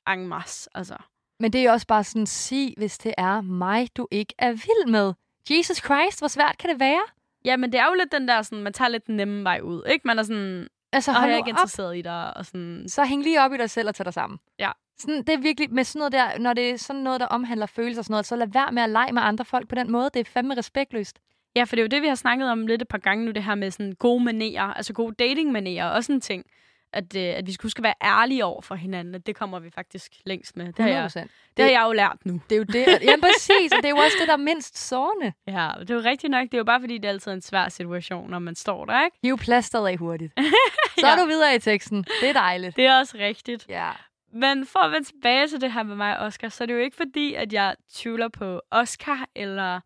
en 0.09 0.29
masse, 0.29 0.71
altså. 0.75 0.97
Men 1.41 1.53
det 1.53 1.61
er 1.61 1.65
jo 1.65 1.73
også 1.73 1.87
bare 1.87 2.05
sådan, 2.05 2.27
sig, 2.27 2.75
hvis 2.77 2.99
det 2.99 3.15
er 3.19 3.41
mig, 3.41 3.89
du 3.97 4.09
ikke 4.11 4.35
er 4.39 4.51
vild 4.51 4.91
med. 4.91 5.13
Jesus 5.51 5.77
Christ, 5.77 6.19
hvor 6.19 6.29
svært 6.29 6.59
kan 6.59 6.71
det 6.71 6.81
være? 6.81 7.03
Ja, 7.45 7.57
men 7.57 7.73
det 7.73 7.81
er 7.81 7.87
jo 7.87 7.95
lidt 7.95 8.13
den 8.13 8.29
der, 8.29 8.43
sådan, 8.43 8.63
man 8.63 8.73
tager 8.73 8.89
lidt 8.89 9.07
den 9.07 9.17
nemme 9.17 9.45
vej 9.45 9.61
ud, 9.63 9.83
ikke? 9.87 10.03
Man 10.07 10.19
er 10.19 10.23
sådan, 10.23 10.69
Altså, 10.93 11.13
hold 11.13 11.25
jeg 11.25 11.33
er 11.33 11.37
ikke 11.37 11.51
op. 11.51 11.55
interesseret 11.55 11.97
i 11.99 12.03
dig, 12.03 12.37
og 12.37 12.47
sådan, 12.47 12.85
Så 12.89 13.05
hæng 13.05 13.23
lige 13.23 13.41
op 13.41 13.53
i 13.53 13.57
dig 13.57 13.71
selv 13.71 13.89
og 13.89 13.95
tag 13.95 14.05
dig 14.05 14.15
sammen. 14.15 14.39
Ja. 14.59 14.71
Sådan, 14.99 15.23
det 15.23 15.29
er 15.29 15.39
virkelig 15.39 15.73
med 15.75 15.85
sådan 15.85 15.99
noget 15.99 16.13
der, 16.13 16.39
når 16.39 16.53
det 16.53 16.71
er 16.71 16.77
sådan 16.77 17.03
noget, 17.03 17.21
der 17.21 17.27
omhandler 17.27 17.67
følelser 17.67 18.01
og 18.01 18.05
sådan 18.05 18.13
noget, 18.13 18.27
så 18.27 18.37
lad 18.37 18.47
være 18.47 18.73
med 18.73 18.83
at 18.83 18.91
lege 18.91 19.13
med 19.13 19.23
andre 19.23 19.45
folk 19.45 19.69
på 19.69 19.75
den 19.75 19.91
måde. 19.93 20.11
Det 20.15 20.21
er 20.21 20.25
fandme 20.25 20.57
respektløst. 20.57 21.19
Ja, 21.57 21.65
for 21.65 21.77
det 21.77 21.83
er 21.83 21.85
jo 21.85 21.89
det, 21.89 22.03
vi 22.03 22.09
har 22.09 22.15
snakket 22.15 22.51
om 22.51 22.67
lidt 22.67 22.83
et 22.83 22.89
par 22.89 22.99
gange 22.99 23.25
nu, 23.25 23.31
det 23.31 23.45
her 23.45 23.55
med 23.55 23.71
sådan 23.71 23.93
gode 23.93 24.25
manerer, 24.25 24.63
altså 24.75 24.93
gode 24.93 25.15
datingmanerer, 25.19 25.89
også 25.91 26.13
en 26.13 26.21
ting. 26.21 26.45
At, 26.93 27.17
øh, 27.17 27.23
at 27.23 27.47
vi 27.47 27.53
skulle 27.53 27.67
huske 27.67 27.79
at 27.79 27.83
være 27.83 27.95
ærlige 28.05 28.45
over 28.45 28.63
for 28.63 28.75
hinanden, 28.75 29.15
at 29.15 29.27
det 29.27 29.37
kommer 29.37 29.59
vi 29.59 29.71
faktisk 29.71 30.13
længst 30.27 30.57
med. 30.57 30.67
Det 30.67 30.79
har, 30.79 30.89
jeg, 30.89 31.07
100%. 31.17 31.21
det 31.57 31.65
har 31.65 31.71
jeg 31.71 31.83
jo 31.87 31.93
lært 31.93 32.17
nu. 32.25 32.41
Det 32.51 32.55
er 32.55 32.59
jo 32.59 32.65
det. 32.65 32.87
Ja, 33.03 33.15
præcis. 33.23 33.73
Og 33.73 33.77
det 33.77 33.85
er 33.85 33.89
jo 33.91 33.97
også 33.97 34.17
det, 34.21 34.29
der 34.29 34.33
er 34.33 34.37
mindst 34.39 34.79
sårende. 34.89 35.33
Ja, 35.57 35.71
det 35.81 35.91
er 35.91 35.95
jo 35.95 36.01
rigtigt 36.05 36.31
nok. 36.31 36.43
Det 36.43 36.55
er 36.55 36.59
jo 36.59 36.65
bare 36.65 36.81
fordi, 36.81 36.95
det 36.99 37.05
er 37.05 37.09
altid 37.09 37.33
en 37.33 37.41
svær 37.43 37.69
situation, 37.69 38.31
når 38.31 38.39
man 38.39 38.55
står 38.55 38.85
der, 38.85 39.05
ikke? 39.05 39.17
Hiv 39.23 39.39
plasteret 39.39 39.89
af 39.89 39.97
hurtigt. 39.97 40.33
Så 41.01 41.07
Ja. 41.07 41.13
er 41.13 41.17
du 41.23 41.27
videre 41.27 41.55
i 41.55 41.59
teksten. 41.59 42.05
Det 42.21 42.29
er 42.29 42.33
dejligt. 42.33 42.77
Det 42.77 42.87
er 42.87 42.99
også 42.99 43.17
rigtigt. 43.19 43.67
Ja. 43.69 43.91
Men 44.37 44.67
for 44.67 44.79
at 44.79 44.93
vende 44.93 45.07
tilbage 45.07 45.49
til 45.49 45.61
det 45.61 45.73
her 45.73 45.83
med 45.83 45.97
mig 45.97 46.19
og 46.19 46.27
Oscar, 46.27 46.49
så 46.49 46.65
er 46.65 46.67
det 46.67 46.75
jo 46.75 46.79
ikke 46.79 46.97
fordi, 46.97 47.35
at 47.35 47.53
jeg 47.53 47.77
tvivler 47.93 48.29
på 48.29 48.61
Oscar 48.71 49.29
eller 49.35 49.81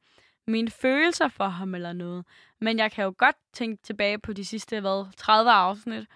mine 0.47 0.71
følelser 0.71 1.29
for 1.29 1.49
ham 1.49 1.75
eller 1.75 1.93
noget. 1.93 2.25
Men 2.61 2.79
jeg 2.79 2.93
kan 2.93 3.05
jo 3.05 3.15
godt 3.19 3.37
tænke 3.53 3.83
tilbage 3.83 4.19
på 4.19 4.33
de 4.33 4.45
sidste, 4.45 4.81
hvad, 4.81 5.13
30 5.17 5.51
afsnit, 5.51 6.07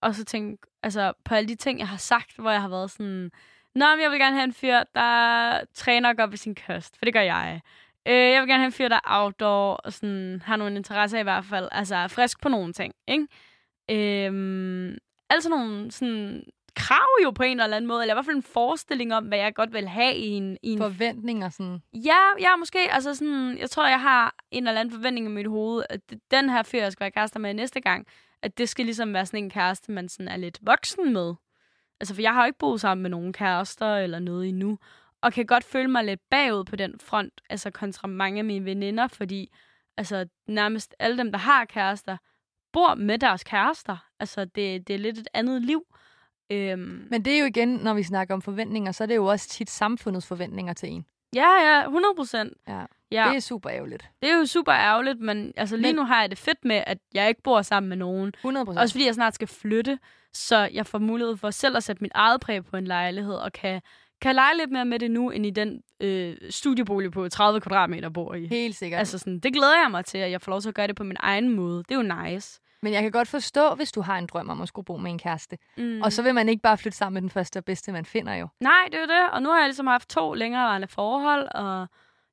og 0.00 0.14
så 0.14 0.24
tænke 0.24 0.66
altså, 0.82 1.12
på 1.24 1.34
alle 1.34 1.48
de 1.48 1.54
ting, 1.54 1.78
jeg 1.78 1.88
har 1.88 1.96
sagt, 1.96 2.36
hvor 2.36 2.50
jeg 2.50 2.60
har 2.60 2.68
været 2.68 2.90
sådan, 2.90 3.30
Nå, 3.74 3.86
men 3.90 4.02
jeg 4.02 4.10
vil 4.10 4.18
gerne 4.18 4.36
have 4.36 4.44
en 4.44 4.52
fyr, 4.52 4.82
der 4.94 5.60
træner 5.74 6.08
og 6.08 6.16
går 6.16 6.26
på 6.26 6.36
sin 6.36 6.54
kost, 6.66 6.98
for 6.98 7.04
det 7.04 7.14
gør 7.14 7.20
jeg. 7.20 7.60
Øh, 8.08 8.14
jeg 8.14 8.40
vil 8.40 8.48
gerne 8.48 8.60
have 8.60 8.66
en 8.66 8.72
fyr, 8.72 8.88
der 8.88 8.96
er 8.96 9.22
outdoor 9.22 9.74
og 9.74 9.92
sådan, 9.92 10.42
har 10.44 10.56
nogle 10.56 10.76
interesser 10.76 11.18
i 11.18 11.22
hvert 11.22 11.44
fald, 11.44 11.68
altså 11.72 11.96
er 11.96 12.08
frisk 12.08 12.40
på 12.42 12.48
nogle 12.48 12.72
ting, 12.72 12.94
ikke? 13.06 13.26
Øhm, 13.90 14.98
altså 15.30 15.48
nogle 15.48 15.90
sådan, 15.90 16.42
krav 16.76 17.06
jo 17.24 17.30
på 17.30 17.42
en 17.42 17.60
eller 17.60 17.76
anden 17.76 17.88
måde, 17.88 18.02
eller 18.02 18.14
i 18.14 18.16
hvert 18.16 18.24
fald 18.24 18.36
en 18.36 18.42
forestilling 18.42 19.14
om, 19.14 19.24
hvad 19.24 19.38
jeg 19.38 19.54
godt 19.54 19.72
vil 19.72 19.88
have 19.88 20.14
i 20.14 20.26
en, 20.26 20.58
i 20.62 20.72
en 20.72 20.78
Forventninger 20.78 21.48
sådan. 21.48 21.82
Ja, 21.94 22.18
ja, 22.40 22.56
måske. 22.56 22.92
Altså 22.92 23.14
sådan, 23.14 23.58
jeg 23.58 23.70
tror, 23.70 23.88
jeg 23.88 24.00
har 24.00 24.34
en 24.50 24.66
eller 24.66 24.80
anden 24.80 24.94
forventning 24.94 25.26
i 25.26 25.30
mit 25.30 25.46
hoved, 25.46 25.84
at 25.90 26.00
den 26.30 26.50
her 26.50 26.62
fyr, 26.62 26.82
jeg 26.82 26.92
skal 26.92 27.04
være 27.04 27.10
kærester 27.10 27.40
med 27.40 27.54
næste 27.54 27.80
gang, 27.80 28.06
at 28.42 28.58
det 28.58 28.68
skal 28.68 28.84
ligesom 28.84 29.14
være 29.14 29.26
sådan 29.26 29.44
en 29.44 29.50
kæreste, 29.50 29.92
man 29.92 30.08
sådan 30.08 30.28
er 30.28 30.36
lidt 30.36 30.58
voksen 30.62 31.12
med. 31.12 31.34
Altså, 32.00 32.14
for 32.14 32.22
jeg 32.22 32.34
har 32.34 32.42
jo 32.42 32.46
ikke 32.46 32.58
boet 32.58 32.80
sammen 32.80 33.02
med 33.02 33.10
nogen 33.10 33.32
kærester 33.32 33.96
eller 33.96 34.18
noget 34.18 34.48
endnu, 34.48 34.78
og 35.22 35.32
kan 35.32 35.46
godt 35.46 35.64
føle 35.64 35.88
mig 35.88 36.04
lidt 36.04 36.20
bagud 36.30 36.64
på 36.64 36.76
den 36.76 36.94
front, 37.00 37.40
altså 37.50 37.70
kontra 37.70 38.08
mange 38.08 38.38
af 38.38 38.44
mine 38.44 38.64
veninder, 38.64 39.08
fordi 39.08 39.52
altså, 39.96 40.26
nærmest 40.48 40.94
alle 40.98 41.18
dem, 41.18 41.32
der 41.32 41.38
har 41.38 41.64
kærester, 41.64 42.16
bor 42.72 42.94
med 42.94 43.18
deres 43.18 43.44
kærester. 43.44 43.96
Altså, 44.20 44.44
det, 44.44 44.88
det 44.88 44.94
er 44.94 44.98
lidt 44.98 45.18
et 45.18 45.28
andet 45.34 45.62
liv. 45.62 45.86
Øhm, 46.50 47.06
Men 47.10 47.24
det 47.24 47.32
er 47.34 47.38
jo 47.40 47.44
igen, 47.46 47.68
når 47.68 47.94
vi 47.94 48.02
snakker 48.02 48.34
om 48.34 48.42
forventninger, 48.42 48.92
så 48.92 49.02
er 49.04 49.06
det 49.06 49.16
jo 49.16 49.26
også 49.26 49.48
tit 49.48 49.70
samfundets 49.70 50.26
forventninger 50.26 50.72
til 50.72 50.88
en. 50.88 51.06
ja, 51.34 51.48
ja, 51.64 51.82
100 51.84 52.14
procent. 52.16 52.52
Ja. 52.68 52.84
Ja. 53.10 53.26
Det 53.28 53.36
er 53.36 53.40
super 53.40 53.70
ærgerligt. 53.70 54.08
Det 54.22 54.30
er 54.30 54.36
jo 54.36 54.46
super 54.46 54.72
ærgerligt, 54.72 55.20
men 55.20 55.52
altså 55.56 55.76
lige 55.76 55.86
Men- 55.86 55.94
nu 55.94 56.04
har 56.04 56.20
jeg 56.20 56.30
det 56.30 56.38
fedt 56.38 56.64
med, 56.64 56.82
at 56.86 56.98
jeg 57.14 57.28
ikke 57.28 57.42
bor 57.42 57.62
sammen 57.62 57.88
med 57.88 57.96
nogen. 57.96 58.32
100 58.36 58.66
procent. 58.66 58.80
Også 58.82 58.92
fordi 58.94 59.06
jeg 59.06 59.14
snart 59.14 59.34
skal 59.34 59.48
flytte, 59.48 59.98
så 60.32 60.68
jeg 60.72 60.86
får 60.86 60.98
mulighed 60.98 61.36
for 61.36 61.50
selv 61.50 61.76
at 61.76 61.82
sætte 61.84 62.02
mit 62.02 62.12
eget 62.14 62.40
præg 62.40 62.64
på 62.64 62.76
en 62.76 62.84
lejlighed, 62.86 63.34
og 63.34 63.52
kan, 63.52 63.80
kan 64.20 64.34
lege 64.34 64.56
lidt 64.56 64.70
mere 64.70 64.84
med 64.84 64.98
det 64.98 65.10
nu, 65.10 65.30
end 65.30 65.46
i 65.46 65.50
den 65.50 65.82
øh, 66.00 66.36
studiebolig 66.50 67.12
på 67.12 67.28
30 67.28 67.60
kvadratmeter, 67.60 68.08
bor 68.08 68.34
i. 68.34 68.46
Helt 68.46 68.76
sikkert. 68.76 68.98
Altså 68.98 69.18
sådan, 69.18 69.38
det 69.38 69.52
glæder 69.52 69.80
jeg 69.82 69.90
mig 69.90 70.04
til, 70.04 70.18
at 70.18 70.30
jeg 70.30 70.40
får 70.40 70.50
lov 70.52 70.60
til 70.60 70.68
at 70.68 70.74
gøre 70.74 70.86
det 70.86 70.96
på 70.96 71.04
min 71.04 71.16
egen 71.20 71.48
måde. 71.48 71.78
Det 71.88 71.90
er 71.90 71.96
jo 71.96 72.24
nice. 72.24 72.60
Men 72.86 72.92
jeg 72.92 73.02
kan 73.02 73.10
godt 73.10 73.28
forstå, 73.28 73.74
hvis 73.74 73.92
du 73.92 74.00
har 74.00 74.18
en 74.18 74.26
drøm 74.26 74.48
om 74.48 74.62
at 74.62 74.68
skulle 74.68 74.84
bo 74.84 74.96
med 74.96 75.10
en 75.10 75.18
kæreste. 75.18 75.58
Mm. 75.76 76.02
Og 76.02 76.12
så 76.12 76.22
vil 76.22 76.34
man 76.34 76.48
ikke 76.48 76.62
bare 76.62 76.78
flytte 76.78 76.98
sammen 76.98 77.14
med 77.14 77.22
den 77.22 77.30
første 77.30 77.58
og 77.58 77.64
bedste, 77.64 77.92
man 77.92 78.04
finder 78.04 78.34
jo. 78.34 78.48
Nej, 78.60 78.84
det 78.86 78.94
er 78.94 79.00
jo 79.00 79.06
det. 79.06 79.30
Og 79.32 79.42
nu 79.42 79.48
har 79.48 79.58
jeg 79.58 79.66
ligesom 79.68 79.86
haft 79.86 80.08
to 80.08 80.34
længerevarende 80.34 80.88
forhold, 80.88 81.48
og 81.54 81.86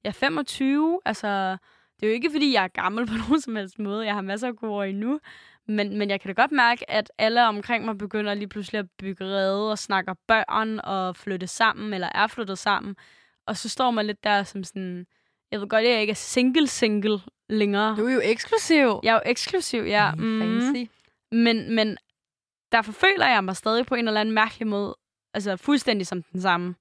jeg 0.03 0.09
er 0.09 0.13
25. 0.13 0.99
Altså, 1.05 1.57
det 1.95 2.03
er 2.03 2.07
jo 2.07 2.13
ikke, 2.13 2.31
fordi 2.31 2.53
jeg 2.53 2.63
er 2.63 2.67
gammel 2.67 3.07
på 3.07 3.13
nogen 3.27 3.41
som 3.41 3.55
helst 3.55 3.79
måde. 3.79 4.05
Jeg 4.05 4.13
har 4.13 4.21
masser 4.21 4.47
af 4.47 4.55
gode 4.55 4.71
år 4.71 4.83
endnu. 4.83 5.19
Men, 5.67 5.97
men 5.97 6.09
jeg 6.09 6.21
kan 6.21 6.35
da 6.35 6.41
godt 6.41 6.51
mærke, 6.51 6.91
at 6.91 7.11
alle 7.17 7.47
omkring 7.47 7.85
mig 7.85 7.97
begynder 7.97 8.33
lige 8.33 8.47
pludselig 8.47 8.79
at 8.79 8.89
bygge 8.99 9.25
rede 9.25 9.71
og 9.71 9.79
snakker 9.79 10.13
børn 10.27 10.79
og 10.83 11.15
flytte 11.15 11.47
sammen, 11.47 11.93
eller 11.93 12.09
er 12.15 12.27
flyttet 12.27 12.57
sammen. 12.57 12.95
Og 13.47 13.57
så 13.57 13.69
står 13.69 13.91
man 13.91 14.05
lidt 14.05 14.23
der 14.23 14.43
som 14.43 14.63
sådan... 14.63 15.05
Jeg 15.53 15.61
ved 15.61 15.67
godt, 15.67 15.85
at 15.85 15.91
jeg 15.91 16.01
ikke 16.01 16.11
er 16.11 16.15
single-single 16.15 17.21
længere. 17.49 17.95
Du 17.97 18.05
er 18.05 18.13
jo 18.13 18.21
eksklusiv. 18.23 18.99
Jeg 19.03 19.09
er 19.09 19.13
jo 19.13 19.21
eksklusiv, 19.25 19.83
ja. 19.83 20.09
Fancy. 20.09 20.91
Men, 21.31 21.75
men 21.75 21.97
derfor 22.71 22.91
føler 22.91 23.27
jeg 23.27 23.43
mig 23.43 23.55
stadig 23.55 23.85
på 23.85 23.95
en 23.95 24.07
eller 24.07 24.21
anden 24.21 24.35
mærkelig 24.35 24.67
måde, 24.67 24.95
altså 25.33 25.57
fuldstændig 25.57 26.07
som 26.07 26.23
den 26.23 26.41
samme. 26.41 26.75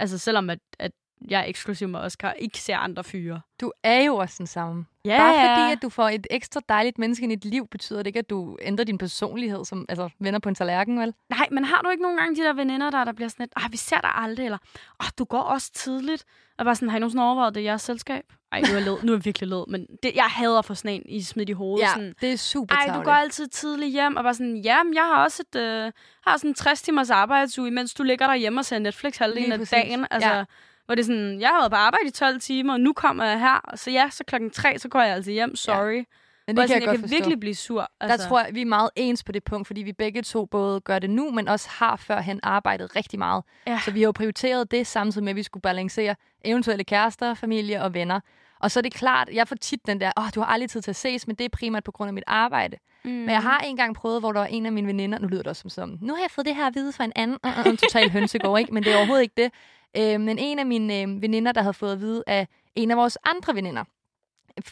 Altså 0.00 0.18
selvom 0.18 0.50
at, 0.50 0.58
at 0.78 0.92
jeg 1.30 1.40
er 1.40 1.44
eksklusiv 1.44 1.88
med 1.88 2.00
Oscar, 2.00 2.32
ikke 2.32 2.58
ser 2.58 2.76
andre 2.76 3.04
fyre. 3.04 3.40
Du 3.60 3.72
er 3.82 4.00
jo 4.00 4.16
også 4.16 4.34
den 4.38 4.46
samme. 4.46 4.86
Ja, 5.04 5.18
Bare 5.18 5.56
fordi, 5.56 5.72
at 5.72 5.82
du 5.82 5.88
får 5.88 6.08
et 6.08 6.26
ekstra 6.30 6.60
dejligt 6.68 6.98
menneske 6.98 7.26
i 7.26 7.28
dit 7.28 7.44
liv, 7.44 7.68
betyder 7.68 7.98
det 7.98 8.06
ikke, 8.06 8.18
at 8.18 8.30
du 8.30 8.56
ændrer 8.62 8.84
din 8.84 8.98
personlighed 8.98 9.64
som 9.64 9.86
altså, 9.88 10.08
venner 10.20 10.38
på 10.38 10.48
en 10.48 10.54
tallerken, 10.54 11.00
vel? 11.00 11.14
Nej, 11.30 11.48
men 11.50 11.64
har 11.64 11.82
du 11.82 11.90
ikke 11.90 12.02
nogle 12.02 12.18
gange 12.18 12.36
de 12.36 12.40
der 12.40 12.52
veninder, 12.52 12.90
der, 12.90 13.04
der 13.04 13.12
bliver 13.12 13.28
sådan 13.28 13.42
lidt, 13.42 13.52
ah, 13.56 13.72
vi 13.72 13.76
ser 13.76 14.00
dig 14.00 14.10
aldrig, 14.14 14.44
eller 14.44 14.58
ah, 15.00 15.06
du 15.18 15.24
går 15.24 15.40
også 15.40 15.72
tidligt. 15.72 16.24
Og 16.58 16.64
bare 16.64 16.74
sådan, 16.74 16.88
har 16.88 16.96
I 16.96 17.00
nogensinde 17.00 17.24
overvejet 17.24 17.54
det 17.54 17.60
i 17.60 17.64
jeres 17.64 17.82
selskab? 17.82 18.24
Ej, 18.52 18.60
nu 18.60 18.66
er 18.68 18.72
jeg 18.72 18.82
led, 18.82 18.96
nu 19.02 19.12
er 19.12 19.16
jeg 19.16 19.24
virkelig 19.24 19.48
led, 19.48 19.64
men 19.68 19.86
det, 20.02 20.14
jeg 20.14 20.24
hader 20.24 20.62
for 20.62 20.74
sådan 20.74 20.90
en, 20.90 21.02
I 21.06 21.22
smidt 21.22 21.48
i 21.48 21.52
hovedet. 21.52 21.88
Sådan, 21.94 22.14
det 22.20 22.32
er 22.32 22.36
super 22.36 22.74
Ej, 22.74 22.96
du 22.96 23.02
går 23.02 23.10
altid 23.12 23.46
tidligt 23.46 23.92
hjem, 23.92 24.16
og 24.16 24.22
bare 24.22 24.34
sådan, 24.34 24.56
jamen, 24.56 24.94
jeg 24.94 25.02
har 25.02 25.24
også 25.24 25.42
et, 25.42 25.60
øh, 25.60 25.92
har 26.26 26.36
sådan 26.36 26.50
en 26.50 26.54
60 26.54 26.82
timers 26.82 27.10
arbejdsuge, 27.10 27.70
mens 27.70 27.94
du 27.94 28.02
ligger 28.02 28.26
derhjemme 28.26 28.60
og 28.60 28.64
ser 28.64 28.78
Netflix 28.78 29.16
halvdelen 29.16 29.52
af 29.52 29.66
dagen. 29.66 30.06
Altså, 30.10 30.30
Ja. 30.30 30.44
Ja. 30.86 30.88
Hvor 30.88 30.94
det 30.94 31.02
er 31.02 31.06
sådan, 31.06 31.40
jeg 31.40 31.48
har 31.48 31.60
været 31.60 31.70
på 31.70 31.76
arbejde 31.76 32.06
i 32.06 32.10
12 32.10 32.40
timer, 32.40 32.72
og 32.72 32.80
nu 32.80 32.92
kommer 32.92 33.24
jeg 33.24 33.40
her, 33.40 33.60
og 33.64 33.78
så 33.78 33.90
ja, 33.90 34.08
så 34.10 34.24
klokken 34.24 34.50
3, 34.50 34.78
så 34.78 34.88
går 34.88 35.00
jeg 35.00 35.14
altså 35.14 35.30
hjem, 35.30 35.56
sorry. 35.56 36.04
Men 36.48 36.56
Men 36.56 36.56
det 36.56 36.62
det 36.62 36.68
kan 36.68 36.68
sådan, 36.68 36.74
jeg, 36.74 36.80
jeg 36.80 36.88
godt 36.88 36.96
kan 36.96 37.02
forstå. 37.02 37.16
virkelig 37.16 37.40
blive 37.40 37.54
sur. 37.54 37.90
Altså. 38.00 38.16
Der 38.16 38.28
tror 38.28 38.40
jeg, 38.40 38.54
vi 38.54 38.60
er 38.60 38.66
meget 38.66 38.90
ens 38.96 39.24
på 39.24 39.32
det 39.32 39.44
punkt, 39.44 39.66
fordi 39.66 39.82
vi 39.82 39.92
begge 39.92 40.22
to 40.22 40.44
både 40.46 40.80
gør 40.80 40.98
det 40.98 41.10
nu, 41.10 41.30
men 41.30 41.48
også 41.48 41.68
har 41.70 41.96
førhen 41.96 42.40
arbejdet 42.42 42.96
rigtig 42.96 43.18
meget. 43.18 43.44
Ja. 43.66 43.80
Så 43.84 43.90
vi 43.90 44.00
har 44.00 44.04
jo 44.04 44.12
prioriteret 44.12 44.70
det 44.70 44.86
samtidig 44.86 45.24
med, 45.24 45.30
at 45.32 45.36
vi 45.36 45.42
skulle 45.42 45.62
balancere 45.62 46.14
eventuelle 46.44 46.84
kærester, 46.84 47.34
familie 47.34 47.82
og 47.82 47.94
venner. 47.94 48.20
Og 48.60 48.70
så 48.70 48.80
er 48.80 48.82
det 48.82 48.94
klart, 48.94 49.28
jeg 49.32 49.48
får 49.48 49.56
tit 49.56 49.86
den 49.86 50.00
der, 50.00 50.12
åh, 50.16 50.24
oh, 50.24 50.30
du 50.34 50.40
har 50.40 50.46
aldrig 50.46 50.70
tid 50.70 50.82
til 50.82 50.90
at 50.90 50.96
ses, 50.96 51.26
men 51.26 51.36
det 51.36 51.44
er 51.44 51.48
primært 51.48 51.84
på 51.84 51.92
grund 51.92 52.08
af 52.08 52.14
mit 52.14 52.24
arbejde. 52.26 52.76
mm. 53.04 53.10
Men 53.10 53.30
jeg 53.30 53.42
har 53.42 53.58
engang 53.58 53.94
prøvet, 53.94 54.20
hvor 54.20 54.32
der 54.32 54.40
var 54.40 54.46
en 54.46 54.66
af 54.66 54.72
mine 54.72 54.86
veninder, 54.86 55.18
nu 55.18 55.28
lyder 55.28 55.42
det 55.42 55.50
også 55.50 55.60
som 55.60 55.70
sådan, 55.70 55.98
nu 56.02 56.14
har 56.14 56.20
jeg 56.22 56.30
fået 56.30 56.46
det 56.46 56.56
her 56.56 56.66
at 56.66 56.74
vide 56.74 56.92
fra 56.92 57.04
en 57.04 57.12
anden, 57.16 57.38
uh, 57.46 57.58
uh, 57.58 57.66
en 57.66 57.76
total 57.76 58.10
hønsegård, 58.10 58.58
ikke? 58.60 58.74
men 58.74 58.82
det 58.82 58.92
er 58.92 58.96
overhovedet 58.96 59.22
ikke 59.22 59.42
det. 59.42 59.52
Øh, 59.96 60.20
men 60.20 60.38
en 60.38 60.58
af 60.58 60.66
mine 60.66 61.00
øh, 61.02 61.22
veninder, 61.22 61.52
der 61.52 61.62
havde 61.62 61.74
fået 61.74 61.92
at 61.92 62.00
vide 62.00 62.22
af 62.26 62.48
en 62.74 62.90
af 62.90 62.96
vores 62.96 63.18
andre 63.24 63.54
veninder, 63.54 63.84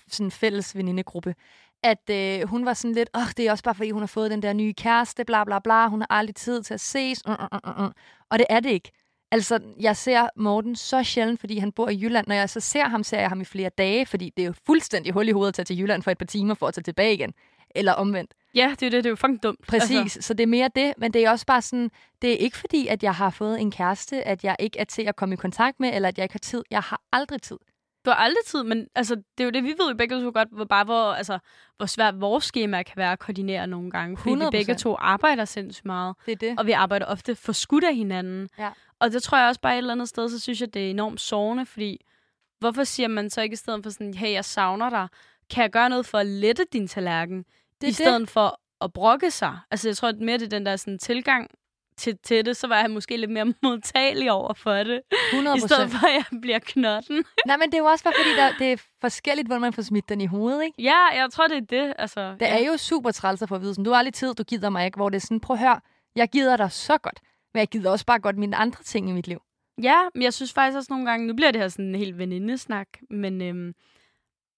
sådan 0.09 0.27
en 0.27 0.31
fælles 0.31 0.77
venindegruppe, 0.77 1.35
at 1.83 2.11
øh, 2.11 2.49
hun 2.49 2.67
var 2.67 2.75
sådan 2.75 2.95
lidt, 2.95 3.11
åh, 3.15 3.31
det 3.37 3.47
er 3.47 3.51
også 3.51 3.65
bare 3.65 3.75
fordi, 3.75 3.91
hun 3.91 4.03
har 4.03 4.07
fået 4.07 4.31
den 4.31 4.43
der 4.43 4.53
nye 4.53 4.73
kæreste, 4.73 5.25
bla 5.25 5.45
bla 5.45 5.59
bla, 5.59 5.89
hun 5.89 6.01
har 6.01 6.07
aldrig 6.11 6.35
tid 6.35 6.63
til 6.63 6.75
at 6.75 6.81
ses, 6.81 7.27
uh, 7.29 7.33
uh, 7.33 7.59
uh, 7.69 7.85
uh. 7.85 7.91
og 8.31 8.39
det 8.39 8.47
er 8.51 8.61
det 8.61 8.71
ikke. 8.71 8.93
Altså, 9.31 9.61
jeg 9.81 9.97
ser 9.97 10.29
Morten 10.37 10.77
så 10.77 11.03
sjældent, 11.03 11.41
fordi 11.41 11.59
han 11.59 11.73
bor 11.73 11.89
i 11.89 12.01
Jylland. 12.03 12.27
Når 12.27 12.35
jeg 12.35 12.51
så 12.51 12.61
ser 12.61 12.85
ham, 12.85 13.03
ser 13.03 13.21
jeg 13.21 13.29
ham 13.29 13.41
i 13.41 13.45
flere 13.45 13.69
dage, 13.69 14.07
fordi 14.07 14.33
det 14.37 14.43
er 14.43 14.47
jo 14.47 14.55
fuldstændig 14.67 15.13
hul 15.13 15.29
i 15.29 15.33
hovedet 15.33 15.49
at 15.49 15.55
tage 15.55 15.65
til 15.65 15.81
Jylland 15.81 16.03
for 16.03 16.11
et 16.11 16.19
par 16.19 16.27
timer 16.27 16.55
for 16.55 16.67
at 16.67 16.75
tage 16.75 16.83
tilbage 16.83 17.15
igen. 17.15 17.35
Eller 17.71 17.93
omvendt. 17.93 18.35
Ja, 18.55 18.75
det 18.81 18.87
er 18.87 18.91
det, 18.91 19.05
det 19.05 19.07
er 19.07 19.11
jo 19.11 19.17
fucking 19.17 19.43
dumt. 19.43 19.67
Præcis, 19.69 19.97
Altså, 19.97 20.23
så 20.23 20.35
det 20.35 20.43
er 20.43 20.47
mere 20.47 20.71
det, 20.77 20.93
men 20.99 21.13
det 21.13 21.25
er 21.25 21.31
også 21.31 21.47
bare 21.47 21.63
sådan, 21.63 21.91
det 22.23 22.33
er 22.33 22.37
ikke 22.37 22.57
fordi, 22.57 22.87
at 22.87 23.03
jeg 23.03 23.15
har 23.15 23.31
fået 23.31 23.61
en 23.61 23.71
kæreste, 23.71 24.23
at 24.29 24.45
jeg 24.45 24.57
ikke 24.59 24.79
er 24.79 24.85
til 24.85 25.03
at 25.03 25.17
komme 25.17 25.33
i 25.33 25.37
kontakt 25.37 25.81
med, 25.81 25.95
eller 25.95 26.09
at 26.09 26.19
jeg 26.19 26.25
ikke 26.25 26.33
har 26.35 26.39
tid. 26.39 26.63
Jeg 26.71 26.81
har 26.81 27.01
aldrig 27.13 27.43
tid. 27.43 27.57
du 28.05 28.11
har 28.11 28.17
aldrig 28.17 28.45
tid, 28.47 28.63
men 28.63 28.87
altså, 28.95 29.15
det 29.15 29.41
er 29.41 29.45
jo 29.45 29.51
det, 29.51 29.63
vi 29.65 29.69
ved 29.69 29.89
jo 29.91 29.97
begge 29.97 30.21
to 30.21 30.31
godt, 30.35 30.49
hvor, 30.53 30.65
bare 30.65 30.85
hvor, 30.85 31.13
altså, 31.13 31.39
hvor 31.77 31.87
svært 31.87 32.21
vores 32.21 32.45
schema 32.45 32.83
kan 32.83 32.97
være 32.97 33.13
at 33.13 33.19
koordinere 33.19 33.67
nogle 33.67 33.91
gange. 33.91 34.17
Fordi 34.17 34.35
vi 34.35 34.41
100%. 34.41 34.51
begge 34.51 34.75
to 34.75 34.97
arbejder 34.99 35.45
sindssygt 35.45 35.85
meget. 35.87 36.15
Det 36.27 36.33
er 36.33 36.37
det. 36.37 36.59
Og 36.59 36.67
vi 36.67 36.73
arbejder 36.73 37.07
ofte 37.07 37.35
for 37.35 37.53
skudt 37.53 37.85
af 37.85 37.95
hinanden. 37.97 38.49
Ja. 38.59 38.71
Og 38.99 39.13
det 39.13 39.23
tror 39.23 39.39
jeg 39.39 39.49
også 39.49 39.61
bare 39.61 39.73
et 39.75 39.79
eller 39.79 39.93
andet 39.93 40.09
sted, 40.09 40.29
så 40.29 40.41
synes 40.41 40.61
jeg, 40.61 40.75
det 40.75 40.87
er 40.87 40.91
enormt 40.91 41.21
sårende, 41.21 41.67
fordi 41.67 42.05
hvorfor 42.59 42.85
siger 42.85 43.09
man 43.09 43.31
så 43.31 43.41
ikke 43.41 43.53
i 43.55 43.57
stedet 43.57 43.83
for 43.83 43.91
sådan, 43.91 44.15
hey, 44.15 44.33
jeg 44.33 44.45
savner 44.45 44.91
dig, 44.91 45.09
kan 45.51 45.63
jeg 45.63 45.71
gøre 45.71 45.89
noget 45.89 46.07
for 46.07 46.19
at 46.19 46.27
lette 46.27 46.65
din 46.73 46.89
tallerken, 46.89 47.45
Det 47.85 47.91
i 47.91 47.95
stedet 47.95 48.31
for 48.31 48.61
at 48.81 48.93
brokke 48.93 49.31
sig? 49.31 49.59
Altså, 49.71 49.89
jeg 49.89 49.97
tror 49.97 50.09
at 50.09 50.19
mere, 50.21 50.39
det 50.39 50.45
er 50.45 50.49
den 50.49 50.67
der 50.67 50.77
sådan, 50.77 50.99
tilgang 50.99 51.51
til, 51.97 52.19
til 52.23 52.45
det, 52.47 52.57
så 52.57 52.67
var 52.67 52.81
jeg 52.81 52.91
måske 52.91 53.17
lidt 53.17 53.31
mere 53.31 53.45
modtagelig 53.63 54.33
over 54.33 54.55
for 54.55 54.75
det, 54.75 55.01
100 55.33 55.57
i 55.57 55.61
stedet 55.61 55.91
for, 55.91 56.07
at 56.07 56.13
jeg 56.15 56.41
bliver 56.41 56.59
knotten. 56.59 57.25
Nej, 57.47 57.57
men 57.57 57.67
det 57.71 57.75
er 57.75 57.79
jo 57.79 57.85
også 57.85 58.05
bare, 58.05 58.15
fordi 58.17 58.31
der, 58.37 58.53
det 58.59 58.73
er 58.73 58.77
forskelligt, 59.01 59.49
hvordan 59.49 59.61
man 59.61 59.73
får 59.73 59.83
smidt 59.83 60.09
den 60.09 60.21
i 60.21 60.27
hovedet, 60.27 60.65
ikke? 60.65 60.83
ja, 60.83 61.07
jeg 61.15 61.31
tror, 61.33 61.47
det 61.47 61.57
er 61.57 61.61
det. 61.61 61.95
Altså, 61.99 62.33
Det 62.33 62.41
ja. 62.41 62.63
er 62.63 62.67
jo 62.67 62.77
super 62.77 63.11
træls 63.11 63.43
at 63.43 63.49
få 63.49 63.55
at 63.55 63.61
vide, 63.61 63.75
sådan, 63.75 63.85
du 63.85 63.91
har 63.91 63.99
aldrig 63.99 64.15
tid, 64.15 64.35
du 64.35 64.43
gider 64.43 64.71
mig 64.71 64.85
ikke, 64.87 64.97
hvor 64.97 65.09
det 65.09 65.17
er 65.17 65.21
sådan, 65.21 65.41
prøv 65.41 65.55
at 65.55 65.61
høre, 65.61 65.81
jeg 66.17 66.29
gider 66.29 66.57
dig 66.57 66.73
så 66.73 66.99
godt, 66.99 67.21
men 67.55 67.59
jeg 67.59 67.69
gider 67.69 67.91
også 67.91 68.07
bare 68.07 68.19
godt 68.21 68.37
mine 68.39 68.57
andre 68.57 68.83
ting 68.83 69.11
i 69.11 69.13
mit 69.13 69.27
liv. 69.27 69.43
Ja, 69.83 69.97
men 70.15 70.23
jeg 70.23 70.35
synes 70.35 70.53
faktisk 70.53 70.77
også 70.77 70.93
nogle 70.93 71.11
gange, 71.11 71.27
nu 71.27 71.35
bliver 71.35 71.51
det 71.51 71.61
her 71.61 71.69
sådan 71.69 71.85
en 71.85 71.95
helt 71.95 72.19
venindesnak, 72.19 72.89
men, 73.11 73.43
øhm, 73.43 73.75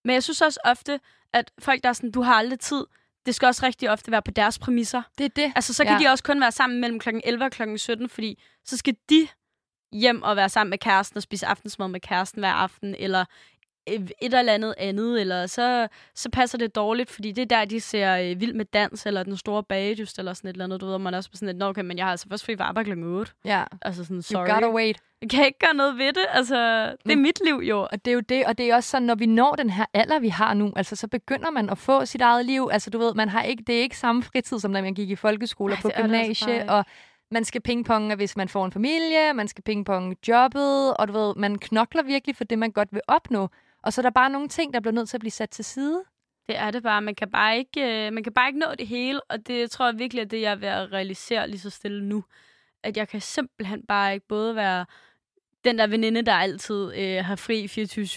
Men 0.05 0.15
jeg 0.15 0.23
synes 0.23 0.43
også 0.43 0.61
ofte, 0.65 1.01
at 1.33 1.51
folk, 1.59 1.83
der 1.83 1.89
er 1.89 1.93
sådan, 1.93 2.11
du 2.11 2.23
har 2.23 2.35
aldrig 2.35 2.61
tid, 2.61 2.85
det 3.27 3.35
skal 3.35 3.47
også 3.47 3.67
rigtig 3.67 3.91
ofte 3.91 4.11
være 4.11 4.23
på 4.23 4.31
deres 4.31 4.59
præmisser. 4.59 5.03
Det 5.19 5.25
er 5.25 5.29
det. 5.29 5.53
Altså, 5.57 5.75
så 5.75 5.85
kan 5.85 5.93
Ja. 6.01 6.09
de 6.09 6.12
også 6.12 6.25
kun 6.25 6.41
være 6.41 6.53
sammen 6.53 6.81
mellem 6.81 6.99
kl. 7.01 7.09
11 7.25 7.45
og 7.45 7.51
kl. 7.51 7.62
17, 7.77 8.09
fordi 8.09 8.43
så 8.65 8.77
skal 8.77 8.97
de 9.11 9.29
hjem 9.93 10.23
og 10.23 10.37
være 10.37 10.49
sammen 10.49 10.71
med 10.71 10.79
kæresten 10.79 11.17
og 11.17 11.23
spise 11.23 11.47
aftensmad 11.47 11.89
med 11.89 12.01
kæresten 12.01 12.41
hver 12.41 12.53
aften, 12.53 12.95
eller 12.99 13.25
et 13.87 14.12
eller 14.35 14.53
andet 14.53 14.75
andet, 14.79 15.20
eller 15.20 15.46
så, 15.46 15.88
så 16.14 16.31
passer 16.31 16.59
det 16.59 16.75
dårligt, 16.75 17.11
fordi 17.11 17.33
det 17.33 17.42
er 17.42 17.59
der, 17.59 17.64
de 17.64 17.81
ser 17.81 18.16
øh, 18.16 18.40
Vild 18.40 18.55
med 18.55 18.64
Dans, 18.64 19.07
eller 19.07 19.22
Den 19.22 19.37
Store 19.37 19.62
Bagedyst, 19.62 20.18
eller 20.18 20.33
sådan 20.35 20.49
et 20.49 20.55
eller 20.55 20.64
andet, 20.64 20.81
du 20.81 20.87
ved, 20.87 20.94
og 20.94 21.01
man 21.01 21.14
er 21.14 21.18
også 21.18 21.31
sådan 21.35 21.49
lidt, 21.55 21.62
okay, 21.62 21.83
men 21.83 21.96
jeg 21.99 22.07
har 22.07 22.11
altså 22.11 22.27
først 22.31 22.44
fri 22.44 22.57
for 22.57 22.64
arbejde 22.64 22.92
kl. 22.92 23.03
8. 23.05 23.33
Ja. 23.44 23.64
Altså 23.83 24.05
sådan, 24.05 24.16
You 24.16 24.22
sorry. 24.22 24.49
gotta 24.49 24.70
wait. 24.70 24.96
Jeg 25.22 25.31
kan 25.31 25.46
ikke 25.46 25.59
gøre 25.59 25.75
noget 25.75 25.99
ved 25.99 26.07
det, 26.12 26.27
altså, 26.31 26.87
det 27.05 27.12
er 27.12 27.16
Mm. 27.16 27.22
mit 27.22 27.40
liv 27.44 27.55
jo. 27.68 27.81
Og 27.92 28.05
det 28.05 28.11
er 28.11 28.14
jo 28.14 28.20
det, 28.20 28.46
og 28.46 28.59
det 28.59 28.70
er 28.70 28.75
også 28.75 28.90
sådan, 28.90 29.07
når 29.07 29.14
vi 29.14 29.27
når 29.27 29.55
den 29.55 29.70
her 29.70 29.85
alder, 29.94 30.18
vi 30.18 30.29
har 30.29 30.55
nu, 30.55 30.72
altså 30.77 30.96
så 30.96 31.09
begynder 31.09 31.51
man 31.51 31.70
at 31.70 31.79
få 31.79 32.05
sit 32.05 32.20
eget 32.20 32.46
liv. 32.46 32.68
Altså 32.72 32.90
du 32.90 32.99
ved, 32.99 33.14
man 33.14 33.29
har 33.29 33.42
ikke, 33.42 33.62
det 33.66 33.75
er 33.79 33.81
ikke 33.83 33.99
samme 33.99 34.22
fritid, 34.22 34.59
som 34.59 34.72
da 34.72 34.83
man 34.83 34.94
gik 34.94 35.11
i 35.11 35.16
folkeskole 35.16 35.72
og 35.75 35.79
på 35.83 35.90
gymnasie, 36.03 36.70
og 36.70 36.85
man 37.31 37.44
skal 37.44 37.61
pingponge, 37.61 38.14
hvis 38.16 38.37
man 38.37 38.49
får 38.49 38.64
en 38.64 38.72
familie, 38.72 39.33
man 39.35 39.49
skal 39.49 39.64
pingponge 39.64 40.16
jobbet, 40.29 40.96
og 40.96 41.09
du 41.09 41.12
ved, 41.12 41.35
man 41.37 41.59
knokler 41.59 42.03
virkelig 42.03 42.37
for 42.37 42.44
det, 42.44 42.59
man 42.59 42.70
godt 42.72 42.88
vil 42.92 43.01
opnå. 43.09 43.49
Og 43.87 43.92
så 43.92 44.01
er 44.01 44.03
der 44.03 44.11
bare 44.11 44.31
nogle 44.31 44.49
ting, 44.49 44.75
der 44.75 44.81
bliver 44.81 44.92
nødt 44.94 45.09
til 45.09 45.16
at 45.16 45.20
blive 45.20 45.31
sat 45.31 45.51
til 45.51 45.64
side. 45.64 46.03
Det 46.49 46.59
er 46.59 46.70
det 46.70 46.83
bare. 46.83 47.03
Man 47.03 47.14
kan 47.14 47.31
bare 47.31 47.59
ikke, 47.59 48.07
øh, 48.07 48.12
man 48.12 48.22
kan 48.25 48.33
bare 48.33 48.49
ikke 48.49 48.59
nå 48.59 48.66
det 48.79 48.87
hele, 48.87 49.20
og 49.22 49.46
det 49.46 49.70
tror 49.70 49.87
jeg 49.87 49.99
virkelig 49.99 50.20
er 50.20 50.25
det, 50.27 50.40
jeg 50.40 50.51
er 50.53 50.57
ved 50.57 50.68
at 50.68 50.92
realisere 50.92 51.49
lige 51.49 51.61
så 51.61 51.70
stille 51.70 52.05
nu. 52.05 52.25
At 52.85 52.96
jeg 52.96 53.09
kan 53.09 53.20
simpelthen 53.20 53.83
bare 53.88 54.14
ikke 54.14 54.27
både 54.29 54.57
være 54.57 54.87
den 55.64 55.79
der 55.79 55.87
veninde, 55.87 56.22
der 56.22 56.33
altid 56.33 56.92
øh, 56.96 57.25
har 57.25 57.37
fri 57.37 57.64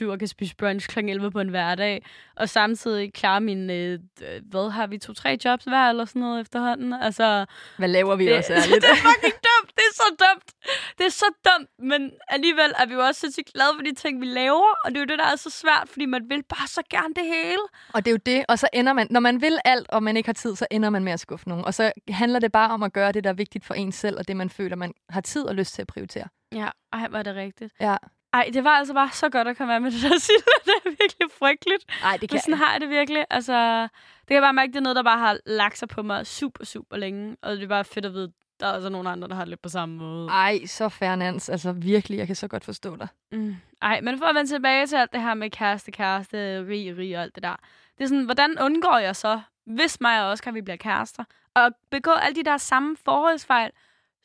24-7 0.07 0.11
og 0.11 0.19
kan 0.19 0.27
spise 0.27 0.55
brunch 0.55 0.89
kl. 0.89 0.99
11 0.99 1.31
på 1.31 1.39
en 1.39 1.49
hverdag, 1.49 2.05
og 2.35 2.49
samtidig 2.49 3.13
klare 3.13 3.41
min, 3.41 3.69
øh, 3.69 3.99
hvad 4.43 4.71
har 4.71 4.87
vi, 4.87 4.97
to-tre 4.97 5.37
jobs 5.45 5.63
hver 5.63 5.89
eller 5.89 6.05
sådan 6.05 6.19
noget 6.19 6.41
efterhånden. 6.41 6.93
Altså, 6.93 7.45
Hvad 7.77 7.87
laver 7.87 8.15
vi 8.15 8.25
det, 8.25 8.37
også 8.37 8.53
ærligt? 8.59 8.81
det 8.81 8.89
er 8.89 8.95
fucking. 8.95 9.33
Det 9.79 9.85
er 9.91 9.95
så 10.03 10.09
dumt. 10.25 10.49
Det 10.97 11.05
er 11.05 11.09
så 11.09 11.29
dumt, 11.47 11.69
men 11.79 12.11
alligevel 12.27 12.71
er 12.79 12.85
vi 12.85 12.93
jo 12.93 12.99
også 12.99 13.19
sindssygt 13.21 13.53
glade 13.53 13.71
for 13.75 13.83
de 13.83 13.93
ting, 13.95 14.21
vi 14.21 14.25
laver, 14.25 14.71
og 14.83 14.91
det 14.91 14.97
er 14.97 14.99
jo 14.99 15.05
det, 15.05 15.19
der 15.19 15.25
er 15.25 15.35
så 15.35 15.49
svært, 15.49 15.89
fordi 15.89 16.05
man 16.05 16.29
vil 16.29 16.43
bare 16.43 16.67
så 16.67 16.81
gerne 16.89 17.13
det 17.13 17.25
hele. 17.25 17.63
Og 17.93 18.05
det 18.05 18.11
er 18.11 18.13
jo 18.13 18.21
det, 18.25 18.45
og 18.49 18.59
så 18.59 18.67
ender 18.73 18.93
man, 18.93 19.07
når 19.09 19.19
man 19.19 19.41
vil 19.41 19.59
alt, 19.65 19.89
og 19.89 20.03
man 20.03 20.17
ikke 20.17 20.27
har 20.27 20.33
tid, 20.33 20.55
så 20.55 20.67
ender 20.71 20.89
man 20.89 21.03
med 21.03 21.13
at 21.13 21.19
skuffe 21.19 21.49
nogen. 21.49 21.65
Og 21.65 21.73
så 21.73 21.91
handler 22.09 22.39
det 22.39 22.51
bare 22.51 22.71
om 22.71 22.83
at 22.83 22.93
gøre 22.93 23.11
det, 23.11 23.23
der 23.23 23.29
er 23.29 23.33
vigtigt 23.33 23.65
for 23.65 23.73
en 23.73 23.91
selv, 23.91 24.17
og 24.17 24.27
det, 24.27 24.37
man 24.37 24.49
føler, 24.49 24.75
man 24.75 24.93
har 25.09 25.21
tid 25.21 25.43
og 25.43 25.55
lyst 25.55 25.73
til 25.73 25.81
at 25.81 25.87
prioritere. 25.87 26.27
Ja, 26.51 26.69
ej, 26.93 27.07
var 27.09 27.23
det 27.23 27.35
rigtigt. 27.35 27.73
Ja. 27.79 27.97
Ej, 28.33 28.49
det 28.53 28.63
var 28.63 28.69
altså 28.69 28.93
bare 28.93 29.09
så 29.11 29.29
godt 29.29 29.47
at 29.47 29.57
komme 29.57 29.73
af 29.75 29.81
med 29.81 29.91
det 29.91 30.01
der 30.01 30.19
Silla. 30.19 30.53
Det 30.65 30.73
er 30.85 30.89
virkelig 30.89 31.31
frygteligt. 31.39 31.85
Nej, 32.01 32.17
det 32.17 32.31
Men 32.31 32.39
sådan 32.39 32.53
har 32.53 32.71
jeg 32.71 32.81
det 32.81 32.89
virkelig. 32.89 33.25
Altså, 33.29 33.81
det 33.81 34.27
kan 34.27 34.35
jeg 34.35 34.41
bare 34.41 34.53
mærke, 34.53 34.71
det 34.71 34.77
er 34.77 34.81
noget, 34.81 34.95
der 34.95 35.03
bare 35.03 35.19
har 35.19 35.37
lagt 35.45 35.77
sig 35.77 35.87
på 35.87 36.01
mig 36.01 36.27
super, 36.27 36.65
super 36.65 36.97
længe. 36.97 37.37
Og 37.41 37.55
det 37.55 37.63
er 37.63 37.67
bare 37.67 37.85
fedt 37.85 38.05
at 38.05 38.13
vide, 38.13 38.31
der 38.59 38.67
er 38.67 38.71
altså 38.71 38.89
nogle 38.89 39.09
andre, 39.09 39.27
der 39.27 39.35
har 39.35 39.41
det 39.41 39.49
lidt 39.49 39.61
på 39.61 39.69
samme 39.69 39.95
måde. 39.95 40.29
Ej, 40.29 40.65
så 40.65 40.89
fair 40.89 41.15
Nans. 41.15 41.49
Altså 41.49 41.71
virkelig, 41.71 42.17
jeg 42.17 42.27
kan 42.27 42.35
så 42.35 42.47
godt 42.47 42.65
forstå 42.65 42.95
dig. 42.95 43.07
Mm. 43.31 43.55
Ej, 43.81 44.01
men 44.01 44.17
for 44.17 44.25
at 44.25 44.35
vende 44.35 44.51
tilbage 44.51 44.87
til 44.87 44.95
alt 44.95 45.13
det 45.13 45.21
her 45.21 45.33
med 45.33 45.49
kæreste, 45.49 45.91
kæreste, 45.91 46.67
rig, 46.67 46.97
rig 46.97 47.17
og 47.17 47.23
alt 47.23 47.35
det 47.35 47.43
der. 47.43 47.55
Det 47.97 48.03
er 48.03 48.07
sådan, 48.07 48.25
hvordan 48.25 48.61
undgår 48.61 48.97
jeg 48.97 49.15
så, 49.15 49.41
hvis 49.65 50.01
mig 50.01 50.23
og 50.23 50.29
Oscar 50.29 50.51
vi 50.51 50.61
bliver 50.61 50.77
kærester, 50.77 51.23
og 51.55 51.71
begå 51.91 52.11
alle 52.11 52.35
de 52.35 52.43
der 52.43 52.57
samme 52.57 52.97
forholdsfejl, 53.05 53.71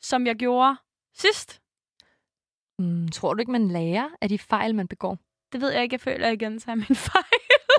som 0.01 0.27
jeg 0.27 0.35
gjorde 0.35 0.75
sidst? 1.13 1.61
Mm, 2.79 3.07
tror 3.07 3.33
du 3.33 3.39
ikke, 3.39 3.51
man 3.51 3.67
lærer 3.67 4.09
af 4.21 4.29
de 4.29 4.39
fejl, 4.39 4.75
man 4.75 4.87
begår? 4.87 5.17
Det 5.51 5.61
ved 5.61 5.71
jeg 5.71 5.83
ikke, 5.83 5.93
jeg 5.93 6.01
føler 6.01 6.25
jeg 6.25 6.33
igen 6.33 6.59
tager 6.59 6.75
min 6.75 6.95
fejl. 7.11 7.25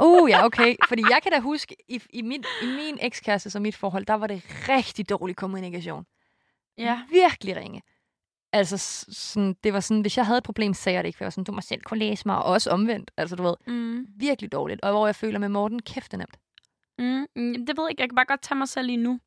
Uh, 0.02 0.30
ja, 0.30 0.44
okay. 0.44 0.76
Fordi 0.88 1.02
jeg 1.10 1.20
kan 1.22 1.32
da 1.32 1.40
huske, 1.40 1.76
i, 1.88 2.02
i, 2.10 2.22
mit, 2.22 2.46
i 2.62 2.66
min 2.66 2.98
ekskæreste 3.00 3.56
og 3.56 3.62
mit 3.62 3.76
forhold, 3.76 4.06
der 4.06 4.14
var 4.14 4.26
det 4.26 4.42
rigtig 4.68 5.08
dårlig 5.08 5.36
kommunikation. 5.36 6.06
Ja. 6.78 7.02
Virkelig 7.10 7.56
ringe. 7.56 7.82
Altså, 8.52 8.76
sådan, 9.08 9.56
det 9.64 9.72
var 9.72 9.80
sådan, 9.80 10.00
hvis 10.00 10.16
jeg 10.16 10.26
havde 10.26 10.38
et 10.38 10.44
problem, 10.44 10.74
sagde 10.74 10.94
jeg 10.96 11.04
det 11.04 11.08
ikke, 11.08 11.16
for 11.16 11.24
jeg 11.24 11.26
var 11.26 11.30
sådan, 11.30 11.44
du 11.44 11.52
må 11.52 11.60
selv 11.60 11.82
kunne 11.82 11.98
læse 11.98 12.22
mig, 12.28 12.36
og 12.36 12.44
også 12.44 12.70
omvendt. 12.70 13.10
Altså, 13.16 13.36
du 13.36 13.42
ved, 13.42 13.54
Mm. 13.66 14.06
virkelig 14.16 14.52
dårligt. 14.52 14.80
Og 14.80 14.90
hvor 14.90 15.06
jeg 15.06 15.16
føler 15.16 15.38
med 15.38 15.48
Morten, 15.48 15.82
kæft 15.82 16.10
det 16.10 16.18
nemt. 16.18 16.36
Mm, 16.98 17.26
mm, 17.36 17.66
det 17.66 17.76
ved 17.76 17.84
jeg 17.84 17.90
ikke. 17.90 18.00
Jeg 18.02 18.08
kan 18.08 18.16
bare 18.16 18.24
godt 18.26 18.42
tage 18.42 18.58
mig 18.58 18.68
selv 18.68 18.86
lige 18.86 18.96
nu. 18.96 19.20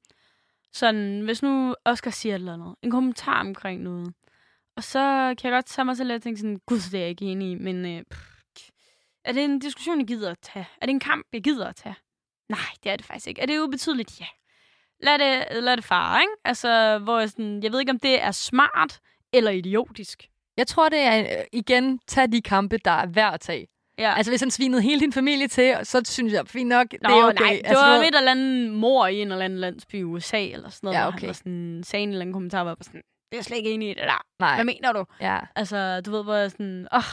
Sådan, 0.73 1.21
hvis 1.21 1.41
nu 1.43 1.75
Oscar 1.85 2.11
siger 2.11 2.35
et 2.35 2.39
eller 2.39 2.53
andet. 2.53 2.75
En 2.81 2.91
kommentar 2.91 3.39
omkring 3.39 3.81
noget. 3.81 4.13
Og 4.75 4.83
så 4.83 4.99
kan 5.37 5.51
jeg 5.51 5.57
godt 5.57 5.65
tage 5.65 5.85
mig 5.85 5.97
selv 5.97 6.13
og 6.13 6.21
tænke 6.21 6.39
sådan, 6.39 6.59
gud, 6.65 6.77
det 6.79 6.93
er 6.93 6.99
jeg 6.99 7.09
ikke 7.09 7.25
enig 7.25 7.51
i, 7.51 7.55
men 7.55 7.85
øh, 7.85 8.03
pff, 8.11 8.69
er 9.25 9.31
det 9.31 9.43
en 9.43 9.59
diskussion, 9.59 9.99
jeg 9.99 10.07
gider 10.07 10.31
at 10.31 10.39
tage? 10.41 10.67
Er 10.81 10.85
det 10.85 10.93
en 10.93 10.99
kamp, 10.99 11.27
jeg 11.33 11.43
gider 11.43 11.67
at 11.67 11.75
tage? 11.75 11.95
Nej, 12.49 12.59
det 12.83 12.91
er 12.91 12.95
det 12.95 13.05
faktisk 13.05 13.27
ikke. 13.27 13.41
Er 13.41 13.45
det 13.45 13.59
ubetydeligt? 13.59 14.19
Ja. 14.19 14.25
Lad 15.01 15.17
det, 15.19 15.63
lad 15.63 15.77
det 15.77 15.85
fare, 15.85 16.21
ikke? 16.21 16.33
Altså, 16.45 16.99
hvor 17.03 17.19
jeg 17.19 17.29
sådan, 17.29 17.63
jeg 17.63 17.71
ved 17.71 17.79
ikke, 17.79 17.89
om 17.91 17.99
det 17.99 18.23
er 18.23 18.31
smart 18.31 18.99
eller 19.33 19.51
idiotisk. 19.51 20.23
Jeg 20.57 20.67
tror, 20.67 20.89
det 20.89 20.99
er, 20.99 21.43
igen, 21.53 21.99
tag 22.07 22.31
de 22.31 22.41
kampe, 22.41 22.77
der 22.77 22.91
er 22.91 23.05
værd 23.07 23.33
at 23.33 23.39
tage. 23.39 23.67
Ja. 23.97 24.13
Altså, 24.17 24.31
hvis 24.31 24.41
han 24.41 24.51
svinede 24.51 24.81
hele 24.81 24.99
din 24.99 25.13
familie 25.13 25.47
til, 25.47 25.77
så 25.83 26.01
synes 26.05 26.33
jeg, 26.33 26.47
fint 26.47 26.69
nok, 26.69 26.87
Nå, 27.01 27.09
det 27.09 27.17
er 27.17 27.23
okay. 27.23 27.43
nej, 27.43 27.51
det 27.53 27.61
altså, 27.69 27.85
var 27.85 27.97
ved- 27.97 28.07
et 28.07 28.15
eller 28.17 28.31
andet 28.31 28.71
mor 28.73 29.07
i 29.07 29.21
en 29.21 29.31
eller 29.31 29.45
anden 29.45 29.59
landsby 29.59 29.95
i 29.95 30.03
USA, 30.03 30.43
eller 30.45 30.69
sådan 30.69 30.87
noget, 30.87 30.97
Ja, 30.97 31.07
okay. 31.07 31.19
han 31.19 31.27
var 31.27 31.33
sådan, 31.33 31.81
sagde 31.85 32.03
en 32.03 32.09
eller 32.09 32.21
anden 32.21 32.33
kommentar, 32.33 32.63
var 32.63 32.77
sådan, 32.81 33.01
det 33.01 33.31
er 33.31 33.37
jeg 33.37 33.43
slet 33.45 33.57
ikke 33.57 33.71
enig 33.71 33.89
i 33.89 33.93
det 33.93 34.03
der. 34.03 34.25
Nej, 34.39 34.55
Hvad 34.55 34.65
mener 34.65 34.91
du? 34.91 35.05
ja. 35.21 35.39
Altså, 35.55 36.01
du 36.01 36.11
ved, 36.11 36.23
hvor 36.23 36.35
jeg 36.35 36.51
sådan, 36.51 36.87
åh, 36.91 36.97
oh, 36.97 37.03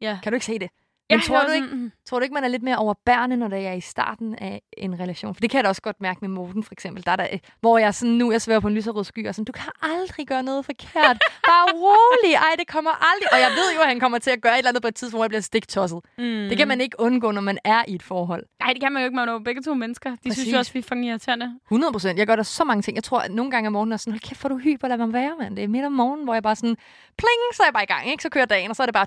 ja. 0.00 0.18
Kan 0.22 0.32
du 0.32 0.34
ikke 0.34 0.46
se 0.46 0.58
det? 0.58 0.70
Men 1.10 1.20
tror 1.20 1.42
du 1.42 1.52
ikke, 1.52 1.66
sådan, 1.66 1.82
mm, 1.82 1.92
Tror 2.08 2.18
du 2.18 2.22
ikke, 2.22 2.34
man 2.34 2.44
er 2.44 2.48
lidt 2.48 2.62
mere 2.62 2.76
overbærende, 2.76 3.36
når 3.36 3.48
det 3.48 3.66
er 3.66 3.72
i 3.72 3.80
starten 3.80 4.34
af 4.34 4.62
en 4.76 5.00
relation? 5.00 5.34
For 5.34 5.40
det 5.40 5.50
kan 5.50 5.56
jeg 5.58 5.64
da 5.64 5.68
også 5.68 5.82
godt 5.82 6.00
mærke 6.00 6.18
med 6.20 6.28
Morten, 6.28 6.62
for 6.62 6.72
eksempel. 6.72 7.06
Der 7.06 7.12
er 7.12 7.16
der, 7.16 7.26
øh, 7.32 7.38
hvor 7.60 7.78
jeg 7.78 7.94
sådan, 7.94 8.14
nu 8.14 8.32
jeg 8.32 8.42
svæver 8.42 8.60
på 8.60 8.68
en 8.68 8.74
lyserød 8.74 9.04
sky, 9.04 9.28
og 9.28 9.34
sådan, 9.34 9.44
du 9.44 9.52
kan 9.52 9.72
aldrig 9.82 10.26
gøre 10.26 10.42
noget 10.42 10.64
forkert. 10.64 11.18
Bare 11.46 11.66
rolig. 11.74 12.34
Ej, 12.34 12.54
det 12.58 12.66
kommer 12.68 12.90
aldrig. 12.90 13.32
Og 13.32 13.38
jeg 13.40 13.50
ved 13.50 13.74
jo, 13.74 13.80
at 13.80 13.88
han 13.88 14.00
kommer 14.00 14.18
til 14.18 14.30
at 14.30 14.40
gøre 14.42 14.52
et 14.52 14.58
eller 14.58 14.68
andet 14.68 14.82
på 14.82 14.88
et 14.88 14.94
tidspunkt, 14.94 15.18
hvor 15.18 15.24
jeg 15.24 15.30
bliver 15.30 15.40
stiktosset. 15.40 16.00
mm. 16.18 16.24
Det 16.24 16.56
kan 16.56 16.68
man 16.68 16.80
ikke 16.80 17.00
undgå, 17.00 17.30
når 17.30 17.40
man 17.40 17.58
er 17.64 17.84
i 17.88 17.94
et 17.94 18.02
forhold. 18.02 18.44
Nej, 18.60 18.72
det 18.72 18.82
kan 18.82 18.92
man 18.92 19.02
jo 19.02 19.04
ikke, 19.04 19.16
man 19.16 19.28
er 19.28 19.32
jo 19.32 19.38
begge 19.38 19.62
to 19.62 19.74
mennesker. 19.74 20.10
De 20.10 20.16
Præcis. 20.16 20.38
synes 20.42 20.52
jo 20.52 20.58
også, 20.58 20.72
vi 20.72 20.78
er 20.78 20.82
fucking 20.82 21.06
irriterende. 21.06 21.58
100 21.64 21.92
procent. 21.92 22.18
Jeg 22.18 22.26
gør 22.26 22.36
der 22.36 22.42
så 22.42 22.64
mange 22.64 22.82
ting. 22.82 22.94
Jeg 22.94 23.04
tror, 23.04 23.18
at 23.18 23.30
nogle 23.30 23.50
gange 23.50 23.66
om 23.66 23.72
morgenen 23.72 23.92
er 23.92 23.96
sådan, 23.96 24.12
hold 24.12 24.20
kæft, 24.20 24.40
hvor 24.40 24.50
er 24.50 24.54
du 24.54 24.58
hyper, 24.58 24.88
lad 24.88 24.96
mig 24.96 25.12
være, 25.12 25.32
mand. 25.40 25.56
Det 25.56 25.64
er 25.64 25.68
midt 25.68 25.84
om 25.84 25.92
morgenen, 25.92 26.24
hvor 26.24 26.34
jeg 26.34 26.42
bare 26.42 26.56
sådan, 26.56 26.76
pling, 27.18 27.40
så 27.54 27.62
er 27.62 27.66
jeg 27.66 27.74
bare 27.74 27.82
i 27.82 27.86
gang, 27.86 28.10
ikke? 28.10 28.22
Så 28.22 28.28
kører 28.28 28.44
dagen, 28.44 28.70
og 28.70 28.76
så 28.76 28.82
er 28.82 28.86
det 28.86 28.94
bare 28.94 29.06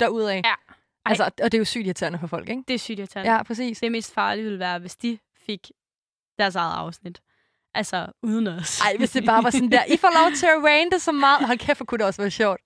derudad. 0.00 0.34
Ja. 0.34 0.54
Altså, 1.06 1.24
og 1.24 1.52
det 1.52 1.54
er 1.54 1.58
jo 1.58 1.64
sygt 1.64 1.86
irriterende 1.86 2.18
for 2.18 2.26
folk, 2.26 2.48
ikke? 2.48 2.62
Det 2.68 2.74
er 2.74 2.78
sygt 2.78 2.98
irriterende. 2.98 3.32
Ja, 3.32 3.42
præcis. 3.42 3.80
Det 3.80 3.92
mest 3.92 4.14
farlige 4.14 4.44
ville 4.44 4.58
være, 4.58 4.78
hvis 4.78 4.96
de 4.96 5.18
fik 5.46 5.70
deres 6.38 6.54
eget 6.56 6.74
afsnit. 6.76 7.20
Altså, 7.74 8.06
uden 8.22 8.46
os. 8.46 8.80
Ej, 8.80 8.96
hvis 8.98 9.10
det 9.10 9.24
bare 9.24 9.44
var 9.44 9.50
sådan 9.50 9.70
der, 9.70 9.84
I 9.84 9.96
får 9.96 10.22
lov 10.24 10.32
til 10.32 10.46
at 10.46 10.64
rante 10.64 10.98
så 10.98 11.12
meget. 11.12 11.46
Hold 11.46 11.58
kæft, 11.58 11.78
hvor 11.78 11.84
kunne 11.86 11.98
det 11.98 12.06
også 12.06 12.22
være 12.22 12.30
sjovt. 12.30 12.60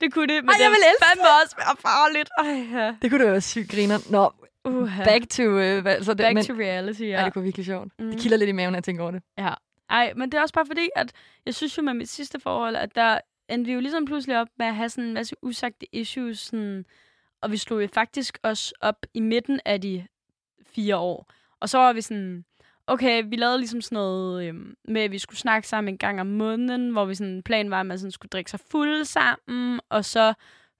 det 0.00 0.12
kunne 0.12 0.34
det, 0.34 0.44
men 0.44 0.50
Ej, 0.50 0.56
det 0.56 0.64
jeg 0.64 0.70
vil 0.70 0.78
elske 0.90 1.04
fandme 1.04 1.24
også 1.44 1.56
være 1.56 1.76
farligt. 1.80 2.30
Ej, 2.38 2.80
ja. 2.80 2.94
Det 3.02 3.10
kunne 3.10 3.24
da 3.24 3.30
være 3.30 3.40
sygt 3.40 3.70
griner. 3.70 3.98
Nå, 4.10 4.32
Uh-huh. 4.68 5.04
back 5.04 5.28
to... 5.30 5.42
Øh, 5.42 5.82
hvad, 5.82 6.02
så 6.02 6.14
det, 6.14 6.18
Back 6.24 6.34
men, 6.34 6.44
to 6.44 6.52
reality, 6.52 7.00
ja. 7.02 7.06
Ej, 7.16 7.24
det 7.24 7.32
kunne 7.32 7.44
virkelig 7.44 7.66
sjovt. 7.66 7.88
Mm. 7.98 8.10
Det 8.10 8.20
kilder 8.20 8.36
lidt 8.36 8.48
i 8.48 8.52
maven, 8.52 8.72
når 8.72 8.76
jeg 8.76 8.84
tænker 8.84 9.02
over 9.02 9.10
det. 9.12 9.22
Ja. 9.38 9.54
Ej, 9.90 10.12
men 10.16 10.32
det 10.32 10.38
er 10.38 10.42
også 10.42 10.54
bare 10.54 10.66
fordi, 10.66 10.88
at 10.96 11.12
jeg 11.46 11.54
synes 11.54 11.78
jo 11.78 11.82
med 11.82 11.94
mit 11.94 12.08
sidste 12.08 12.40
forhold, 12.40 12.76
at 12.76 12.94
der 12.94 13.18
endte 13.48 13.66
vi 13.68 13.72
jo 13.74 13.80
ligesom 13.80 14.04
pludselig 14.04 14.38
op 14.40 14.46
med 14.58 14.66
at 14.66 14.74
have 14.74 14.88
sådan 14.88 15.04
en 15.04 15.14
masse 15.14 15.34
usagte 15.42 15.86
issues, 15.94 16.38
sådan, 16.38 16.84
og 17.42 17.50
vi 17.50 17.56
slog 17.56 17.82
jo 17.82 17.88
faktisk 17.94 18.38
også 18.42 18.74
op 18.80 19.06
i 19.14 19.20
midten 19.20 19.60
af 19.64 19.80
de 19.80 20.06
fire 20.66 20.96
år. 20.96 21.32
Og 21.60 21.68
så 21.68 21.78
var 21.78 21.92
vi 21.92 22.00
sådan, 22.00 22.44
okay, 22.86 23.24
vi 23.26 23.36
lavede 23.36 23.58
ligesom 23.58 23.80
sådan 23.80 23.96
noget 23.96 24.44
øhm, 24.44 24.74
med, 24.84 25.02
at 25.02 25.10
vi 25.10 25.18
skulle 25.18 25.38
snakke 25.38 25.68
sammen 25.68 25.94
en 25.94 25.98
gang 25.98 26.20
om 26.20 26.26
måneden, 26.26 26.90
hvor 26.90 27.04
vi 27.04 27.14
sådan, 27.14 27.42
planen 27.42 27.70
var, 27.70 27.80
at 27.80 27.86
man 27.86 27.98
sådan 27.98 28.10
skulle 28.10 28.30
drikke 28.30 28.50
sig 28.50 28.60
fuld 28.60 29.04
sammen, 29.04 29.80
og 29.88 30.04
så 30.04 30.34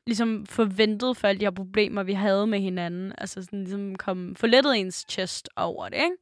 ligesom 0.07 0.47
forventet 0.47 1.17
for 1.17 1.29
alle 1.29 1.41
de 1.41 1.45
her 1.45 1.51
problemer, 1.51 2.03
vi 2.03 2.13
havde 2.13 2.47
med 2.47 2.61
hinanden. 2.61 3.13
Altså 3.19 3.43
sådan 3.43 3.59
ligesom 3.59 3.97
kom, 3.97 4.37
få 4.37 4.47
lettet 4.47 4.77
ens 4.77 5.07
chest 5.09 5.49
over 5.57 5.89
det, 5.89 5.97
ikke? 5.97 6.17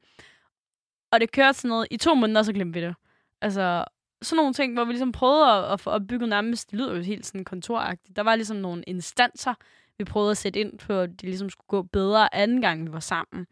Og 1.12 1.20
det 1.20 1.32
kørte 1.32 1.58
sådan 1.58 1.68
noget 1.68 1.86
i 1.90 1.96
to 1.96 2.14
måneder, 2.14 2.42
så 2.42 2.52
glemte 2.52 2.80
vi 2.80 2.86
det. 2.86 2.94
Altså, 3.42 3.84
sådan 4.22 4.36
nogle 4.36 4.54
ting, 4.54 4.74
hvor 4.74 4.84
vi 4.84 4.92
ligesom 4.92 5.12
prøvede 5.12 5.52
at, 5.52 5.72
at 5.72 5.80
få 5.80 5.90
opbygget 5.90 6.28
nærmest, 6.28 6.70
det 6.70 6.78
lyder 6.78 6.96
jo 6.96 7.02
helt 7.02 7.26
sådan 7.26 7.44
kontoragtigt. 7.44 8.16
Der 8.16 8.22
var 8.22 8.36
ligesom 8.36 8.56
nogle 8.56 8.82
instanser, 8.82 9.54
vi 10.00 10.04
prøvede 10.04 10.30
at 10.30 10.36
sætte 10.36 10.60
ind 10.60 10.78
på, 10.78 10.92
at 10.92 11.20
de 11.20 11.26
ligesom 11.26 11.50
skulle 11.50 11.68
gå 11.68 11.82
bedre 11.82 12.34
anden 12.34 12.60
gang, 12.60 12.86
vi 12.86 12.92
var 12.92 13.00
sammen. 13.00 13.46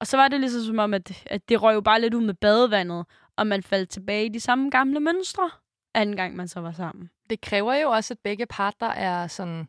Og 0.00 0.06
så 0.06 0.16
var 0.16 0.28
det 0.28 0.40
ligesom 0.40 0.62
som 0.62 0.78
om, 0.78 0.94
at, 0.94 1.22
at 1.26 1.48
det 1.48 1.62
røg 1.62 1.74
jo 1.74 1.80
bare 1.80 2.00
lidt 2.00 2.14
ud 2.14 2.24
med 2.24 2.34
badevandet, 2.34 3.06
og 3.36 3.46
man 3.46 3.62
faldt 3.62 3.90
tilbage 3.90 4.26
i 4.26 4.28
de 4.28 4.40
samme 4.40 4.70
gamle 4.70 5.00
mønstre, 5.00 5.50
anden 5.94 6.16
gang 6.16 6.36
man 6.36 6.48
så 6.48 6.60
var 6.60 6.72
sammen. 6.72 7.10
Det 7.30 7.40
kræver 7.40 7.74
jo 7.74 7.90
også, 7.90 8.14
at 8.14 8.18
begge 8.18 8.46
parter 8.46 8.86
er 8.86 9.26
sådan... 9.26 9.68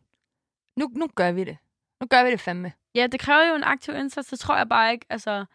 Nu, 0.78 0.92
nu 0.96 1.08
gør 1.16 1.32
vi 1.32 1.44
det. 1.44 1.58
Nu 2.02 2.08
gør 2.08 2.24
vi 2.24 2.32
det 2.32 2.40
fandme. 2.40 2.74
Ja, 2.96 3.08
det 3.08 3.20
kræver 3.20 3.50
jo 3.50 3.56
en 3.56 3.64
aktiv 3.64 3.96
indsats, 3.96 4.30
det 4.30 4.40
tror 4.40 4.58
jeg 4.58 4.70
bare 4.70 4.92
ikke, 4.92 5.06
altså, 5.10 5.46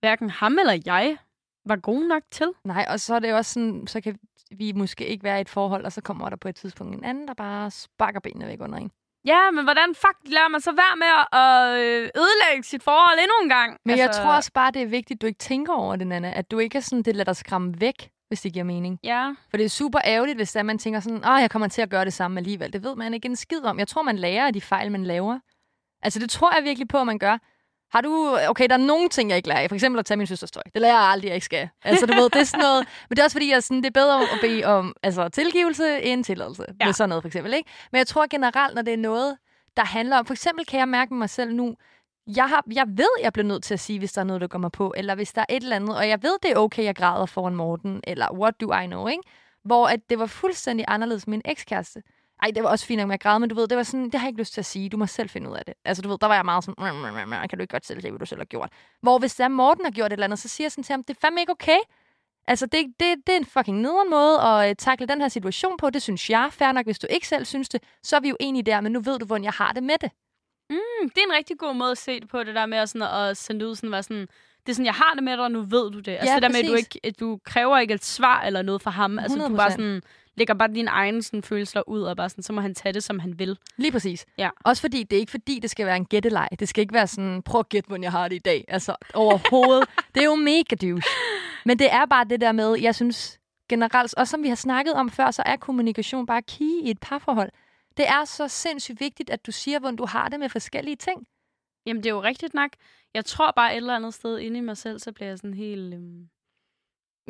hverken 0.00 0.30
ham 0.30 0.58
eller 0.58 0.82
jeg 0.86 1.16
var 1.64 1.76
god 1.76 2.04
nok 2.04 2.22
til. 2.30 2.48
Nej, 2.64 2.86
og 2.88 3.00
så 3.00 3.14
er 3.14 3.18
det 3.18 3.34
også 3.34 3.52
sådan, 3.52 3.86
så 3.86 4.00
kan 4.00 4.18
vi 4.50 4.72
måske 4.72 5.06
ikke 5.06 5.24
være 5.24 5.38
i 5.38 5.40
et 5.40 5.48
forhold, 5.48 5.84
og 5.84 5.92
så 5.92 6.00
kommer 6.00 6.28
der 6.30 6.36
på 6.36 6.48
et 6.48 6.56
tidspunkt 6.56 6.96
en 6.96 7.04
anden, 7.04 7.28
der 7.28 7.34
bare 7.34 7.70
sparker 7.70 8.20
benene 8.20 8.46
væk 8.46 8.60
under 8.60 8.78
en. 8.78 8.90
Ja, 9.24 9.50
men 9.50 9.64
hvordan 9.64 9.94
fuck 9.94 10.18
lader 10.24 10.48
man 10.48 10.60
så 10.60 10.72
være 10.72 10.96
med 10.96 11.40
at 11.40 11.68
øh, 11.80 12.10
ødelægge 12.22 12.62
sit 12.62 12.82
forhold 12.82 13.18
endnu 13.18 13.34
en 13.42 13.48
gang? 13.48 13.76
Men 13.84 13.92
altså... 13.92 14.02
jeg 14.02 14.24
tror 14.24 14.36
også 14.36 14.52
bare, 14.52 14.70
det 14.70 14.82
er 14.82 14.86
vigtigt, 14.86 15.18
at 15.18 15.22
du 15.22 15.26
ikke 15.26 15.38
tænker 15.38 15.72
over 15.72 15.96
det, 15.96 16.06
Nana. 16.06 16.32
At 16.36 16.50
du 16.50 16.58
ikke 16.58 16.78
er 16.78 16.82
sådan, 16.82 17.02
det 17.02 17.16
lader 17.16 17.24
dig 17.24 17.36
skræmme 17.36 17.80
væk, 17.80 18.10
hvis 18.28 18.40
det 18.40 18.52
giver 18.52 18.64
mening. 18.64 18.98
Ja. 19.04 19.34
For 19.50 19.56
det 19.56 19.64
er 19.64 19.68
super 19.68 20.00
ærgerligt, 20.04 20.38
hvis 20.38 20.52
der 20.52 20.62
man 20.62 20.78
tænker 20.78 21.00
sådan, 21.00 21.24
åh, 21.24 21.40
jeg 21.40 21.50
kommer 21.50 21.68
til 21.68 21.82
at 21.82 21.90
gøre 21.90 22.04
det 22.04 22.12
samme 22.12 22.40
alligevel. 22.40 22.72
Det 22.72 22.82
ved 22.82 22.96
man 22.96 23.14
ikke 23.14 23.26
en 23.26 23.36
skid 23.36 23.64
om. 23.64 23.78
Jeg 23.78 23.88
tror, 23.88 24.02
man 24.02 24.16
lærer 24.16 24.46
af 24.46 24.52
de 24.52 24.60
fejl, 24.60 24.92
man 24.92 25.04
laver. 25.04 25.38
Altså, 26.02 26.18
det 26.18 26.30
tror 26.30 26.54
jeg 26.56 26.64
virkelig 26.64 26.88
på, 26.88 26.98
at 26.98 27.06
man 27.06 27.18
gør. 27.18 27.38
Har 27.92 28.00
du... 28.00 28.38
Okay, 28.48 28.66
der 28.68 28.74
er 28.74 28.86
nogle 28.86 29.08
ting, 29.08 29.30
jeg 29.30 29.36
ikke 29.36 29.48
lærer 29.48 29.60
af. 29.60 29.68
For 29.68 29.74
eksempel 29.74 29.98
at 29.98 30.06
tage 30.06 30.18
min 30.18 30.26
søsters 30.26 30.50
tøj. 30.50 30.62
Det 30.74 30.82
lærer 30.82 30.92
jeg 30.92 31.10
aldrig, 31.10 31.28
jeg 31.28 31.34
ikke 31.34 31.44
skal. 31.44 31.68
Altså, 31.84 32.06
du 32.06 32.12
ved, 32.12 32.30
det 32.30 32.40
er 32.40 32.44
sådan 32.44 32.60
noget... 32.60 32.86
Men 33.08 33.16
det 33.16 33.18
er 33.18 33.24
også 33.24 33.34
fordi, 33.34 33.50
jeg 33.50 33.62
sådan, 33.62 33.76
det 33.76 33.86
er 33.86 34.00
bedre 34.00 34.22
at 34.22 34.38
bede 34.40 34.64
om 34.64 34.94
altså, 35.02 35.28
tilgivelse 35.28 36.02
end 36.02 36.24
tilladelse. 36.24 36.64
Ja. 36.80 36.86
Med 36.86 36.92
sådan 36.92 37.08
noget, 37.08 37.22
for 37.22 37.26
eksempel. 37.26 37.54
Ikke? 37.54 37.70
Men 37.92 37.98
jeg 37.98 38.06
tror 38.06 38.26
generelt, 38.30 38.74
når 38.74 38.82
det 38.82 38.92
er 38.92 38.98
noget, 38.98 39.36
der 39.76 39.84
handler 39.84 40.18
om... 40.18 40.26
For 40.26 40.34
eksempel 40.34 40.66
kan 40.66 40.78
jeg 40.80 40.88
mærke 40.88 41.14
med 41.14 41.18
mig 41.18 41.30
selv 41.30 41.54
nu, 41.54 41.76
jeg, 42.26 42.48
har, 42.48 42.64
jeg 42.72 42.86
ved, 42.88 43.10
jeg 43.22 43.32
bliver 43.32 43.46
nødt 43.46 43.64
til 43.64 43.74
at 43.74 43.80
sige, 43.80 43.98
hvis 43.98 44.12
der 44.12 44.20
er 44.20 44.24
noget, 44.24 44.40
der 44.40 44.48
går 44.48 44.58
mig 44.58 44.72
på, 44.72 44.94
eller 44.96 45.14
hvis 45.14 45.32
der 45.32 45.40
er 45.40 45.46
et 45.56 45.62
eller 45.62 45.76
andet, 45.76 45.96
og 45.96 46.08
jeg 46.08 46.22
ved, 46.22 46.38
det 46.42 46.50
er 46.50 46.56
okay, 46.56 46.84
jeg 46.84 46.96
græder 46.96 47.26
foran 47.26 47.54
Morten, 47.54 48.00
eller 48.04 48.32
what 48.32 48.60
do 48.60 48.74
I 48.74 48.86
know, 48.86 49.06
ikke? 49.06 49.22
Hvor 49.64 49.86
at 49.86 50.00
det 50.10 50.18
var 50.18 50.26
fuldstændig 50.26 50.84
anderledes 50.88 51.26
med 51.26 51.30
min 51.32 51.42
ekskæreste. 51.44 52.02
Ej, 52.42 52.50
det 52.54 52.62
var 52.62 52.68
også 52.68 52.86
fint 52.86 52.98
nok 52.98 53.06
med 53.08 53.14
at 53.14 53.20
græde, 53.20 53.40
men 53.40 53.48
du 53.48 53.54
ved, 53.54 53.68
det 53.68 53.76
var 53.76 53.82
sådan, 53.82 54.04
det 54.04 54.14
har 54.14 54.26
jeg 54.26 54.28
ikke 54.28 54.40
lyst 54.40 54.52
til 54.52 54.60
at 54.60 54.66
sige. 54.66 54.88
Du 54.88 54.96
må 54.96 55.06
selv 55.06 55.28
finde 55.28 55.50
ud 55.50 55.56
af 55.56 55.64
det. 55.64 55.74
Altså, 55.84 56.02
du 56.02 56.08
ved, 56.08 56.18
der 56.18 56.26
var 56.26 56.34
jeg 56.34 56.44
meget 56.44 56.64
sådan, 56.64 57.48
kan 57.48 57.58
du 57.58 57.62
ikke 57.62 57.72
godt 57.72 57.86
selv 57.86 58.00
se, 58.00 58.10
hvad 58.10 58.18
du 58.18 58.26
selv 58.26 58.40
har 58.40 58.44
gjort. 58.44 58.70
Hvor 59.02 59.18
hvis 59.18 59.34
der 59.34 59.48
Morten 59.48 59.84
har 59.84 59.92
gjort 59.92 60.06
et 60.06 60.12
eller 60.12 60.24
andet, 60.24 60.38
så 60.38 60.48
siger 60.48 60.64
jeg 60.64 60.72
sådan 60.72 60.84
til 60.84 60.92
ham, 60.92 61.04
det 61.04 61.16
er 61.16 61.20
fandme 61.20 61.40
ikke 61.40 61.52
okay. 61.52 61.78
Altså, 62.46 62.66
det, 62.66 62.86
det, 63.00 63.16
det 63.26 63.32
er 63.32 63.36
en 63.36 63.44
fucking 63.44 63.80
nederen 63.80 64.10
måde 64.10 64.40
at 64.40 64.70
uh, 64.70 64.74
takle 64.78 65.06
den 65.06 65.20
her 65.20 65.28
situation 65.28 65.76
på. 65.76 65.90
Det 65.90 66.02
synes 66.02 66.30
jeg. 66.30 66.48
Fair 66.52 66.72
nok, 66.72 66.84
hvis 66.84 66.98
du 66.98 67.06
ikke 67.10 67.28
selv 67.28 67.44
synes 67.44 67.68
det, 67.68 67.82
så 68.02 68.16
er 68.16 68.20
vi 68.20 68.28
jo 68.28 68.36
enige 68.40 68.62
der, 68.62 68.80
men 68.80 68.92
nu 68.92 69.00
ved 69.00 69.18
du, 69.18 69.26
hvordan 69.26 69.44
jeg 69.44 69.52
har 69.52 69.72
det 69.72 69.82
med 69.82 69.94
det. 70.00 70.10
Mm, 70.70 71.10
det 71.10 71.18
er 71.18 71.26
en 71.30 71.36
rigtig 71.36 71.58
god 71.58 71.74
måde 71.74 71.90
at 71.90 71.98
se 71.98 72.20
det 72.20 72.28
på, 72.28 72.44
det 72.44 72.54
der 72.54 72.66
med 72.66 72.78
at, 72.78 72.88
sådan, 72.88 73.28
at 73.30 73.36
sende 73.36 73.68
ud 73.68 73.74
sådan, 73.74 74.02
sådan, 74.02 74.26
det 74.66 74.68
er 74.68 74.72
sådan, 74.72 74.86
jeg 74.86 74.94
har 74.94 75.14
det 75.14 75.22
med 75.22 75.32
dig, 75.32 75.44
og 75.44 75.50
nu 75.50 75.60
ved 75.60 75.90
du 75.90 75.98
det. 75.98 76.12
Altså 76.12 76.28
Ja, 76.28 76.34
det 76.34 76.42
der 76.42 76.48
med, 76.48 76.56
at 76.58 76.64
du, 76.64 76.72
præcis. 76.72 76.88
ikke, 77.04 77.16
du 77.20 77.38
kræver 77.44 77.78
ikke 77.78 77.94
et 77.94 78.04
svar 78.04 78.42
eller 78.42 78.62
noget 78.62 78.82
fra 78.82 78.90
ham. 78.90 79.18
Altså 79.18 79.38
du 79.38 79.44
100%. 79.44 79.56
bare 79.56 79.70
sådan, 79.70 80.02
lægger 80.34 80.54
bare 80.54 80.68
dine 80.74 80.90
egne 80.90 81.22
sådan, 81.22 81.42
følelser 81.42 81.88
ud, 81.88 82.02
og 82.02 82.16
bare 82.16 82.28
sådan, 82.28 82.42
så 82.42 82.52
må 82.52 82.60
han 82.60 82.74
tage 82.74 82.92
det, 82.92 83.02
som 83.02 83.18
han 83.18 83.38
vil. 83.38 83.58
Lige 83.76 83.92
præcis. 83.92 84.26
Ja. 84.38 84.50
Også 84.64 84.80
fordi, 84.80 85.02
det 85.02 85.16
er 85.16 85.20
ikke 85.20 85.30
fordi, 85.30 85.58
det 85.58 85.70
skal 85.70 85.86
være 85.86 85.96
en 85.96 86.04
gætteleg. 86.04 86.48
Det 86.58 86.68
skal 86.68 86.80
ikke 86.80 86.94
være 86.94 87.06
sådan, 87.06 87.42
prøv 87.42 87.58
at 87.58 87.68
gætte, 87.68 87.86
hvordan 87.86 88.02
jeg 88.02 88.12
har 88.12 88.28
det 88.28 88.36
i 88.36 88.38
dag. 88.38 88.64
Altså, 88.68 88.96
overhovedet. 89.14 89.88
det 90.14 90.20
er 90.20 90.24
jo 90.24 90.34
mega 90.34 90.76
douche. 90.82 91.10
Men 91.64 91.78
det 91.78 91.92
er 91.92 92.06
bare 92.06 92.24
det 92.24 92.40
der 92.40 92.52
med, 92.52 92.78
jeg 92.80 92.94
synes 92.94 93.40
generelt, 93.68 94.14
og 94.14 94.28
som 94.28 94.42
vi 94.42 94.48
har 94.48 94.54
snakket 94.54 94.94
om 94.94 95.10
før, 95.10 95.30
så 95.30 95.42
er 95.46 95.56
kommunikation 95.56 96.26
bare 96.26 96.42
key 96.42 96.82
i 96.82 96.90
et 96.90 97.00
parforhold. 97.00 97.50
Det 97.96 98.08
er 98.08 98.24
så 98.24 98.48
sindssygt 98.48 99.00
vigtigt, 99.00 99.30
at 99.30 99.46
du 99.46 99.52
siger, 99.52 99.78
hvordan 99.78 99.96
du 99.96 100.06
har 100.06 100.28
det 100.28 100.40
med 100.40 100.48
forskellige 100.48 100.96
ting. 100.96 101.26
Jamen, 101.86 102.02
det 102.02 102.08
er 102.10 102.14
jo 102.14 102.22
rigtigt 102.22 102.54
nok. 102.54 102.70
Jeg 103.14 103.24
tror 103.24 103.50
bare 103.56 103.72
et 103.72 103.76
eller 103.76 103.96
andet 103.96 104.14
sted 104.14 104.38
inde 104.38 104.58
i 104.58 104.60
mig 104.60 104.76
selv, 104.76 104.98
så 104.98 105.12
bliver 105.12 105.28
jeg 105.28 105.38
sådan 105.38 105.54
helt... 105.54 105.94
Øhm... 105.94 106.28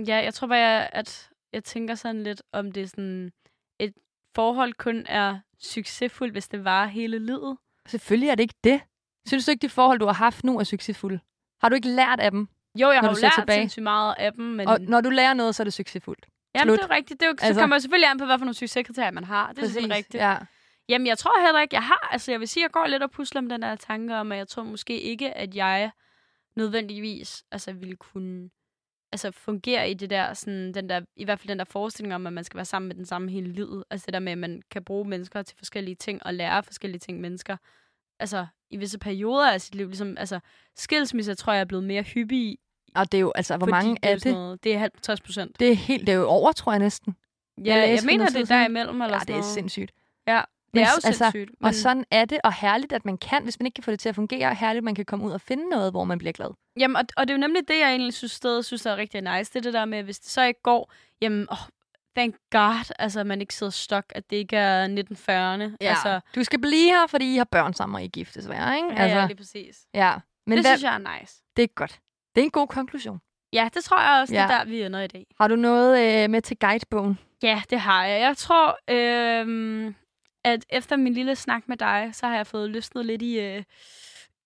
Ja, 0.07 0.17
jeg 0.17 0.35
tror 0.35 0.47
bare, 0.47 0.59
jeg, 0.59 0.91
at 0.93 1.31
jeg 1.53 1.65
tænker 1.65 1.95
sådan 1.95 2.23
lidt, 2.23 2.43
om 2.53 2.73
det 2.73 2.83
er 2.83 2.87
sådan... 2.87 3.33
Et 3.79 3.95
forhold 4.35 4.73
kun 4.73 5.07
er 5.09 5.39
succesfuldt, 5.61 6.33
hvis 6.33 6.49
det 6.49 6.65
varer 6.65 6.87
hele 6.87 7.19
livet. 7.19 7.59
Selvfølgelig 7.87 8.29
er 8.29 8.35
det 8.35 8.43
ikke 8.43 8.55
det. 8.65 8.81
Synes 9.29 9.45
du 9.45 9.51
ikke, 9.51 9.63
de 9.63 9.69
forhold, 9.69 9.99
du 9.99 10.07
har 10.07 10.13
haft 10.13 10.45
nu, 10.45 10.59
er 10.59 10.65
succesfulde? 10.65 11.21
Har 11.61 11.69
du 11.69 11.75
ikke 11.75 11.89
lært 11.89 12.21
af 12.21 12.31
dem? 12.31 12.49
Jo, 12.79 12.91
jeg 12.91 13.01
har 13.01 13.09
du 13.09 13.15
jo 13.15 13.21
lært 13.23 13.33
tilbage. 13.39 13.61
sindssygt 13.61 13.83
meget 13.83 14.15
af 14.19 14.33
dem, 14.33 14.45
men... 14.45 14.69
Og 14.69 14.81
når 14.81 15.01
du 15.01 15.11
lærer 15.11 15.35
noget, 15.35 15.55
så 15.55 15.63
er 15.63 15.65
det 15.65 15.73
succesfuldt. 15.73 16.27
Jamen, 16.55 16.69
slut. 16.69 16.79
det 16.79 16.91
er 16.91 16.97
rigtigt. 16.97 17.21
Det 17.21 17.27
er 17.27 17.31
jo, 17.31 17.37
så 17.39 17.47
Altså- 17.47 17.61
kommer 17.61 17.77
jo 17.77 17.81
selvfølgelig 17.81 18.11
an 18.11 18.19
på, 18.19 18.25
hvad 18.25 18.39
for 18.39 18.45
nogle 18.45 18.55
succeskriterier 18.55 19.11
man 19.11 19.25
har. 19.25 19.53
Det 19.53 19.59
er 19.59 19.67
selvfølgelig 19.67 19.97
rigtigt. 19.97 20.23
Ja. 20.23 20.37
Jamen, 20.89 21.07
jeg 21.07 21.19
tror 21.19 21.45
heller 21.47 21.61
ikke, 21.61 21.75
jeg 21.75 21.83
har... 21.83 22.09
Altså, 22.13 22.31
jeg 22.31 22.41
vil 22.41 22.49
sige, 22.49 22.65
jeg 22.65 22.71
går 22.71 22.87
lidt 22.87 23.03
og 23.03 23.11
pusler 23.11 23.41
med 23.41 23.51
den 23.51 23.63
der 23.63 23.77
tanke 23.77 24.17
om, 24.17 24.33
at 24.33 24.39
jeg 24.39 24.49
tror 24.49 24.63
måske 24.63 25.01
ikke, 25.01 25.33
at 25.33 25.55
jeg 25.55 25.91
nødvendigvis 26.57 27.45
altså, 27.51 27.73
ville 27.73 27.97
kunne 27.97 28.51
altså, 29.13 29.31
fungere 29.31 29.91
i 29.91 29.95
det 29.95 30.11
der, 30.11 30.35
sådan, 30.35 30.75
den 30.75 30.89
der, 30.89 31.01
i 31.17 31.25
hvert 31.25 31.41
fald 31.41 31.49
den 31.49 31.59
der 31.59 31.65
forestilling 31.65 32.15
om, 32.15 32.27
at 32.27 32.33
man 32.33 32.45
skal 32.45 32.57
være 32.57 32.65
sammen 32.65 32.89
med 32.89 32.97
den 32.97 33.07
samme 33.07 33.31
hele 33.31 33.53
livet. 33.53 33.85
Altså 33.91 34.07
det 34.07 34.13
der 34.15 34.21
med, 34.21 34.33
at 34.33 34.39
man 34.39 34.63
kan 34.71 34.85
bruge 34.85 35.09
mennesker 35.09 35.43
til 35.43 35.57
forskellige 35.59 35.95
ting, 35.95 36.27
og 36.27 36.35
lære 36.35 36.63
forskellige 36.63 36.99
ting 36.99 37.21
mennesker. 37.21 37.57
Altså, 38.21 38.47
i 38.71 38.77
visse 38.77 38.99
perioder 38.99 39.53
af 39.53 39.61
sit 39.61 39.75
liv, 39.75 39.87
ligesom, 39.87 40.17
altså, 40.19 40.41
skilsmisse 40.77 41.35
tror 41.35 41.53
jeg 41.53 41.61
er 41.61 41.65
blevet 41.65 41.85
mere 41.85 42.03
hyppig 42.03 42.39
i. 42.39 42.59
Og 42.95 43.13
det 43.13 43.19
er 43.19 43.23
jo, 43.23 43.33
altså, 43.35 43.57
hvor 43.57 43.67
mange 43.67 43.97
det 44.03 44.11
er 44.11 44.17
det? 44.17 44.33
Noget, 44.33 44.65
det 44.65 44.75
er 44.75 44.79
50 44.79 45.21
procent. 45.21 45.61
Det 45.61 45.71
er 45.71 45.77
helt, 45.77 46.07
det 46.07 46.13
er 46.13 46.17
jo 46.17 46.27
over, 46.29 46.53
tror 46.53 46.73
jeg 46.73 46.79
næsten. 46.79 47.17
Ja, 47.65 47.75
Jeg 47.75 47.89
jeg, 47.89 47.99
mener, 48.07 48.27
det 48.29 48.41
er 48.41 48.45
derimellem, 48.45 49.03
eller 49.03 49.17
Ja, 49.17 49.21
det 49.21 49.31
er 49.31 49.33
noget. 49.33 49.45
sindssygt. 49.45 49.93
Ja, 50.27 50.43
det 50.75 50.79
Men 50.81 50.85
er 50.85 50.89
jo 50.89 51.01
altså, 51.09 51.31
sindssygt. 51.33 51.51
Men... 51.61 51.67
Og 51.67 51.75
sådan 51.75 52.05
er 52.11 52.25
det, 52.25 52.39
og 52.45 52.53
herligt, 52.53 52.93
at 52.93 53.05
man 53.05 53.19
kan, 53.19 53.43
hvis 53.43 53.61
man 53.61 53.67
ikke 53.67 53.75
kan 53.75 53.85
få 53.85 53.91
det 53.91 54.01
til 54.01 54.09
at 54.09 54.15
fungere, 54.15 54.55
herligt, 54.55 54.79
at 54.81 54.85
man 54.85 54.95
kan 54.95 55.05
komme 55.05 55.25
ud 55.25 55.33
og 55.33 55.41
finde 55.41 55.69
noget, 55.71 55.93
hvor 55.93 56.05
man 56.05 56.19
bliver 56.19 56.33
glad. 56.33 56.49
Jamen, 56.79 56.97
og, 56.97 57.03
og 57.17 57.29
det 57.29 57.35
er 57.35 57.37
jo 57.37 57.41
nemlig 57.41 57.69
det, 57.69 57.79
jeg 57.81 57.91
egentlig 57.91 58.15
synes, 58.15 58.33
stedet 58.33 58.65
synes 58.65 58.87
er 58.87 58.97
rigtig 58.97 59.21
nice. 59.21 59.53
Det 59.53 59.57
er 59.57 59.61
det 59.61 59.73
der 59.73 59.85
med, 59.85 60.03
hvis 60.03 60.19
det 60.19 60.31
så 60.31 60.43
ikke 60.43 60.63
går, 60.63 60.93
jamen, 61.21 61.47
oh, 61.51 61.57
thank 62.17 62.35
god, 62.51 62.93
altså, 62.99 63.21
at 63.21 63.27
man 63.27 63.41
ikke 63.41 63.55
sidder 63.55 63.71
stok, 63.73 64.05
at 64.11 64.31
det 64.31 64.37
ikke 64.37 64.57
er 64.57 64.87
1940'erne. 64.89 65.77
Altså, 65.81 66.21
Du 66.35 66.45
skal 66.45 66.61
blive 66.61 66.89
her, 66.91 67.07
fordi 67.07 67.35
I 67.35 67.37
har 67.37 67.45
børn 67.45 67.75
sammen, 67.75 67.95
og 67.97 68.03
I 68.03 68.05
er 68.05 68.09
gift, 68.09 68.35
desværre, 68.35 68.77
ikke? 68.77 68.89
ja, 68.89 68.95
altså, 69.03 69.19
ja, 69.19 69.27
lige 69.27 69.37
præcis. 69.37 69.87
ja. 69.95 70.15
Men 70.47 70.59
det 70.59 70.67
hvad, 70.67 70.77
synes 70.77 70.83
jeg 70.83 70.95
er 70.95 71.19
nice. 71.21 71.43
det 71.57 71.63
er 71.63 71.67
godt. 71.67 72.01
Det 72.35 72.41
er 72.41 72.45
en 72.45 72.51
god 72.51 72.67
konklusion. 72.67 73.21
Ja, 73.53 73.69
det 73.75 73.85
tror 73.85 74.01
jeg 74.01 74.21
også, 74.21 74.33
det 74.33 74.39
er 74.41 74.43
Ja. 74.53 74.59
der, 74.59 74.65
vi 74.65 74.83
ender 74.83 75.01
i 75.01 75.07
dag. 75.07 75.27
Har 75.41 75.49
du 75.49 75.57
noget 75.57 76.23
øh, 76.25 76.31
med 76.31 76.43
til 76.43 76.57
guidebogen? 76.57 77.19
Ja, 77.43 77.63
det 77.71 77.81
har 77.81 78.05
jeg. 78.07 78.21
Jeg 78.21 78.37
tror, 78.37 78.79
øhm, 78.91 79.95
at 80.45 80.65
efter 80.71 80.97
min 80.97 81.15
lille 81.15 81.37
snak 81.37 81.69
med 81.69 81.77
dig, 81.77 82.11
så 82.13 82.27
har 82.27 82.37
jeg 82.37 82.47
fået 82.47 82.71
løsnet 82.71 83.07
lidt 83.07 83.23
i, 83.23 83.41
øh, 83.41 83.63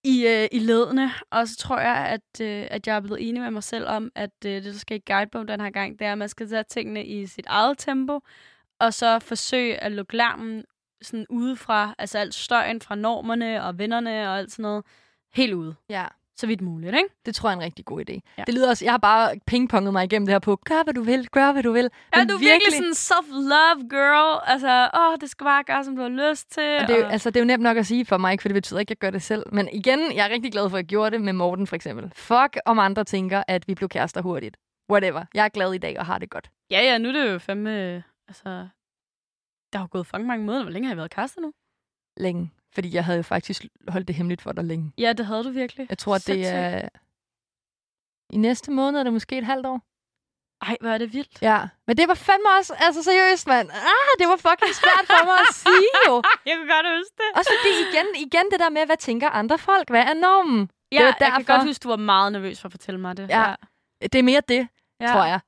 i, 0.05 0.27
øh, 0.27 0.49
i 0.53 0.59
ledene. 0.59 1.11
Og 1.31 1.49
så 1.49 1.57
tror 1.57 1.79
jeg, 1.79 1.97
at, 1.97 2.41
øh, 2.41 2.67
at 2.71 2.87
jeg 2.87 2.97
er 2.97 3.01
blevet 3.01 3.29
enig 3.29 3.43
med 3.43 3.51
mig 3.51 3.63
selv 3.63 3.87
om, 3.89 4.11
at 4.15 4.31
øh, 4.47 4.53
det, 4.53 4.65
der 4.65 4.73
skal 4.73 4.97
i 4.97 5.13
guidebogen 5.13 5.49
den 5.49 5.61
her 5.61 5.71
gang, 5.71 5.99
det 5.99 6.07
er, 6.07 6.13
at 6.13 6.19
man 6.19 6.29
skal 6.29 6.49
tage 6.49 6.63
tingene 6.63 7.05
i 7.05 7.27
sit 7.27 7.47
eget 7.47 7.79
tempo, 7.79 8.21
og 8.79 8.95
så 8.95 9.19
forsøge 9.19 9.77
at 9.85 9.93
lukke 9.93 10.17
larmen 10.17 10.65
sådan 11.03 11.27
udefra, 11.29 11.95
altså 11.99 12.19
alt 12.19 12.35
støjen 12.35 12.81
fra 12.81 12.95
normerne 12.95 13.65
og 13.65 13.79
vennerne 13.79 14.29
og 14.31 14.39
alt 14.39 14.53
sådan 14.53 14.63
noget, 14.63 14.85
helt 15.35 15.55
ude. 15.55 15.75
Ja. 15.89 16.07
Så 16.39 16.47
vidt 16.47 16.61
muligt, 16.61 16.95
ikke? 16.97 17.09
Det 17.26 17.34
tror 17.34 17.49
jeg 17.49 17.55
er 17.55 17.59
en 17.59 17.64
rigtig 17.64 17.84
god 17.84 18.01
idé. 18.11 18.20
Ja. 18.39 18.45
Det 18.47 18.55
lyder 18.55 18.68
også, 18.68 18.84
jeg 18.84 18.93
har 18.93 18.99
bare 18.99 19.34
pingponget 19.47 19.93
mig 19.93 20.05
igennem 20.05 20.26
det 20.26 20.32
her 20.34 20.39
på, 20.39 20.57
gør 20.64 20.82
hvad 20.84 20.95
du 20.95 21.03
vil, 21.03 21.28
gør 21.28 21.53
hvad 21.53 21.62
du 21.62 21.72
vil. 21.72 21.91
Ja, 22.14 22.18
Men 22.18 22.28
du 22.28 22.34
er 22.34 22.39
virkelig 22.39 22.72
sådan 22.72 22.87
en 22.89 22.93
self-love 22.95 23.89
girl. 23.89 24.43
Altså, 24.47 24.91
åh, 24.95 25.16
det 25.20 25.30
skal 25.30 25.45
bare 25.45 25.64
gøre, 25.64 25.84
som 25.84 25.97
du 25.97 26.03
har 26.03 26.30
lyst 26.30 26.51
til. 26.53 26.78
Og 26.82 26.89
det, 26.89 26.97
er, 26.97 27.01
jo- 27.01 27.07
altså, 27.07 27.30
det 27.30 27.37
er 27.37 27.41
jo 27.41 27.47
nemt 27.47 27.62
nok 27.62 27.76
at 27.76 27.87
sige 27.87 28.05
for 28.05 28.16
mig, 28.16 28.41
for 28.41 28.49
det 28.49 28.55
betyder 28.55 28.80
ikke, 28.80 28.91
at 28.91 28.91
jeg 28.91 28.97
gør 28.99 29.11
det 29.11 29.22
selv. 29.22 29.43
Men 29.53 29.68
igen, 29.72 30.12
jeg 30.14 30.26
er 30.26 30.30
rigtig 30.30 30.53
glad 30.53 30.70
for, 30.70 30.76
at 30.76 30.82
jeg 30.82 30.87
gjorde 30.89 31.11
det 31.11 31.20
med 31.24 31.32
Morten 31.32 31.66
for 31.66 31.76
eksempel. 31.76 32.12
Fuck 32.14 32.57
om 32.66 32.78
andre 32.78 33.05
tænker, 33.05 33.43
at 33.49 33.68
vi 33.68 33.74
blev 33.74 33.89
kærester 33.89 34.22
hurtigt. 34.22 34.57
Whatever. 34.91 35.24
Jeg 35.34 35.45
er 35.45 35.49
glad 35.49 35.72
i 35.72 35.78
dag 35.78 35.99
og 35.99 36.07
har 36.07 36.18
det 36.18 36.30
godt. 36.30 36.51
Ja, 36.70 36.80
ja, 36.80 36.99
nu 36.99 37.09
er 37.09 37.12
det 37.12 37.32
jo 37.32 37.39
fandme... 37.39 38.03
Altså, 38.28 38.68
der 39.72 39.78
har 39.78 39.87
gået 39.87 40.07
fucking 40.07 40.26
mange 40.26 40.45
måneder. 40.45 40.62
Hvor 40.64 40.72
længe 40.72 40.87
har 40.87 40.91
jeg 40.93 40.97
været 40.97 41.11
kærester 41.11 41.41
nu? 41.41 41.53
Længe. 42.16 42.51
Fordi 42.75 42.95
jeg 42.95 43.05
havde 43.05 43.17
jo 43.17 43.23
faktisk 43.23 43.64
holdt 43.89 44.09
det 44.09 44.17
hemmeligt 44.17 44.43
for 44.43 44.53
dig 44.53 44.64
længe. 44.64 44.93
Ja, 44.99 45.12
det 45.12 45.27
havde 45.27 45.45
du 45.45 45.51
virkelig. 45.51 45.87
Jeg 45.89 45.99
tror, 45.99 46.14
at 46.14 46.27
det 46.27 46.47
er... 46.47 46.89
I 48.31 48.37
næste 48.37 48.71
måned 48.71 49.01
er 49.01 49.05
det 49.05 49.12
måske 49.12 49.39
et 49.39 49.45
halvt 49.45 49.67
år. 49.67 49.81
Ej, 50.69 50.77
hvor 50.81 50.91
er 50.91 50.99
det 50.99 51.12
vildt. 51.12 51.43
Ja. 51.43 51.69
Men 51.87 51.97
det 51.97 52.09
var 52.09 52.14
fandme 52.14 52.49
også... 52.59 52.75
Altså 52.79 53.03
seriøst, 53.03 53.47
mand. 53.47 53.71
Ah, 53.71 54.12
det 54.19 54.27
var 54.29 54.37
fucking 54.37 54.75
svært 54.75 55.05
for 55.07 55.25
mig 55.25 55.39
at 55.49 55.55
sige 55.55 55.91
jo. 56.09 56.14
Jeg 56.49 56.55
kan 56.59 56.67
godt 56.75 56.87
huske 56.99 57.14
det. 57.23 57.29
Også 57.39 57.51
fordi 57.57 57.73
igen, 57.89 58.07
igen 58.27 58.47
det 58.53 58.61
der 58.61 58.71
med, 58.71 58.87
hvad 58.87 58.97
tænker 58.97 59.29
andre 59.31 59.59
folk? 59.59 59.91
Hvad 59.91 60.03
er 60.03 60.14
normen? 60.14 60.71
Ja, 60.93 61.05
var 61.05 61.17
jeg 61.21 61.33
kan 61.37 61.45
godt 61.45 61.64
huske, 61.69 61.83
du 61.83 61.89
var 61.89 61.97
meget 61.97 62.33
nervøs 62.33 62.61
for 62.61 62.69
at 62.69 62.73
fortælle 62.73 63.01
mig 63.01 63.17
det. 63.17 63.29
Ja. 63.29 63.55
Det 64.03 64.14
er 64.14 64.23
mere 64.23 64.43
det. 64.49 64.69
ja. 65.01 65.07
tror 65.12 65.25
jeg. 65.25 65.41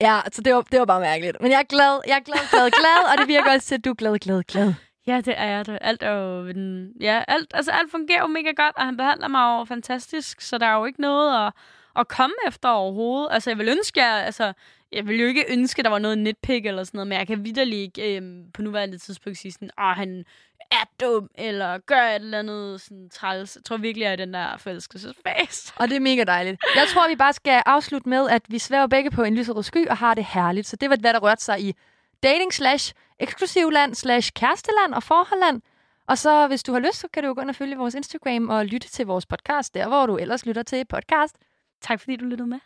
Ja, 0.00 0.20
så 0.32 0.42
det 0.42 0.54
var, 0.54 0.62
det 0.62 0.78
var 0.80 0.86
bare 0.86 1.00
mærkeligt. 1.00 1.36
Men 1.40 1.50
jeg 1.50 1.58
er 1.58 1.68
glad, 1.74 2.00
jeg 2.06 2.16
er 2.16 2.20
glad, 2.20 2.50
glad, 2.50 2.70
glad, 2.70 3.12
og 3.12 3.18
det 3.18 3.28
virker 3.28 3.52
også 3.52 3.66
til, 3.66 3.74
at 3.74 3.84
du 3.84 3.90
er 3.90 3.94
glad, 3.94 4.18
glad, 4.18 4.42
glad. 4.42 4.74
Ja, 5.06 5.20
det 5.20 5.34
er 5.36 5.62
det. 5.62 5.78
Alt 5.80 6.02
er 6.02 6.10
jo... 6.10 6.52
Ja, 7.00 7.24
alt, 7.28 7.50
altså, 7.54 7.70
alt 7.70 7.90
fungerer 7.90 8.20
jo 8.20 8.26
mega 8.26 8.50
godt, 8.50 8.76
og 8.76 8.84
han 8.84 8.96
behandler 8.96 9.28
mig 9.28 9.58
jo 9.58 9.64
fantastisk, 9.64 10.40
så 10.40 10.58
der 10.58 10.66
er 10.66 10.74
jo 10.74 10.84
ikke 10.84 11.00
noget 11.00 11.46
at, 11.46 11.52
at 11.96 12.08
komme 12.08 12.34
efter 12.48 12.68
overhovedet. 12.68 13.28
Altså, 13.30 13.50
jeg 13.50 13.58
vil 13.58 13.68
ønske, 13.68 14.02
jeg, 14.02 14.24
altså, 14.24 14.52
jeg 14.92 15.06
vil 15.06 15.20
jo 15.20 15.26
ikke 15.26 15.44
ønske, 15.48 15.82
der 15.82 15.88
var 15.88 15.98
noget 15.98 16.18
nitpick 16.18 16.66
eller 16.66 16.84
sådan 16.84 16.98
noget, 16.98 17.08
men 17.08 17.18
jeg 17.18 17.26
kan 17.26 17.44
vidderlig 17.44 17.78
ikke 17.78 18.16
øh, 18.16 18.22
på 18.54 18.62
nuværende 18.62 18.98
tidspunkt 18.98 19.38
sige 19.38 19.52
sådan, 19.52 19.70
åh, 19.80 19.96
han 19.96 20.24
er 20.70 20.84
dum, 21.00 21.30
eller 21.34 21.78
gør 21.78 22.02
et 22.02 22.14
eller 22.14 22.38
andet 22.38 22.80
sådan 22.80 23.08
træls. 23.12 23.56
Jeg 23.56 23.64
tror 23.64 23.76
virkelig, 23.76 24.02
jeg 24.02 24.08
er 24.08 24.12
i 24.12 24.16
den 24.16 24.34
der 24.34 24.56
forelskelsesfase. 24.56 25.72
Og 25.76 25.88
det 25.88 25.96
er 25.96 26.00
mega 26.00 26.24
dejligt. 26.24 26.60
Jeg 26.74 26.84
tror, 26.88 27.08
vi 27.08 27.16
bare 27.16 27.32
skal 27.32 27.62
afslutte 27.66 28.08
med, 28.08 28.28
at 28.28 28.42
vi 28.48 28.58
svæver 28.58 28.86
begge 28.86 29.10
på 29.10 29.22
en 29.22 29.34
lyserød 29.34 29.62
sky 29.62 29.88
og 29.88 29.96
har 29.96 30.14
det 30.14 30.24
herligt. 30.24 30.66
Så 30.66 30.76
det 30.76 30.90
var, 30.90 30.96
hvad 30.96 31.12
der 31.12 31.18
rørte 31.18 31.44
sig 31.44 31.60
i 31.60 31.74
dating 32.22 32.52
slash 32.52 32.94
eksklusivland 33.20 33.94
slash 33.94 34.32
kæresteland 34.32 34.94
og 34.94 35.02
forholdland. 35.02 35.62
Og 36.08 36.18
så, 36.18 36.46
hvis 36.48 36.62
du 36.62 36.72
har 36.72 36.80
lyst, 36.80 36.94
så 36.94 37.08
kan 37.12 37.24
du 37.24 37.34
gå 37.34 37.40
ind 37.40 37.50
og 37.50 37.56
følge 37.56 37.76
vores 37.76 37.94
Instagram 37.94 38.48
og 38.48 38.66
lytte 38.66 38.88
til 38.88 39.06
vores 39.06 39.26
podcast, 39.26 39.74
der 39.74 39.88
hvor 39.88 40.06
du 40.06 40.16
ellers 40.16 40.46
lytter 40.46 40.62
til 40.62 40.84
podcast. 40.84 41.36
Tak 41.82 42.00
fordi 42.00 42.16
du 42.16 42.24
lyttede 42.24 42.48
med. 42.48 42.58